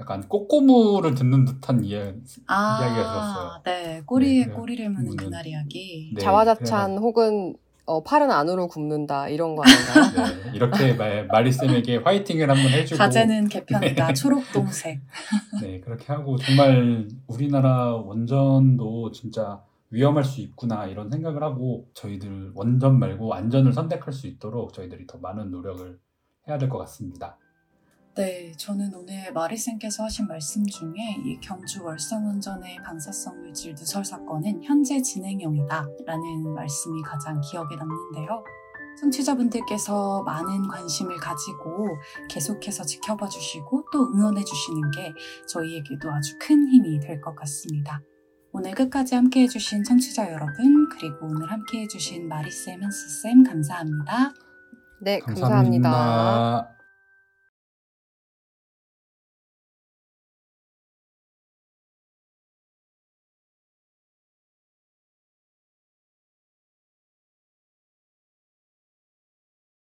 약간 0.00 0.26
꼬꼬무를 0.28 1.14
듣는 1.14 1.44
듯한 1.44 1.84
이야, 1.84 2.12
아, 2.46 2.78
이야기가 2.80 3.12
들었어요. 3.12 3.62
네, 3.64 4.02
꼬리에 4.06 4.46
네, 4.46 4.52
꼬리를 4.52 4.88
무는. 4.88 5.16
그날 5.16 5.46
이야기. 5.46 6.12
네, 6.14 6.20
자화자찬 6.20 6.96
혹은 6.98 7.54
어, 7.90 8.02
팔은 8.04 8.30
안으로 8.30 8.68
굽는다 8.68 9.28
이런 9.28 9.56
거 9.56 9.64
아닌가요? 9.64 10.26
네, 10.44 10.50
이렇게 10.54 10.92
마, 10.94 11.06
마리쌤에게 11.24 11.96
화이팅을 11.96 12.48
한번 12.48 12.70
해주고 12.70 12.96
가제는 12.96 13.48
개편이다. 13.48 14.12
초록 14.12 14.44
동색. 14.52 15.00
네, 15.60 15.80
그렇게 15.80 16.04
하고 16.12 16.36
정말 16.36 17.08
우리나라 17.26 17.96
원전도 17.96 19.10
진짜 19.10 19.60
위험할 19.90 20.22
수 20.22 20.40
있구나 20.40 20.86
이런 20.86 21.10
생각을 21.10 21.42
하고 21.42 21.88
저희들 21.94 22.52
원전 22.54 23.00
말고 23.00 23.34
안전을 23.34 23.72
선택할 23.72 24.12
수 24.12 24.28
있도록 24.28 24.72
저희들이 24.72 25.08
더 25.08 25.18
많은 25.18 25.50
노력을 25.50 25.98
해야 26.48 26.58
될 26.58 26.68
것 26.68 26.78
같습니다. 26.78 27.38
네, 28.20 28.52
저는 28.58 28.92
오늘 28.94 29.32
마리쌤께서 29.32 30.04
하신 30.04 30.26
말씀 30.26 30.66
중에 30.66 31.16
이 31.24 31.40
경주 31.40 31.82
월성원전의 31.82 32.76
방사성 32.84 33.40
물질 33.40 33.72
누설 33.72 34.04
사건은 34.04 34.62
현재 34.62 35.00
진행형이다 35.00 35.86
라는 36.04 36.54
말씀이 36.54 37.00
가장 37.00 37.40
기억에 37.40 37.76
남는데요. 37.76 38.44
청취자분들께서 39.00 40.22
많은 40.24 40.68
관심을 40.68 41.16
가지고 41.16 41.88
계속해서 42.28 42.84
지켜봐 42.84 43.26
주시고 43.26 43.86
또 43.90 44.12
응원해 44.12 44.44
주시는 44.44 44.90
게 44.90 45.14
저희에게도 45.48 46.12
아주 46.12 46.36
큰 46.38 46.68
힘이 46.68 47.00
될 47.00 47.22
것 47.22 47.34
같습니다. 47.36 48.02
오늘 48.52 48.72
끝까지 48.74 49.14
함께 49.14 49.44
해주신 49.44 49.82
청취자 49.82 50.30
여러분, 50.30 50.90
그리고 50.90 51.24
오늘 51.24 51.50
함께 51.50 51.80
해주신 51.84 52.28
마리쌤, 52.28 52.82
한스쌤, 52.82 53.44
감사합니다. 53.44 54.34
네, 55.00 55.20
감사합니다. 55.20 55.90
감사합니다. 55.90 56.79